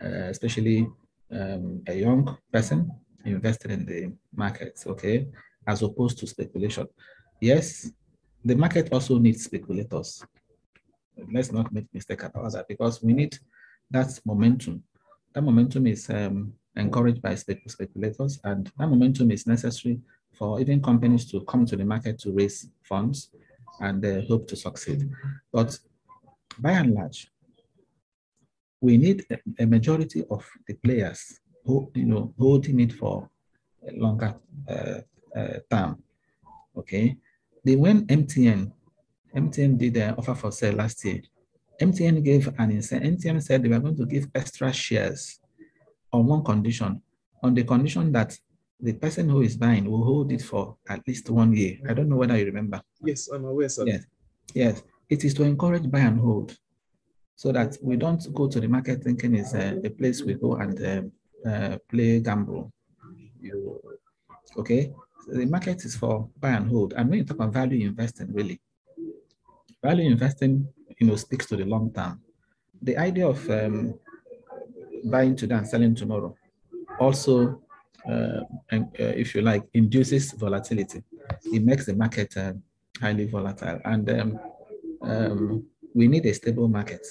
uh, 0.03 0.28
especially 0.30 0.89
um, 1.30 1.82
a 1.86 1.95
young 1.95 2.36
person 2.53 2.91
invested 3.25 3.71
in 3.71 3.85
the 3.85 4.12
markets, 4.35 4.87
okay, 4.87 5.29
as 5.66 5.83
opposed 5.83 6.19
to 6.19 6.27
speculation. 6.27 6.87
Yes, 7.41 7.91
the 8.45 8.55
market 8.55 8.93
also 8.93 9.19
needs 9.19 9.45
speculators. 9.45 10.25
Let's 11.33 11.53
not 11.53 11.73
make 11.73 11.87
mistake 11.93 12.23
about 12.23 12.53
that 12.53 12.69
because 12.69 13.03
we 13.03 13.12
need 13.12 13.37
that 13.91 14.19
momentum. 14.25 14.83
That 15.35 15.43
momentum 15.43 15.87
is 15.87 16.09
um, 16.11 16.53
encouraged 16.77 17.21
by 17.21 17.35
speculators, 17.35 18.41
and 18.45 18.71
that 18.79 18.89
momentum 18.89 19.31
is 19.31 19.47
necessary 19.47 20.01
for 20.33 20.61
even 20.61 20.81
companies 20.81 21.31
to 21.31 21.41
come 21.43 21.66
to 21.66 21.77
the 21.77 21.85
market 21.85 22.19
to 22.21 22.33
raise 22.33 22.69
funds 22.83 23.31
and 23.81 24.05
uh, 24.05 24.21
hope 24.29 24.47
to 24.49 24.57
succeed. 24.57 25.11
But 25.53 25.79
by 26.59 26.73
and 26.73 26.95
large, 26.95 27.31
we 28.81 28.97
need 28.97 29.27
a 29.59 29.66
majority 29.66 30.25
of 30.31 30.49
the 30.66 30.75
players 30.75 31.41
you 31.67 32.05
know, 32.07 32.35
holding 32.39 32.81
it 32.81 32.93
for 32.93 33.29
a 33.87 33.93
longer 33.93 34.35
uh, 34.69 35.01
uh, 35.37 35.59
term. 35.71 36.03
Okay. 36.77 37.17
Then 37.65 37.79
when 37.81 38.07
MTN, 38.07 38.73
MTN 39.35 39.79
did 39.79 39.97
an 39.97 40.15
offer 40.17 40.35
for 40.35 40.53
sale 40.53 40.75
last 40.75 41.05
year, 41.05 41.21
MTN 41.81 42.25
gave 42.25 42.49
an 42.59 42.71
incentive. 42.71 43.15
MTN 43.15 43.43
said 43.43 43.63
they 43.63 43.69
were 43.69 43.79
going 43.79 43.97
to 43.97 44.07
give 44.07 44.29
extra 44.35 44.73
shares 44.73 45.41
on 46.13 46.27
one 46.27 46.43
condition, 46.43 47.03
on 47.43 47.55
the 47.55 47.65
condition 47.65 48.11
that 48.13 48.37
the 48.81 48.93
person 48.93 49.29
who 49.29 49.43
is 49.43 49.57
buying 49.57 49.91
will 49.91 50.05
hold 50.05 50.33
it 50.33 50.43
for 50.43 50.77
at 50.89 51.07
least 51.07 51.29
one 51.31 51.53
year. 51.55 51.79
I 51.89 51.95
don't 51.95 52.09
know 52.09 52.17
whether 52.17 52.37
you 52.37 52.47
remember. 52.47 52.81
Yes, 53.03 53.29
I'm 53.29 53.45
aware, 53.45 53.69
sir. 53.69 53.85
Yes, 53.87 54.07
yes. 54.55 54.83
It 55.09 55.25
is 55.25 55.35
to 55.35 55.43
encourage 55.43 55.91
buy 55.91 56.01
and 56.01 56.21
hold, 56.21 56.57
so 57.35 57.51
that 57.53 57.77
we 57.83 57.97
don't 57.97 58.23
go 58.35 58.47
to 58.49 58.61
the 58.61 58.69
market 58.69 59.03
thinking 59.03 59.35
it's 59.35 59.55
a, 59.55 59.81
a 59.85 59.91
place 59.91 60.23
we 60.23 60.35
go 60.35 60.57
and 60.57 60.85
uh, 60.85 61.03
uh, 61.47 61.78
play 61.89 62.20
gamble. 62.20 62.72
You, 63.41 63.80
okay? 64.57 64.93
So 65.24 65.32
the 65.32 65.47
market 65.47 65.84
is 65.84 65.97
for 65.97 66.28
buy 66.39 66.51
and 66.51 66.68
hold, 66.68 66.95
and 66.95 67.09
when 67.09 67.18
you 67.18 67.24
talk 67.24 67.36
about 67.36 67.53
value 67.53 67.86
investing, 67.86 68.32
really, 68.32 68.61
value 69.82 70.11
investing, 70.11 70.66
you 70.99 71.07
know, 71.07 71.16
speaks 71.16 71.47
to 71.47 71.57
the 71.57 71.64
long 71.64 71.93
term. 71.93 72.20
The 72.82 72.97
idea 72.97 73.28
of 73.28 73.49
um, 73.51 73.95
buying 75.05 75.36
today 75.36 75.57
and 75.57 75.68
selling 75.68 75.95
tomorrow 75.95 76.34
also 76.99 77.62
uh, 78.09 78.41
and, 78.70 78.84
uh, 78.99 79.12
if 79.16 79.34
you 79.34 79.43
like, 79.43 79.64
induces 79.74 80.32
volatility. 80.32 81.03
It 81.45 81.62
makes 81.62 81.86
the 81.86 81.95
market 81.95 82.36
uh, 82.36 82.55
highly 83.01 83.26
volatile. 83.26 83.80
And 83.84 84.09
um, 84.11 84.41
um, 85.03 85.66
we 85.95 86.09
need 86.09 86.24
a 86.26 86.32
stable 86.32 86.68
market, 86.68 87.07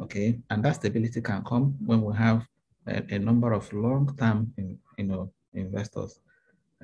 okay? 0.00 0.38
And 0.50 0.64
that 0.64 0.76
stability 0.76 1.20
can 1.20 1.42
come 1.44 1.76
when 1.84 2.02
we 2.02 2.14
have 2.16 2.46
a, 2.86 3.02
a 3.14 3.18
number 3.18 3.52
of 3.52 3.72
long-term, 3.72 4.52
you 4.56 5.04
know, 5.04 5.32
investors. 5.54 6.20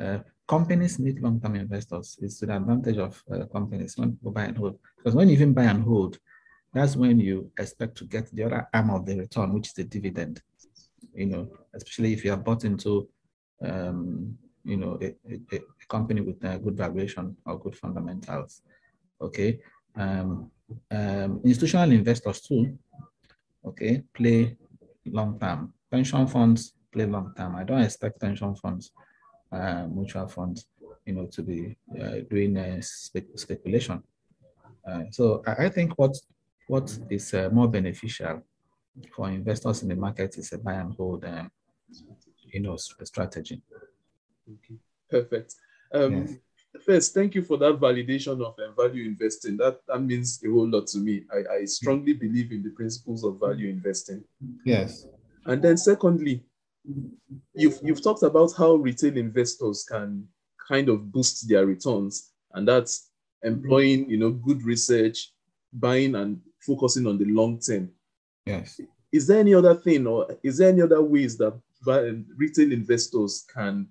Uh, 0.00 0.18
companies 0.46 0.98
need 0.98 1.20
long-term 1.20 1.56
investors. 1.56 2.18
It's 2.22 2.38
to 2.40 2.46
the 2.46 2.56
advantage 2.56 2.98
of 2.98 3.22
uh, 3.32 3.46
companies 3.46 3.96
when 3.96 4.18
you 4.22 4.30
buy 4.30 4.44
and 4.44 4.56
hold. 4.56 4.78
Because 4.96 5.14
when 5.14 5.28
you 5.28 5.34
even 5.34 5.52
buy 5.52 5.64
and 5.64 5.82
hold, 5.82 6.18
that's 6.72 6.96
when 6.96 7.18
you 7.18 7.50
expect 7.58 7.96
to 7.98 8.04
get 8.04 8.30
the 8.32 8.44
other 8.44 8.68
arm 8.72 8.90
of 8.90 9.06
the 9.06 9.18
return, 9.18 9.52
which 9.52 9.68
is 9.68 9.72
the 9.74 9.84
dividend. 9.84 10.42
You 11.14 11.26
know, 11.26 11.48
especially 11.74 12.12
if 12.12 12.24
you 12.24 12.30
have 12.30 12.44
bought 12.44 12.64
into 12.64 13.08
um, 13.62 14.38
you 14.64 14.76
know, 14.76 14.98
a, 15.00 15.06
a, 15.30 15.56
a 15.56 15.86
company 15.88 16.20
with 16.20 16.42
a 16.44 16.58
good 16.58 16.76
valuation 16.76 17.36
or 17.46 17.58
good 17.58 17.76
fundamentals. 17.76 18.62
Okay. 19.20 19.58
Um, 19.96 20.50
um, 20.90 21.40
institutional 21.44 21.90
investors 21.92 22.40
too, 22.40 22.78
okay, 23.64 24.02
play 24.14 24.56
long 25.06 25.38
term. 25.38 25.72
Pension 25.90 26.26
funds 26.26 26.74
play 26.92 27.06
long 27.06 27.32
term. 27.36 27.56
I 27.56 27.64
don't 27.64 27.82
expect 27.82 28.20
pension 28.20 28.54
funds, 28.54 28.92
uh, 29.52 29.86
mutual 29.86 30.28
funds, 30.28 30.66
you 31.06 31.14
know, 31.14 31.26
to 31.26 31.42
be 31.42 31.76
uh, 32.00 32.20
doing 32.30 32.56
uh, 32.56 32.80
spe 32.80 33.24
speculation. 33.36 34.02
Uh, 34.86 35.04
so 35.10 35.42
I, 35.46 35.66
I, 35.66 35.68
think 35.68 35.98
what 35.98 36.14
what 36.66 36.98
is 37.10 37.34
uh, 37.34 37.48
more 37.52 37.68
beneficial 37.68 38.42
for 39.14 39.28
investors 39.28 39.82
in 39.82 39.88
the 39.88 39.96
market 39.96 40.36
is 40.38 40.52
a 40.52 40.58
buy 40.58 40.74
and 40.74 40.94
hold 40.94 41.24
um, 41.24 41.50
you 42.52 42.60
know 42.60 42.76
strategy. 42.76 43.62
Okay, 44.48 44.76
perfect. 45.10 45.54
Um, 45.92 46.26
yes. 46.26 46.34
First, 46.84 47.14
thank 47.14 47.34
you 47.34 47.42
for 47.42 47.56
that 47.56 47.80
validation 47.80 48.44
of 48.44 48.54
uh, 48.58 48.72
value 48.76 49.04
investing. 49.04 49.56
That 49.56 49.80
that 49.88 50.00
means 50.00 50.40
a 50.44 50.50
whole 50.50 50.68
lot 50.68 50.86
to 50.88 50.98
me. 50.98 51.24
I, 51.32 51.60
I 51.60 51.64
strongly 51.64 52.12
believe 52.12 52.52
in 52.52 52.62
the 52.62 52.70
principles 52.70 53.24
of 53.24 53.40
value 53.40 53.68
investing. 53.68 54.22
Yes. 54.64 55.06
And 55.46 55.62
then 55.62 55.76
secondly, 55.76 56.44
you've 57.54 57.78
you've 57.82 58.02
talked 58.02 58.22
about 58.22 58.52
how 58.56 58.74
retail 58.74 59.16
investors 59.16 59.84
can 59.88 60.26
kind 60.68 60.88
of 60.88 61.10
boost 61.12 61.48
their 61.48 61.66
returns, 61.66 62.32
and 62.54 62.66
that's 62.66 63.10
employing 63.42 64.08
you 64.10 64.18
know 64.18 64.30
good 64.30 64.62
research, 64.62 65.32
buying 65.72 66.14
and 66.14 66.40
focusing 66.60 67.06
on 67.06 67.18
the 67.18 67.24
long 67.26 67.60
term. 67.60 67.90
Yes. 68.46 68.80
Is 69.10 69.26
there 69.26 69.38
any 69.38 69.54
other 69.54 69.74
thing, 69.74 70.06
or 70.06 70.28
is 70.42 70.58
there 70.58 70.68
any 70.68 70.82
other 70.82 71.02
ways 71.02 71.38
that 71.38 71.58
retail 72.36 72.72
investors 72.72 73.46
can 73.52 73.88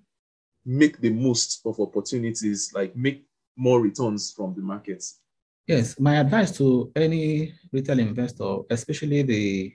make 0.64 1.00
the 1.00 1.10
most 1.10 1.60
of 1.64 1.80
opportunities, 1.80 2.72
like 2.74 2.94
make 2.94 3.24
more 3.56 3.80
returns 3.80 4.32
from 4.32 4.54
the 4.54 4.60
markets? 4.60 5.20
Yes, 5.66 5.98
my 6.00 6.16
advice 6.16 6.56
to 6.58 6.90
any 6.96 7.54
retail 7.72 7.98
investor, 7.98 8.58
especially 8.70 9.22
the 9.22 9.74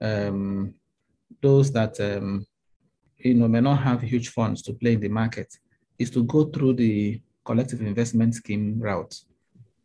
um, 0.00 0.74
those 1.42 1.72
that 1.72 2.00
um, 2.00 2.46
you 3.18 3.34
know 3.34 3.48
may 3.48 3.60
not 3.60 3.82
have 3.82 4.00
huge 4.00 4.28
funds 4.28 4.62
to 4.62 4.72
play 4.72 4.94
in 4.94 5.00
the 5.00 5.08
market, 5.08 5.52
is 5.98 6.10
to 6.10 6.24
go 6.24 6.44
through 6.44 6.74
the 6.74 7.20
collective 7.44 7.80
investment 7.80 8.34
scheme 8.34 8.78
route, 8.78 9.14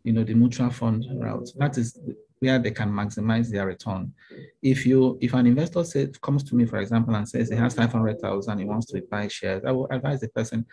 you 0.03 0.13
know, 0.13 0.23
the 0.23 0.33
mutual 0.33 0.69
fund 0.69 1.05
route. 1.15 1.49
That 1.57 1.77
is 1.77 1.99
where 2.39 2.59
they 2.59 2.71
can 2.71 2.91
maximize 2.91 3.49
their 3.49 3.65
return. 3.65 4.13
If 4.61 4.85
you, 4.85 5.17
if 5.21 5.33
an 5.33 5.47
investor 5.47 5.83
says, 5.83 6.17
comes 6.19 6.43
to 6.45 6.55
me, 6.55 6.65
for 6.65 6.77
example, 6.77 7.15
and 7.15 7.27
says 7.27 7.49
he 7.49 7.55
has 7.55 7.73
500,000, 7.73 8.59
he 8.59 8.65
wants 8.65 8.85
to 8.87 9.01
buy 9.09 9.27
shares, 9.27 9.63
I 9.65 9.71
will 9.71 9.87
advise 9.89 10.21
the 10.21 10.29
person, 10.29 10.65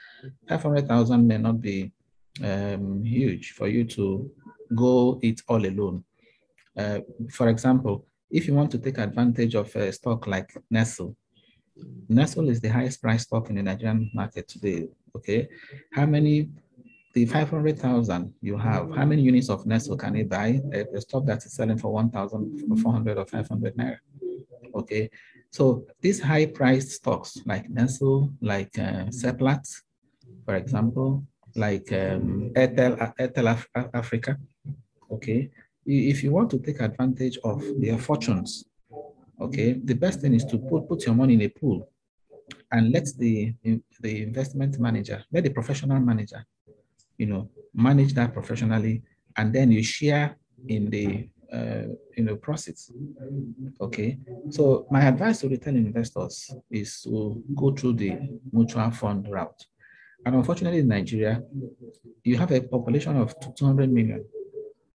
500,000 0.49 1.27
may 1.27 1.39
not 1.39 1.61
be 1.61 1.93
um, 2.43 3.03
huge 3.03 3.53
for 3.53 3.69
you 3.69 3.85
to 3.85 4.31
go 4.75 5.19
it 5.23 5.41
all 5.49 5.65
alone. 5.65 6.05
Uh, 6.77 7.01
for 7.31 7.49
example, 7.49 8.07
if 8.31 8.47
you 8.47 8.55
want 8.55 8.71
to 8.73 8.79
take 8.79 8.99
advantage 8.99 9.55
of 9.55 9.75
a 9.77 9.93
stock 9.93 10.27
like 10.27 10.51
Nestle, 10.71 11.17
Nestle 12.09 12.49
is 12.49 12.61
the 12.61 12.69
highest 12.69 13.03
price 13.03 13.23
stock 13.23 13.51
in 13.51 13.57
the 13.57 13.63
Nigerian 13.63 14.11
market 14.15 14.49
today. 14.49 14.89
Okay, 15.17 15.49
how 15.93 16.07
many 16.07 16.49
the 17.15 17.25
500,000 17.27 18.35
you 18.41 18.59
have, 18.59 18.91
how 18.95 19.05
many 19.05 19.23
units 19.23 19.49
of 19.49 19.65
Nestle 19.67 19.97
can 19.97 20.17
it 20.17 20.29
buy? 20.29 20.61
A, 20.73 21.01
stock 21.01 21.25
that 21.27 21.45
is 21.47 21.53
selling 21.55 21.79
for 21.79 21.93
1,400 21.93 23.19
or 23.19 23.25
500 23.25 23.77
naira. 23.77 23.99
Okay, 24.75 25.09
so 25.51 25.87
these 26.01 26.21
high 26.21 26.47
priced 26.47 26.91
stocks 26.91 27.39
like 27.47 27.71
Nestle, 27.71 28.33
like 28.41 28.77
uh, 28.79 29.07
Seplat, 29.11 29.65
for 30.45 30.57
example, 30.57 31.25
like 31.55 31.93
um, 31.93 32.51
Airtel, 32.57 33.15
Airtel 33.17 33.51
Af 33.53 33.69
Africa, 33.95 34.37
okay, 35.13 35.51
if 35.87 36.23
you 36.23 36.31
want 36.33 36.51
to 36.51 36.59
take 36.59 36.81
advantage 36.81 37.39
of 37.45 37.63
their 37.81 37.99
fortunes, 37.99 38.65
okay, 39.41 39.73
the 39.73 39.95
best 39.95 40.21
thing 40.21 40.35
is 40.35 40.45
to 40.47 40.59
put, 40.59 40.89
put 40.89 41.05
your 41.07 41.15
money 41.15 41.35
in 41.35 41.43
a 41.43 41.49
pool 41.49 41.89
and 42.73 42.93
let 42.93 43.07
the, 43.19 43.55
the 44.01 44.23
investment 44.23 44.79
manager, 44.79 45.25
let 45.33 45.45
the 45.45 45.51
professional 45.51 46.01
manager 46.01 46.45
you 47.19 47.27
know, 47.27 47.49
manage 47.75 48.15
that 48.15 48.33
professionally, 48.33 49.03
and 49.37 49.53
then 49.53 49.71
you 49.71 49.83
share 49.83 50.37
in 50.69 50.91
the 50.91 51.29
uh, 51.53 51.83
know 52.17 52.37
profits. 52.37 52.91
Okay, 53.81 54.19
so 54.51 54.87
my 54.91 55.03
advice 55.03 55.41
to 55.41 55.49
retail 55.49 55.77
investors 55.77 56.51
is 56.71 57.03
to 57.03 57.43
go 57.55 57.73
through 57.73 57.95
the 57.95 58.19
mutual 58.53 58.91
fund 58.91 59.29
route. 59.31 59.65
And 60.27 60.35
unfortunately, 60.35 60.81
in 60.81 60.89
Nigeria, 60.89 61.43
you 62.23 62.37
have 62.39 62.51
a 62.51 62.61
population 62.63 63.17
of 63.17 63.35
200 63.57 63.93
million. 63.93 64.25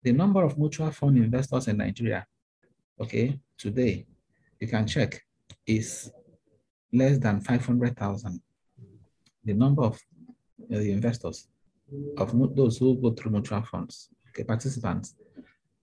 The 0.06 0.12
number 0.12 0.44
of 0.44 0.56
mutual 0.56 0.92
fund 0.92 1.16
investors 1.18 1.66
in 1.66 1.78
Nigeria, 1.78 2.24
okay, 3.00 3.40
today, 3.58 4.06
you 4.60 4.68
can 4.68 4.86
check, 4.86 5.20
is 5.66 6.12
less 6.92 7.18
than 7.18 7.40
500,000. 7.40 8.40
The 9.44 9.52
number 9.52 9.82
of 9.82 10.00
uh, 10.72 10.76
investors 10.76 11.48
of 12.18 12.30
those 12.54 12.78
who 12.78 12.94
go 13.02 13.10
through 13.14 13.32
mutual 13.32 13.62
funds, 13.62 14.08
okay, 14.28 14.44
participants. 14.44 15.16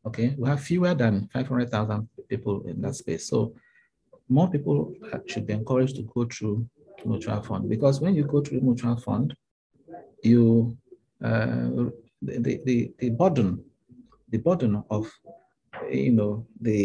Okay, 0.06 0.34
we 0.38 0.48
have 0.48 0.62
fewer 0.62 0.94
than 0.94 1.28
500,000 1.34 2.08
people 2.30 2.66
in 2.66 2.80
that 2.80 2.96
space. 2.96 3.28
So 3.28 3.54
more 4.30 4.50
people 4.50 4.94
should 5.28 5.46
be 5.48 5.52
encouraged 5.52 5.98
to 5.98 6.04
go 6.04 6.24
through 6.24 6.66
mutual 7.04 7.42
fund 7.42 7.68
because 7.68 8.00
when 8.00 8.16
you 8.16 8.24
go 8.24 8.40
through 8.40 8.62
mutual 8.62 8.96
fund, 8.96 9.36
you 10.24 10.78
uh, 11.22 11.90
the, 12.22 12.62
the 12.64 12.94
the 13.00 13.10
burden 13.10 13.62
the 14.34 14.40
burden 14.48 14.74
of 14.90 15.04
you 15.92 16.14
know 16.20 16.32
the 16.68 16.80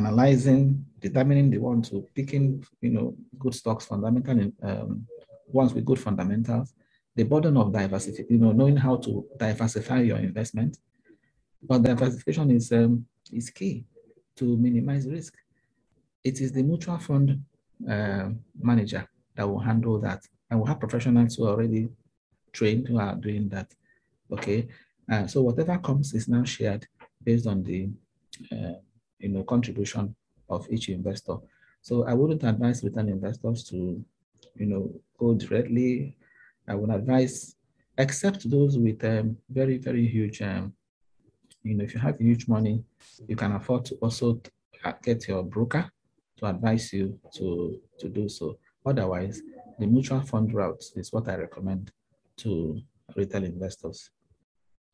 analyzing 0.00 0.62
determining 1.06 1.46
the 1.50 1.58
one 1.70 1.80
to 1.88 1.96
picking 2.14 2.44
you 2.80 2.92
know 2.96 3.06
good 3.42 3.54
stocks 3.60 3.84
fundamental 3.86 4.38
um, 4.68 5.06
ones 5.60 5.72
with 5.74 5.84
good 5.90 6.00
fundamentals 6.06 6.68
the 7.16 7.24
burden 7.24 7.56
of 7.56 7.72
diversity, 7.72 8.24
you 8.28 8.38
know, 8.38 8.52
knowing 8.52 8.76
how 8.76 8.96
to 8.96 9.26
diversify 9.36 10.00
your 10.00 10.18
investment. 10.18 10.78
But 11.62 11.82
diversification 11.82 12.50
is, 12.52 12.72
um, 12.72 13.04
is 13.32 13.50
key 13.50 13.84
to 14.36 14.56
minimize 14.56 15.06
risk. 15.06 15.34
It 16.24 16.40
is 16.40 16.52
the 16.52 16.62
mutual 16.62 16.98
fund 16.98 17.42
uh, 17.88 18.30
manager 18.60 19.08
that 19.34 19.48
will 19.48 19.58
handle 19.58 19.98
that. 20.00 20.22
And 20.50 20.60
we 20.60 20.68
have 20.68 20.80
professionals 20.80 21.36
who 21.36 21.46
are 21.46 21.50
already 21.50 21.88
trained 22.52 22.88
who 22.88 22.98
are 22.98 23.14
doing 23.16 23.48
that. 23.50 23.72
Okay. 24.32 24.68
Uh, 25.10 25.26
so 25.26 25.42
whatever 25.42 25.76
comes 25.78 26.14
is 26.14 26.28
now 26.28 26.44
shared 26.44 26.86
based 27.24 27.46
on 27.46 27.62
the 27.64 27.88
uh, 28.52 28.74
you 29.18 29.28
know 29.28 29.42
contribution 29.42 30.14
of 30.48 30.66
each 30.70 30.88
investor. 30.88 31.36
So 31.82 32.04
I 32.04 32.12
wouldn't 32.14 32.44
advise 32.44 32.84
retail 32.84 33.08
investors 33.08 33.64
to, 33.70 34.04
you 34.56 34.66
know, 34.66 34.92
go 35.18 35.34
directly. 35.34 36.16
I 36.68 36.74
would 36.74 36.90
advise, 36.90 37.56
except 37.96 38.48
those 38.50 38.76
with 38.76 39.02
um, 39.04 39.36
very, 39.48 39.78
very 39.78 40.06
huge, 40.06 40.42
um, 40.42 40.74
you 41.62 41.74
know, 41.74 41.84
if 41.84 41.94
you 41.94 42.00
have 42.00 42.18
huge 42.18 42.48
money, 42.48 42.84
you 43.26 43.36
can 43.36 43.52
afford 43.52 43.84
to 43.86 43.94
also 43.96 44.40
get 45.02 45.26
your 45.28 45.42
broker 45.42 45.90
to 46.38 46.46
advise 46.46 46.92
you 46.92 47.18
to, 47.34 47.80
to 47.98 48.08
do 48.08 48.28
so. 48.28 48.58
Otherwise, 48.84 49.42
the 49.78 49.86
mutual 49.86 50.20
fund 50.20 50.52
route 50.52 50.82
is 50.96 51.12
what 51.12 51.28
I 51.28 51.36
recommend 51.36 51.92
to 52.38 52.80
retail 53.16 53.44
investors. 53.44 54.10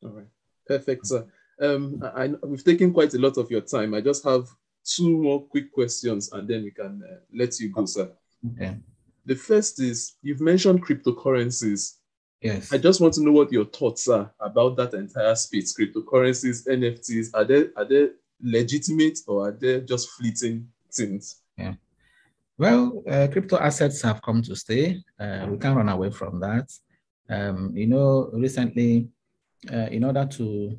All 0.07 0.13
right, 0.13 0.27
perfect, 0.67 1.07
sir. 1.07 1.27
Um, 1.61 2.03
I, 2.15 2.29
we've 2.45 2.65
taken 2.65 2.93
quite 2.93 3.15
a 3.15 3.19
lot 3.19 3.37
of 3.39 3.51
your 3.51 3.63
time. 3.63 3.95
I 3.95 4.01
just 4.01 4.25
have 4.25 4.49
two 4.85 5.19
more 5.19 5.43
quick 5.43 5.73
questions 5.73 6.31
and 6.33 6.47
then 6.47 6.63
we 6.63 6.71
can 6.71 7.03
uh, 7.03 7.17
let 7.35 7.59
you 7.59 7.71
go, 7.71 7.87
sir. 7.87 8.11
Okay. 8.55 8.77
The 9.25 9.35
first 9.35 9.81
is 9.81 10.15
you've 10.23 10.41
mentioned 10.41 10.87
cryptocurrencies. 10.87 11.97
Yes. 12.41 12.73
I 12.73 12.79
just 12.79 13.01
want 13.01 13.15
to 13.15 13.23
know 13.23 13.33
what 13.33 13.51
your 13.51 13.65
thoughts 13.65 14.07
are 14.09 14.33
about 14.39 14.77
that 14.77 14.95
entire 14.95 15.35
space, 15.35 15.77
cryptocurrencies, 15.77 16.69
NFTs. 16.69 17.31
Are 17.35 17.45
they 17.45 17.69
are 17.77 17.85
they 17.85 18.11
legitimate 18.41 19.19
or 19.27 19.49
are 19.49 19.53
they 19.53 19.81
just 19.81 20.11
fleeting 20.11 20.69
things? 20.93 21.41
Yeah. 21.57 21.75
Well, 22.59 23.03
uh, 23.11 23.29
crypto 23.33 23.59
assets 23.59 24.01
have 24.03 24.23
come 24.23 24.43
to 24.43 24.55
stay. 24.55 25.03
Uh, 25.19 25.47
we 25.51 25.59
can't 25.59 25.77
run 25.77 25.89
away 25.89 26.11
from 26.11 26.41
that. 26.41 26.71
Um, 27.29 27.73
you 27.75 27.87
know, 27.87 28.31
recently, 28.33 29.09
uh, 29.73 29.89
in 29.91 30.05
order 30.05 30.27
to 30.27 30.79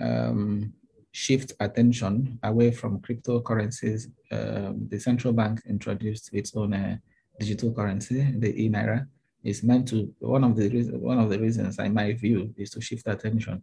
um, 0.00 0.72
shift 1.12 1.52
attention 1.60 2.38
away 2.42 2.70
from 2.70 3.00
cryptocurrencies, 3.00 4.06
um, 4.30 4.86
the 4.88 4.98
central 4.98 5.32
bank 5.32 5.60
introduced 5.66 6.30
its 6.32 6.54
own 6.56 6.74
uh, 6.74 6.96
digital 7.38 7.72
currency, 7.72 8.32
the 8.38 8.64
e-naira. 8.64 9.06
Is 9.44 9.62
meant 9.62 9.86
to 9.88 10.12
one 10.18 10.42
of 10.42 10.56
the 10.56 10.68
reasons 10.68 11.00
one 11.00 11.20
of 11.20 11.30
the 11.30 11.38
reasons, 11.38 11.78
in 11.78 11.94
my 11.94 12.12
view, 12.12 12.52
is 12.56 12.70
to 12.70 12.80
shift 12.80 13.06
attention 13.06 13.62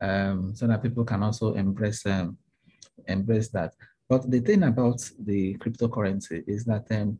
um, 0.00 0.54
so 0.54 0.66
that 0.66 0.82
people 0.82 1.04
can 1.04 1.22
also 1.22 1.54
embrace 1.54 2.04
um, 2.04 2.36
embrace 3.06 3.48
that. 3.50 3.74
But 4.08 4.28
the 4.28 4.40
thing 4.40 4.64
about 4.64 5.08
the 5.20 5.54
cryptocurrency 5.54 6.42
is 6.46 6.64
that 6.64 6.86
um, 6.90 7.18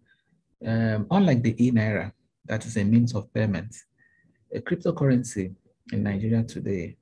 um, 0.67 1.07
unlike 1.11 1.43
the 1.43 1.55
e-naira, 1.65 2.13
that 2.47 2.67
is 2.67 2.77
a 2.77 2.85
means 2.85 3.15
of 3.15 3.33
payment, 3.33 3.75
a 4.53 4.61
cryptocurrency 4.61 5.55
in 5.93 6.03
Nigeria 6.03 6.43
today 6.43 6.97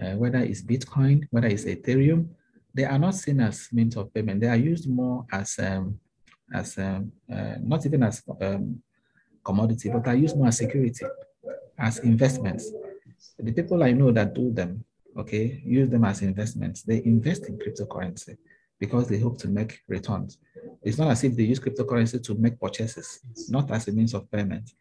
uh, 0.00 0.12
whether 0.16 0.38
it's 0.38 0.62
Bitcoin, 0.62 1.26
whether 1.30 1.48
it's 1.48 1.64
Ethereum, 1.64 2.28
they 2.74 2.84
are 2.84 2.98
not 2.98 3.14
seen 3.14 3.40
as 3.40 3.68
means 3.72 3.96
of 3.96 4.12
payment. 4.14 4.40
They 4.40 4.48
are 4.48 4.56
used 4.56 4.88
more 4.88 5.26
as 5.32 5.58
um, 5.58 5.98
as 6.54 6.78
um, 6.78 7.12
uh, 7.32 7.54
not 7.60 7.84
even 7.86 8.02
as 8.02 8.22
um, 8.40 8.82
commodity, 9.44 9.90
but 9.90 10.06
are 10.06 10.14
used 10.14 10.36
more 10.36 10.48
as 10.48 10.58
security, 10.58 11.04
as 11.78 11.98
investments. 11.98 12.70
The 13.38 13.52
people 13.52 13.82
I 13.82 13.92
know 13.92 14.10
that 14.12 14.34
do 14.34 14.52
them, 14.52 14.84
okay, 15.16 15.62
use 15.64 15.88
them 15.88 16.04
as 16.04 16.22
investments. 16.22 16.82
They 16.82 17.02
invest 17.04 17.46
in 17.48 17.58
cryptocurrency 17.58 18.36
because 18.78 19.08
they 19.08 19.18
hope 19.18 19.38
to 19.38 19.48
make 19.48 19.80
returns. 19.88 20.38
It's 20.82 20.98
not 20.98 21.10
as 21.10 21.24
if 21.24 21.36
they 21.36 21.44
use 21.44 21.60
cryptocurrency 21.60 22.22
to 22.24 22.34
make 22.34 22.60
purchases, 22.60 23.20
not 23.48 23.70
as 23.70 23.88
a 23.88 23.92
means 23.92 24.14
of 24.14 24.30
payment. 24.30 24.72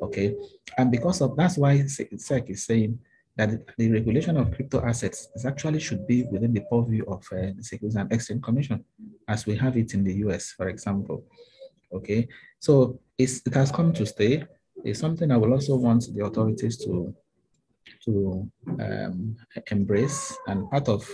Okay, 0.00 0.34
and 0.76 0.90
because 0.90 1.20
of 1.22 1.36
that's 1.36 1.56
why 1.56 1.80
SEC 1.86 2.50
is 2.50 2.64
saying 2.64 2.98
that 3.36 3.50
the 3.76 3.90
regulation 3.90 4.36
of 4.36 4.50
crypto 4.50 4.82
assets 4.82 5.28
is 5.34 5.44
actually 5.44 5.80
should 5.80 6.06
be 6.06 6.24
within 6.24 6.52
the 6.52 6.64
purview 6.70 7.04
of 7.04 7.26
uh, 7.32 7.52
the 7.56 7.62
Securities 7.62 7.96
and 7.96 8.12
Exchange 8.12 8.42
Commission, 8.42 8.84
as 9.28 9.46
we 9.46 9.56
have 9.56 9.76
it 9.76 9.94
in 9.94 10.04
the 10.04 10.14
US, 10.26 10.52
for 10.52 10.68
example. 10.68 11.24
Okay, 11.92 12.28
so 12.58 12.98
it 13.16 13.30
has 13.54 13.70
come 13.70 13.92
to 13.94 14.04
stay. 14.06 14.44
It's 14.84 15.00
something 15.00 15.30
I 15.30 15.36
will 15.36 15.52
also 15.52 15.76
want 15.76 16.08
the 16.14 16.24
authorities 16.24 16.76
to 16.84 17.14
to 18.04 18.50
um, 18.80 19.36
embrace, 19.70 20.36
and 20.46 20.70
part 20.70 20.88
of 20.88 21.08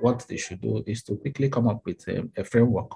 what 0.00 0.26
they 0.28 0.36
should 0.36 0.60
do 0.60 0.82
is 0.86 1.02
to 1.04 1.16
quickly 1.16 1.48
come 1.48 1.68
up 1.68 1.84
with 1.84 2.06
a, 2.08 2.28
a 2.36 2.44
framework 2.44 2.90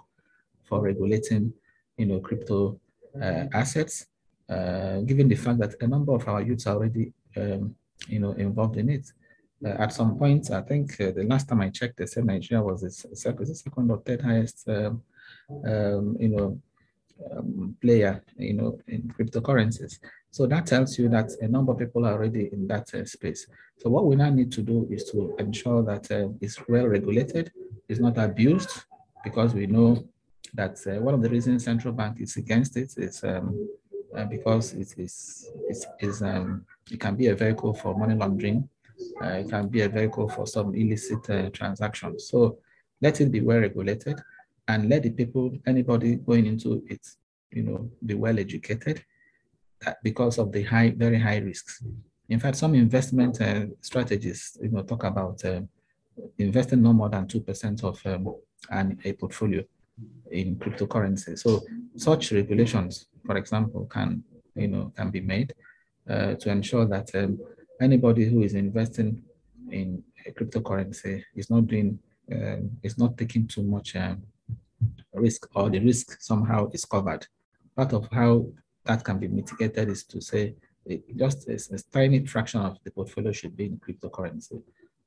for 0.65 0.81
regulating, 0.81 1.53
you 1.97 2.07
know, 2.07 2.21
crypto 2.21 2.81
uh, 3.21 3.45
assets. 3.53 4.07
Uh, 4.51 5.01
given 5.11 5.29
the 5.29 5.37
fact 5.37 5.59
that 5.61 5.75
a 5.81 5.87
number 5.87 6.13
of 6.13 6.27
our 6.29 6.43
youths 6.43 6.67
are 6.67 6.75
already 6.77 7.13
um, 7.37 7.75
you 8.09 8.21
know, 8.21 8.33
involved 8.33 8.77
in 8.77 8.89
it. 8.89 9.13
Uh, 9.65 9.71
at 9.71 9.93
some 9.93 10.17
point, 10.17 10.51
I 10.51 10.63
think 10.63 11.01
uh, 11.01 11.11
the 11.11 11.25
last 11.25 11.49
time 11.49 11.61
I 11.61 11.69
checked, 11.69 11.99
they 11.99 12.07
said 12.07 12.25
Nigeria 12.25 12.63
was 12.63 12.81
the 12.81 12.91
second 13.17 13.91
or 13.91 13.99
third 13.99 14.23
highest, 14.23 14.69
um, 14.69 15.03
um, 15.67 16.17
you 16.19 16.29
know, 16.29 16.61
um, 17.31 17.77
player, 17.83 18.23
you 18.37 18.55
know, 18.55 18.79
in 18.89 19.03
cryptocurrencies. 19.09 19.99
So 20.31 20.47
that 20.47 20.67
tells 20.67 20.99
you 20.99 21.09
that 21.11 21.31
a 21.43 21.49
number 21.49 21.73
of 21.73 21.79
people 21.79 22.07
are 22.07 22.15
already 22.15 22.49
in 22.53 22.67
that 22.69 22.95
uh, 22.95 23.05
space. 23.05 23.47
So 23.77 23.91
what 23.91 24.07
we 24.07 24.17
now 24.17 24.31
need 24.31 24.51
to 24.53 24.63
do 24.63 24.87
is 24.91 25.05
to 25.11 25.35
ensure 25.39 25.83
that 25.83 26.11
uh, 26.11 26.29
it's 26.41 26.59
well 26.67 26.87
regulated, 26.87 27.53
it's 27.89 28.01
not 28.01 28.17
abused, 28.17 28.85
because 29.23 29.53
we 29.53 29.67
know 29.67 30.03
that 30.55 30.79
uh, 30.87 31.01
one 31.03 31.15
of 31.15 31.23
the 31.23 31.29
reasons 31.29 31.65
central 31.65 31.93
bank 31.93 32.21
is 32.21 32.37
against 32.37 32.77
it 32.77 32.95
is 32.97 33.23
um, 33.25 33.69
uh, 34.17 34.25
because 34.25 34.73
it 34.75 34.95
is, 34.99 35.51
it 35.69 35.87
is 36.01 36.23
um, 36.23 36.65
it 36.91 36.99
can 36.99 37.15
be 37.17 37.29
a 37.29 37.35
vehicle 37.35 37.75
for 37.75 37.97
money 37.97 38.15
laundering. 38.15 38.69
Uh, 39.23 39.29
it 39.29 39.49
can 39.49 39.69
be 39.69 39.83
a 39.83 39.89
vehicle 39.89 40.29
for 40.29 40.47
some 40.47 40.75
illicit 40.75 41.29
uh, 41.31 41.49
transactions. 41.51 42.29
So 42.29 42.59
let 43.01 43.21
it 43.21 43.31
be 43.31 43.41
well 43.41 43.61
regulated 43.61 44.21
and 44.69 44.89
let 44.89 45.03
the 45.03 45.11
people, 45.11 45.53
anybody 45.67 46.17
going 46.17 46.47
into 46.47 46.83
it, 46.89 47.07
you 47.51 47.63
know, 47.63 47.91
be 48.05 48.15
well 48.15 48.39
educated 48.39 49.05
because 50.03 50.39
of 50.39 50.53
the 50.53 50.63
high, 50.63 50.91
very 50.91 51.19
high 51.19 51.39
risks. 51.39 51.83
In 52.29 52.39
fact, 52.39 52.57
some 52.57 52.75
investment 52.75 53.41
uh, 53.41 53.67
strategies, 53.81 54.57
you 54.63 54.69
know, 54.69 54.83
talk 54.83 55.05
about 55.05 55.45
uh, 55.45 55.63
investing 56.39 56.83
no 56.83 56.93
more 56.93 57.09
than 57.09 57.27
2% 57.27 57.85
of 57.85 58.01
um, 58.07 58.35
an, 58.71 58.99
a 59.05 59.13
portfolio 59.15 59.65
in 60.31 60.57
cryptocurrency. 60.57 61.39
So 61.39 61.63
such 61.97 62.33
regulations, 62.33 63.07
for 63.25 63.37
example, 63.37 63.87
can, 63.87 64.23
you 64.55 64.69
know, 64.69 64.93
can 64.97 65.11
be 65.11 65.21
made 65.21 65.53
uh, 66.09 66.35
to 66.35 66.51
ensure 66.51 66.87
that 66.87 67.15
um, 67.15 67.39
anybody 67.81 68.25
who 68.25 68.43
is 68.43 68.55
investing 68.55 69.23
in 69.71 70.03
cryptocurrency 70.37 71.23
is 71.35 71.51
not 71.51 71.67
doing 71.67 71.99
um, 72.33 72.71
is 72.83 72.97
not 72.99 73.17
taking 73.17 73.47
too 73.47 73.63
much 73.63 73.97
um, 73.97 74.23
risk 75.15 75.49
or 75.55 75.69
the 75.71 75.81
risk 75.81 76.21
somehow 76.21 76.71
is 76.73 76.85
covered. 76.85 77.27
Part 77.77 77.93
of 77.93 78.09
how 78.13 78.47
that 78.85 79.05
can 79.05 79.19
be 79.19 79.29
mitigated 79.29 79.89
is 79.89 80.05
to 80.05 80.21
say 80.21 80.55
it 80.87 81.17
just 81.17 81.49
a, 81.49 81.55
a 81.55 81.79
tiny 81.93 82.25
fraction 82.27 82.61
of 82.61 82.79
the 82.85 82.91
portfolio 82.91 83.33
should 83.33 83.57
be 83.57 83.67
in 83.67 83.79
cryptocurrency, 83.79 84.63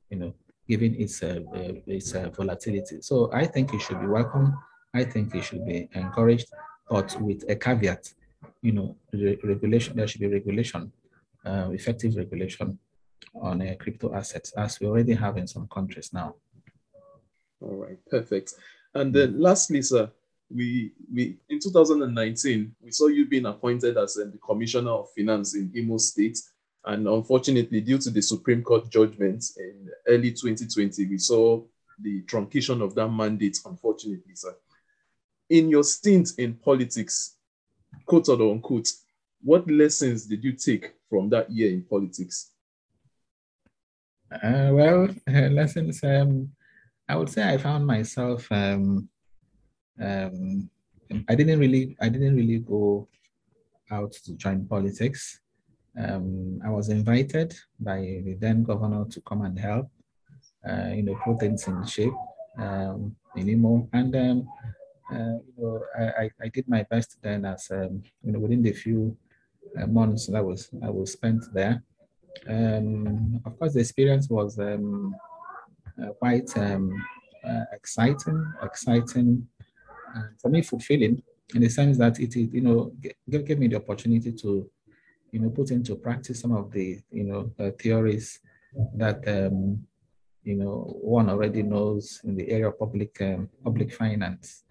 you 0.09 0.17
know, 0.17 0.33
given 0.67 0.95
its 0.95 1.23
uh, 1.23 1.39
uh, 1.53 1.73
its 1.87 2.13
uh, 2.13 2.29
volatility. 2.29 3.01
So 3.01 3.31
I 3.33 3.45
think 3.45 3.73
it 3.73 3.81
should 3.81 3.99
be 3.99 4.07
welcome. 4.07 4.57
I 4.93 5.03
think 5.03 5.33
it 5.33 5.43
should 5.43 5.65
be 5.65 5.89
encouraged, 5.93 6.47
but 6.89 7.19
with 7.21 7.43
a 7.49 7.55
caveat 7.55 8.13
you 8.63 8.71
know, 8.71 8.95
the 9.11 9.37
regulation, 9.43 9.95
there 9.95 10.07
should 10.07 10.21
be 10.21 10.27
regulation, 10.27 10.91
uh, 11.45 11.69
effective 11.71 12.15
regulation 12.15 12.79
on 13.35 13.61
uh, 13.61 13.75
crypto 13.79 14.13
assets, 14.13 14.51
as 14.53 14.79
we 14.79 14.87
already 14.87 15.13
have 15.13 15.37
in 15.37 15.47
some 15.47 15.67
countries 15.67 16.11
now. 16.13 16.35
All 17.61 17.75
right, 17.75 17.97
perfect. 18.09 18.53
And 18.95 19.13
then 19.13 19.39
lastly, 19.39 19.81
sir, 19.81 20.09
we, 20.49 20.93
we 21.13 21.37
in 21.49 21.59
2019, 21.59 22.75
we 22.81 22.91
saw 22.91 23.07
you 23.07 23.25
being 23.25 23.45
appointed 23.45 23.97
as 23.97 24.17
uh, 24.17 24.29
the 24.31 24.37
Commissioner 24.37 24.91
of 24.91 25.09
Finance 25.15 25.55
in 25.55 25.71
Imo 25.75 25.97
State. 25.97 26.39
And 26.85 27.07
unfortunately, 27.07 27.81
due 27.81 27.97
to 27.97 28.09
the 28.09 28.21
Supreme 28.21 28.61
Court 28.61 28.89
judgment 28.89 29.43
in 29.57 29.89
early 30.07 30.31
2020, 30.31 31.07
we 31.07 31.17
saw 31.17 31.61
the 31.99 32.21
truncation 32.23 32.81
of 32.81 32.93
that 32.95 33.07
mandate, 33.09 33.59
unfortunately, 33.65 34.35
sir. 34.35 34.55
In 35.49 35.69
your 35.69 35.83
stint 35.83 36.31
in 36.37 36.53
politics, 36.55 37.35
quote 38.05 38.29
unquote, 38.29 38.91
what 39.41 39.69
lessons 39.69 40.25
did 40.25 40.43
you 40.43 40.53
take 40.53 40.93
from 41.09 41.29
that 41.29 41.51
year 41.51 41.69
in 41.69 41.83
politics? 41.83 42.51
Uh, 44.31 44.69
well, 44.71 45.09
uh, 45.27 45.31
lessons. 45.51 46.03
Um, 46.03 46.51
I 47.07 47.15
would 47.15 47.29
say 47.29 47.53
I 47.53 47.57
found 47.57 47.85
myself. 47.85 48.47
Um, 48.51 49.09
um, 50.01 50.69
I 51.29 51.35
didn't 51.35 51.59
really. 51.59 51.95
I 52.01 52.09
didn't 52.09 52.35
really 52.35 52.59
go 52.59 53.07
out 53.91 54.13
to 54.13 54.33
join 54.33 54.65
politics. 54.65 55.39
Um, 55.99 56.59
I 56.65 56.69
was 56.69 56.89
invited 56.89 57.53
by 57.79 58.21
the 58.25 58.35
then 58.39 58.63
governor 58.63 59.05
to 59.05 59.21
come 59.21 59.43
and 59.43 59.59
help. 59.59 59.87
Uh, 60.67 60.89
you 60.95 61.03
know, 61.03 61.19
put 61.23 61.39
things 61.39 61.67
in 61.67 61.85
shape 61.85 62.13
um, 62.57 63.15
in 63.35 63.49
Imo, 63.49 63.87
and 63.93 64.15
um, 64.15 64.47
uh, 65.11 65.37
you 65.45 65.53
know, 65.57 65.83
I, 65.97 66.29
I 66.41 66.47
did 66.49 66.67
my 66.67 66.83
best 66.83 67.17
then 67.21 67.45
as, 67.45 67.69
um, 67.71 68.03
you 68.23 68.31
know, 68.31 68.39
within 68.39 68.61
the 68.61 68.73
few 68.73 69.17
uh, 69.79 69.87
months 69.87 70.27
that 70.27 70.43
was 70.43 70.69
I 70.83 70.89
was 70.89 71.11
spent 71.13 71.43
there. 71.53 71.83
Um, 72.47 73.41
of 73.45 73.57
course, 73.57 73.73
the 73.73 73.79
experience 73.79 74.29
was 74.29 74.59
um, 74.59 75.15
uh, 76.01 76.13
quite 76.13 76.55
um, 76.57 76.91
uh, 77.43 77.65
exciting, 77.71 78.53
exciting, 78.61 79.47
for 80.41 80.49
me 80.49 80.61
fulfilling 80.61 81.21
in 81.55 81.61
the 81.61 81.69
sense 81.69 81.97
that 81.97 82.19
it, 82.19 82.35
it 82.35 82.53
you 82.53 82.61
know, 82.61 82.91
gave, 83.29 83.45
gave 83.45 83.59
me 83.59 83.67
the 83.67 83.77
opportunity 83.77 84.31
to, 84.31 84.69
you 85.31 85.39
know, 85.39 85.49
put 85.49 85.71
into 85.71 85.95
practice 85.95 86.39
some 86.39 86.51
of 86.55 86.71
the, 86.71 86.99
you 87.11 87.23
know, 87.23 87.51
theories 87.79 88.39
that, 88.95 89.27
um, 89.27 89.85
you 90.43 90.55
know, 90.55 90.97
one 91.01 91.29
already 91.29 91.63
knows 91.63 92.21
in 92.23 92.35
the 92.35 92.49
area 92.49 92.67
of 92.67 92.77
public 92.77 93.19
um, 93.21 93.49
public 93.63 93.93
finance. 93.93 94.63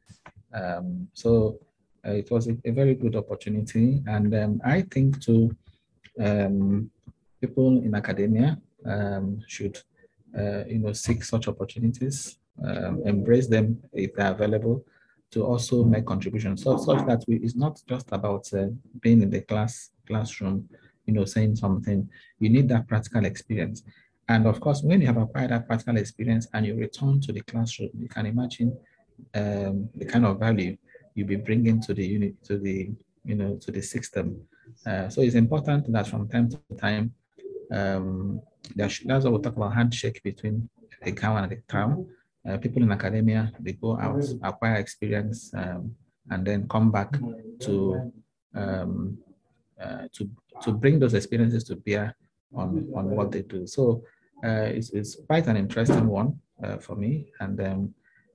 Um, 0.54 1.08
so 1.12 1.58
uh, 2.06 2.12
it 2.12 2.30
was 2.30 2.48
a, 2.48 2.56
a, 2.64 2.70
very 2.70 2.94
good 2.94 3.16
opportunity, 3.16 4.02
and 4.06 4.34
um, 4.34 4.60
I 4.64 4.82
think 4.82 5.22
to 5.22 5.54
um, 6.20 6.90
people 7.40 7.78
in 7.78 7.94
academia 7.94 8.58
um, 8.86 9.40
should, 9.46 9.78
uh, 10.38 10.64
you 10.66 10.78
know, 10.78 10.92
seek 10.92 11.24
such 11.24 11.48
opportunities, 11.48 12.38
um, 12.64 13.02
embrace 13.04 13.48
them 13.48 13.82
if 13.92 14.14
they're 14.14 14.32
available, 14.32 14.84
to 15.30 15.44
also 15.44 15.84
make 15.84 16.04
contributions. 16.04 16.62
So 16.62 16.76
such 16.76 17.06
that 17.06 17.24
we, 17.26 17.36
it's 17.36 17.56
not 17.56 17.80
just 17.88 18.08
about 18.12 18.52
uh, 18.52 18.66
being 19.00 19.22
in 19.22 19.30
the 19.30 19.40
class 19.40 19.90
classroom, 20.06 20.68
you 21.06 21.14
know, 21.14 21.24
saying 21.24 21.56
something. 21.56 22.08
You 22.38 22.50
need 22.50 22.68
that 22.68 22.86
practical 22.86 23.24
experience. 23.24 23.82
And 24.28 24.46
of 24.46 24.60
course, 24.60 24.82
when 24.82 25.00
you 25.00 25.06
have 25.06 25.16
acquired 25.16 25.50
that 25.50 25.66
practical 25.66 25.96
experience 25.96 26.46
and 26.52 26.66
you 26.66 26.76
return 26.76 27.20
to 27.22 27.32
the 27.32 27.40
classroom, 27.40 27.90
you 27.98 28.08
can 28.08 28.26
imagine 28.26 28.76
um, 29.34 29.88
the 29.94 30.04
kind 30.04 30.24
of 30.26 30.38
value 30.38 30.76
you'll 31.14 31.28
be 31.28 31.36
bringing 31.36 31.80
to 31.82 31.94
the 31.94 32.06
unit, 32.06 32.42
to 32.44 32.58
the, 32.58 32.90
you 33.24 33.34
know, 33.34 33.56
to 33.56 33.70
the 33.70 33.82
system. 33.82 34.40
Uh, 34.86 35.08
so 35.08 35.20
it's 35.20 35.34
important 35.34 35.92
that 35.92 36.06
from 36.06 36.28
time 36.28 36.48
to 36.48 36.58
time, 36.78 37.12
um, 37.70 38.40
that's 38.76 39.04
why 39.04 39.18
we 39.18 39.38
talk 39.42 39.56
about 39.56 39.74
handshake 39.74 40.22
between 40.22 40.68
the 41.04 41.12
cow 41.12 41.36
and 41.36 41.50
the 41.50 41.60
town. 41.68 42.06
Uh, 42.48 42.56
people 42.58 42.82
in 42.82 42.90
academia, 42.90 43.52
they 43.60 43.72
go 43.72 43.98
out, 43.98 44.24
acquire 44.42 44.76
experience, 44.76 45.52
um, 45.54 45.94
and 46.30 46.46
then 46.46 46.66
come 46.68 46.90
back 46.90 47.12
to 47.60 48.12
um, 48.54 49.18
uh, 49.80 50.06
to 50.12 50.28
to 50.62 50.72
bring 50.72 50.98
those 50.98 51.14
experiences 51.14 51.64
to 51.64 51.76
bear 51.76 52.16
on 52.54 52.88
on 52.94 53.10
what 53.10 53.30
they 53.30 53.42
do. 53.42 53.66
So 53.66 54.02
uh, 54.44 54.68
it's, 54.76 54.90
it's 54.90 55.16
quite 55.26 55.46
an 55.46 55.56
interesting 55.56 56.06
one 56.06 56.40
uh, 56.62 56.78
for 56.78 56.96
me. 56.96 57.26
And 57.40 57.60
um, 57.60 57.94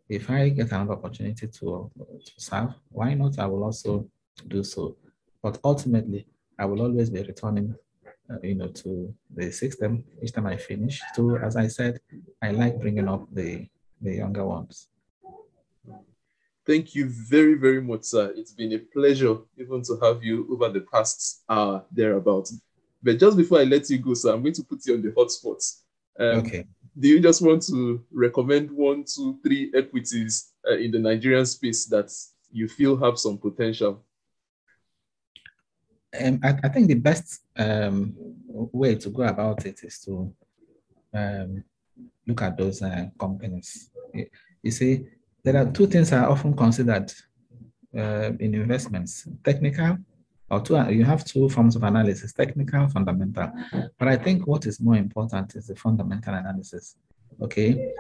if 0.10 0.30
I 0.30 0.50
get 0.50 0.72
another 0.72 0.94
opportunity 0.94 1.48
to, 1.48 1.92
to 2.26 2.32
serve, 2.38 2.74
why 2.90 3.14
not? 3.14 3.40
I 3.40 3.46
will 3.46 3.64
also 3.64 4.10
do 4.48 4.64
so. 4.64 4.96
But 5.42 5.60
ultimately, 5.64 6.28
I 6.58 6.66
will 6.66 6.82
always 6.82 7.10
be 7.10 7.22
returning, 7.22 7.76
uh, 8.30 8.38
you 8.44 8.56
know, 8.56 8.68
to 8.68 9.14
the 9.34 9.52
system 9.52 10.04
each 10.22 10.34
time 10.34 10.48
I 10.48 10.58
finish. 10.58 11.02
So, 11.14 11.38
as 11.38 11.56
I 11.56 11.68
said, 11.68 12.00
I 12.42 12.52
like 12.52 12.80
bringing 12.80 13.08
up 13.08 13.28
the 13.34 13.68
the 14.02 14.16
younger 14.16 14.46
ones. 14.46 14.90
Thank 16.66 16.96
you 16.96 17.10
very, 17.10 17.56
very 17.56 17.82
much, 17.82 18.04
sir. 18.04 18.34
It's 18.36 18.52
been 18.52 18.74
a 18.74 18.80
pleasure 18.80 19.38
even 19.58 19.82
to 19.84 19.98
have 20.04 20.24
you 20.24 20.48
over 20.52 20.70
the 20.70 20.82
past 20.82 21.44
hour 21.50 21.86
thereabouts. 21.92 22.60
But 23.02 23.20
just 23.20 23.38
before 23.38 23.60
I 23.60 23.64
let 23.64 23.90
you 23.90 23.98
go, 24.00 24.14
sir, 24.14 24.34
I'm 24.34 24.42
going 24.42 24.54
to 24.54 24.64
put 24.64 24.86
you 24.86 24.96
on 24.96 25.02
the 25.02 25.14
hot 25.16 25.32
spot. 25.32 25.62
Um, 26.20 26.40
okay. 26.40 26.66
Do 27.00 27.08
you 27.08 27.20
just 27.20 27.42
want 27.42 27.62
to 27.68 28.04
recommend 28.12 28.72
one, 28.72 29.04
two, 29.04 29.38
three 29.44 29.72
equities 29.76 30.54
uh, 30.68 30.78
in 30.78 30.92
the 30.92 31.00
Nigerian 31.00 31.46
space 31.46 31.86
that 31.86 32.12
you 32.52 32.68
feel 32.68 32.98
have 32.98 33.20
some 33.20 33.38
potential? 33.38 34.04
Um, 36.20 36.40
I, 36.44 36.56
I, 36.64 36.70
think 36.70 36.88
the 36.88 36.96
best 36.96 37.42
um, 37.58 38.16
way 38.48 38.96
to 38.96 39.10
go 39.10 39.24
about 39.24 39.66
it 39.66 39.84
is 39.84 40.00
to 40.06 40.34
um, 41.14 41.64
look 42.26 42.42
at 42.42 42.58
those 42.58 42.82
uh, 42.82 43.06
companies. 43.20 43.92
You 44.64 44.72
see, 44.72 45.06
there 45.44 45.58
are 45.58 45.72
two 45.72 45.86
things 45.86 46.12
are 46.14 46.30
often 46.30 46.56
considered 46.56 47.12
uh, 47.96 48.32
in 48.40 48.56
investments: 48.56 49.28
technical 49.44 49.98
or 50.50 50.62
two, 50.62 50.76
you 50.92 51.04
have 51.04 51.26
two 51.26 51.50
forms 51.50 51.76
of 51.76 51.84
analysis, 51.84 52.34
technical, 52.34 52.88
fundamental. 52.90 53.52
But 53.98 54.08
I 54.08 54.16
think 54.16 54.48
what 54.48 54.66
is 54.66 54.80
more 54.80 54.96
important 54.96 55.56
is 55.56 55.68
the 55.68 55.76
fundamental 55.76 56.34
analysis. 56.34 56.96
Okay. 57.42 57.94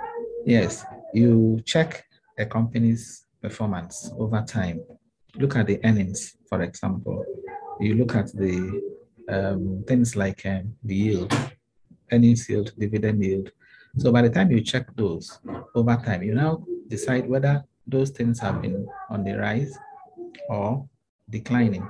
Yes, 0.46 0.86
you 1.14 1.62
check 1.66 2.06
a 2.40 2.46
company's 2.46 3.26
performance 3.42 4.12
over 4.18 4.44
time. 4.48 4.82
Look 5.36 5.56
at 5.56 5.68
the 5.68 5.80
earnings, 5.84 6.38
for 6.48 6.62
example. 6.62 7.26
You 7.80 7.96
look 7.96 8.16
at 8.16 8.34
the 8.34 8.82
um, 9.30 9.84
things 9.86 10.16
like 10.16 10.46
um, 10.46 10.74
the 10.84 10.96
yield, 10.96 11.38
earnings 12.12 12.50
yield, 12.50 12.72
dividend 12.78 13.24
yield. 13.24 13.52
So 13.98 14.12
by 14.12 14.22
the 14.22 14.30
time 14.30 14.52
you 14.52 14.62
check 14.62 14.88
those 14.96 15.40
over 15.76 15.96
time, 15.98 16.24
you 16.24 16.34
now 16.34 16.66
decide 16.88 17.28
whether 17.28 17.64
those 17.86 18.12
things 18.12 18.40
have 18.40 18.62
been 18.62 18.88
on 19.10 19.24
the 19.24 19.38
rise 19.38 19.78
or 20.50 20.88
declining. 21.30 21.88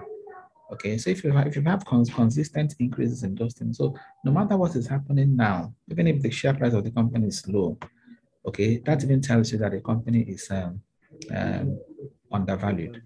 Okay, 0.73 0.97
so 0.97 1.09
if 1.09 1.23
you 1.23 1.31
have, 1.31 1.47
if 1.47 1.55
you 1.55 1.61
have 1.61 1.85
cons- 1.85 2.13
consistent 2.13 2.75
increases 2.79 3.23
in 3.23 3.35
those 3.35 3.53
things, 3.53 3.77
so 3.77 3.95
no 4.25 4.31
matter 4.31 4.57
what 4.57 4.75
is 4.75 4.85
happening 4.87 5.35
now, 5.35 5.73
even 5.89 6.07
if 6.07 6.21
the 6.21 6.29
share 6.29 6.53
price 6.53 6.73
of 6.73 6.83
the 6.83 6.91
company 6.91 7.27
is 7.27 7.47
low, 7.47 7.77
okay, 8.45 8.79
that 8.79 9.01
even 9.03 9.21
tells 9.21 9.51
you 9.51 9.57
that 9.59 9.71
the 9.71 9.79
company 9.79 10.21
is 10.23 10.51
um, 10.51 10.81
um, 11.33 11.79
undervalued, 12.33 13.01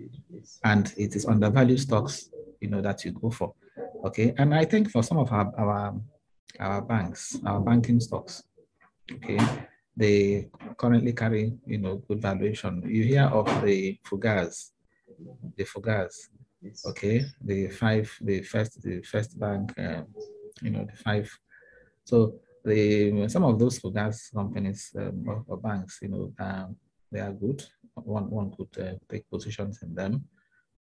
and 0.64 0.92
it 0.98 1.16
is 1.16 1.28
undervalued 1.28 1.80
stocks, 1.80 2.32
you 2.60 2.70
know, 2.70 2.82
that 2.82 3.06
you 3.06 3.12
go 3.12 3.30
for. 3.30 3.54
Okay, 4.06 4.34
and 4.40 4.56
I 4.56 4.66
think 4.66 4.90
for 4.90 5.04
some 5.04 5.20
of 5.20 5.32
our 5.32 5.54
our, 5.56 6.02
our 6.60 6.82
banks, 6.82 7.38
our 7.46 7.60
banking 7.60 8.00
stocks, 8.00 8.42
okay, 9.14 9.38
they 9.96 10.50
currently 10.78 11.14
carry 11.14 11.54
you 11.68 11.78
know 11.78 11.98
good 12.08 12.24
valuation. 12.24 12.82
You 12.88 13.04
hear 13.04 13.26
of 13.26 13.46
the 13.64 14.00
FUGAZ, 14.04 14.72
the 15.56 15.64
FUGAZ 15.64 16.30
Okay, 16.86 17.26
the 17.42 17.70
five, 17.70 18.12
the 18.22 18.44
first, 18.44 18.82
the 18.84 19.02
first 19.02 19.40
bank, 19.40 19.74
uh, 19.80 20.04
you 20.62 20.70
know, 20.70 20.86
the 20.86 20.96
five. 20.96 21.28
So 22.04 22.36
the 22.64 23.28
some 23.30 23.44
of 23.44 23.58
those 23.58 23.80
gas 23.80 24.30
companies 24.30 24.94
um, 24.96 25.24
or, 25.28 25.44
or, 25.48 25.58
banks, 25.58 26.00
you 26.02 26.10
know, 26.10 26.34
um, 26.40 26.76
they 27.12 27.20
are 27.20 27.34
good. 27.34 27.66
One 27.96 28.30
one 28.30 28.52
could 28.56 28.78
uh, 28.80 28.94
take 29.10 29.30
positions 29.30 29.82
in 29.82 29.96
them, 29.96 30.26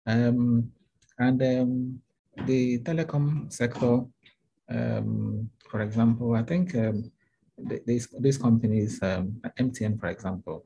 um, 0.05 0.71
and 1.17 1.41
um, 1.41 2.01
the 2.45 2.79
telecom 2.79 3.51
sector, 3.51 4.01
um, 4.69 5.49
for 5.69 5.81
example, 5.81 6.35
I 6.35 6.43
think 6.43 6.75
um, 6.75 7.09
these 7.85 8.07
these 8.19 8.37
companies, 8.37 9.01
um, 9.01 9.41
MTN, 9.57 9.99
for 9.99 10.07
example, 10.07 10.65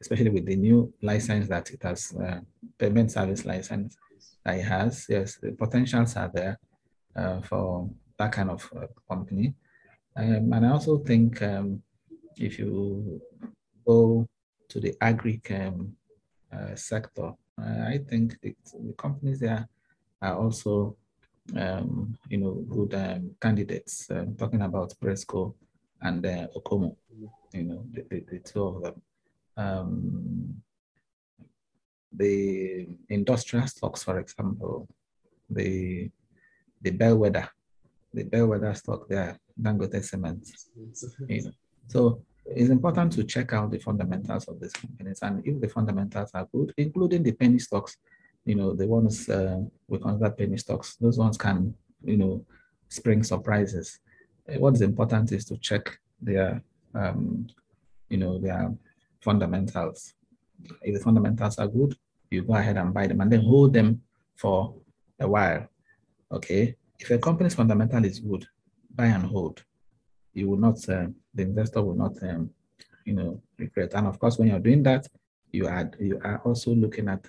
especially 0.00 0.30
with 0.30 0.46
the 0.46 0.56
new 0.56 0.92
license 1.02 1.48
that 1.48 1.70
it 1.70 1.82
has, 1.82 2.14
uh, 2.14 2.40
payment 2.78 3.10
service 3.10 3.44
license 3.44 3.96
that 4.44 4.56
it 4.56 4.62
has. 4.62 5.06
Yes, 5.08 5.36
the 5.36 5.52
potentials 5.52 6.16
are 6.16 6.30
there 6.32 6.58
uh, 7.16 7.40
for 7.42 7.90
that 8.18 8.32
kind 8.32 8.50
of 8.50 8.70
uh, 8.76 8.86
company. 9.08 9.54
Um, 10.16 10.52
and 10.52 10.66
I 10.66 10.70
also 10.70 10.98
think 10.98 11.42
um, 11.42 11.82
if 12.36 12.58
you 12.58 13.20
go 13.86 14.28
to 14.68 14.80
the 14.80 14.94
agri 15.00 15.40
um, 15.50 15.96
uh, 16.52 16.74
sector, 16.74 17.32
I 17.60 17.98
think 18.08 18.40
the, 18.40 18.54
the, 18.72 18.92
companies 18.92 19.40
there 19.40 19.68
are 20.22 20.36
also, 20.36 20.96
um, 21.56 22.16
you 22.28 22.38
know, 22.38 22.52
good 22.68 22.94
um, 22.94 23.32
candidates. 23.40 24.08
Talking 24.38 24.62
about 24.62 24.94
Presco 25.02 25.54
and 26.00 26.24
uh, 26.24 26.46
Okomu, 26.56 26.94
you 27.52 27.64
know, 27.64 27.84
the, 27.90 28.04
the, 28.08 28.24
the 28.30 28.38
two 28.38 28.62
of 28.62 28.82
them 28.82 29.02
um, 29.58 30.62
the 32.12 32.88
industrial 33.10 33.66
stocks, 33.66 34.02
for 34.04 34.18
example, 34.18 34.88
the 35.50 36.10
the 36.80 36.90
bellwether, 36.90 37.48
the 38.14 38.22
bellwether 38.22 38.72
stock 38.74 39.08
there, 39.08 39.38
Dangote 39.60 40.02
Cement. 40.04 40.48
You 41.28 41.42
know. 41.42 41.50
So 41.88 42.22
it's 42.46 42.70
important 42.70 43.12
to 43.14 43.24
check 43.24 43.52
out 43.52 43.70
the 43.70 43.78
fundamentals 43.78 44.46
of 44.48 44.60
these 44.60 44.72
companies, 44.72 45.18
and 45.22 45.46
if 45.46 45.60
the 45.60 45.68
fundamentals 45.68 46.30
are 46.34 46.48
good, 46.52 46.72
including 46.76 47.22
the 47.22 47.32
penny 47.32 47.58
stocks, 47.58 47.96
you 48.44 48.54
know, 48.54 48.74
the 48.74 48.86
ones 48.86 49.28
uh, 49.28 49.60
we 49.88 49.98
consider 49.98 50.30
penny 50.30 50.56
stocks, 50.56 50.96
those 50.96 51.18
ones 51.18 51.36
can, 51.36 51.74
you 52.04 52.16
know, 52.16 52.44
spring 52.88 53.22
surprises. 53.22 53.98
What 54.56 54.74
is 54.74 54.80
important 54.80 55.32
is 55.32 55.44
to 55.46 55.58
check 55.58 55.98
their, 56.22 56.62
um, 56.94 57.48
you 58.08 58.16
know, 58.16 58.38
their 58.38 58.72
fundamentals. 59.20 60.14
If 60.82 60.94
the 60.94 61.00
fundamentals 61.00 61.58
are 61.58 61.68
good, 61.68 61.96
you 62.30 62.42
go 62.42 62.54
ahead 62.54 62.76
and 62.76 62.92
buy 62.92 63.06
them 63.06 63.20
and 63.20 63.32
then 63.32 63.42
hold 63.42 63.72
them 63.72 64.02
for 64.36 64.74
a 65.20 65.28
while. 65.28 65.68
Okay. 66.30 66.74
If 66.98 67.10
a 67.10 67.18
company's 67.18 67.54
fundamental 67.54 68.04
is 68.04 68.18
good, 68.18 68.46
buy 68.94 69.06
and 69.06 69.24
hold. 69.24 69.64
You 70.34 70.50
will 70.50 70.58
not, 70.58 70.76
uh, 70.88 71.06
the 71.34 71.42
investor 71.42 71.82
will 71.82 71.94
not, 71.94 72.22
um, 72.22 72.50
you 73.04 73.14
know, 73.14 73.40
regret. 73.56 73.94
And 73.94 74.06
of 74.06 74.18
course, 74.18 74.38
when 74.38 74.48
you're 74.48 74.58
doing 74.58 74.82
that, 74.82 75.06
you 75.52 75.66
are 75.66 75.90
you 75.98 76.20
are 76.22 76.38
also 76.44 76.74
looking 76.74 77.08
at 77.08 77.24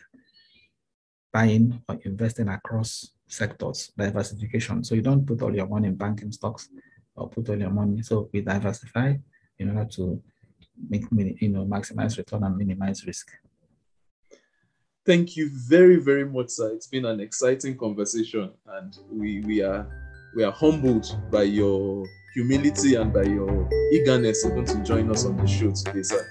buying 1.32 1.82
or 1.88 2.00
investing 2.04 2.50
across 2.50 3.12
sectors, 3.28 3.92
diversification. 3.98 4.84
So 4.84 4.96
you 4.96 5.02
don't 5.02 5.26
put 5.26 5.42
all 5.42 5.56
your 5.56 5.68
money 5.68 5.88
in 5.88 5.96
banking 5.96 6.32
stocks 6.32 6.70
or 7.16 7.30
put 7.30 7.50
all 7.50 7.60
your 7.60 7.70
money. 7.70 8.02
So 8.02 8.30
we 8.34 8.42
diversify 8.42 9.14
in 9.60 9.70
order 9.70 9.90
to 9.92 10.22
make 10.88 11.04
you 11.12 11.50
know 11.50 11.66
maximize 11.66 12.18
return 12.18 12.44
and 12.44 12.58
minimize 12.58 13.06
risk. 13.06 13.32
Thank 15.06 15.36
you 15.36 15.50
very, 15.52 15.96
very 15.96 16.26
much, 16.26 16.50
sir. 16.50 16.72
It's 16.72 16.88
been 16.88 17.06
an 17.06 17.20
exciting 17.20 17.78
conversation, 17.78 18.52
and 18.68 18.98
we 19.12 19.42
we 19.42 19.62
are 19.62 19.88
we 20.36 20.44
are 20.44 20.52
humbled 20.52 21.18
by 21.32 21.44
your 21.44 22.06
humility 22.36 22.96
and 22.96 23.12
by 23.12 23.24
your 23.24 23.68
eagerness 23.92 24.46
even 24.46 24.66
to 24.66 24.84
join 24.84 25.10
us 25.12 25.26
on 25.26 25.36
the 25.38 25.48
show 25.48 25.72
today, 25.72 26.04
sir. 26.04 26.24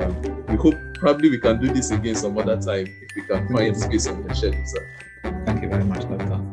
Um, 0.00 0.44
we 0.46 0.56
hope 0.56 0.76
probably 0.94 1.30
we 1.30 1.38
can 1.38 1.60
do 1.60 1.72
this 1.72 1.90
again 1.90 2.14
some 2.14 2.36
other 2.38 2.56
time 2.56 2.86
if 2.86 3.16
we 3.16 3.22
can 3.22 3.48
find 3.48 3.76
space 3.76 4.06
on 4.06 4.22
the 4.26 4.34
schedule, 4.34 4.66
sir. 4.66 5.44
Thank 5.46 5.62
you 5.62 5.68
very 5.68 5.84
much, 5.84 6.02
Doctor. 6.02 6.47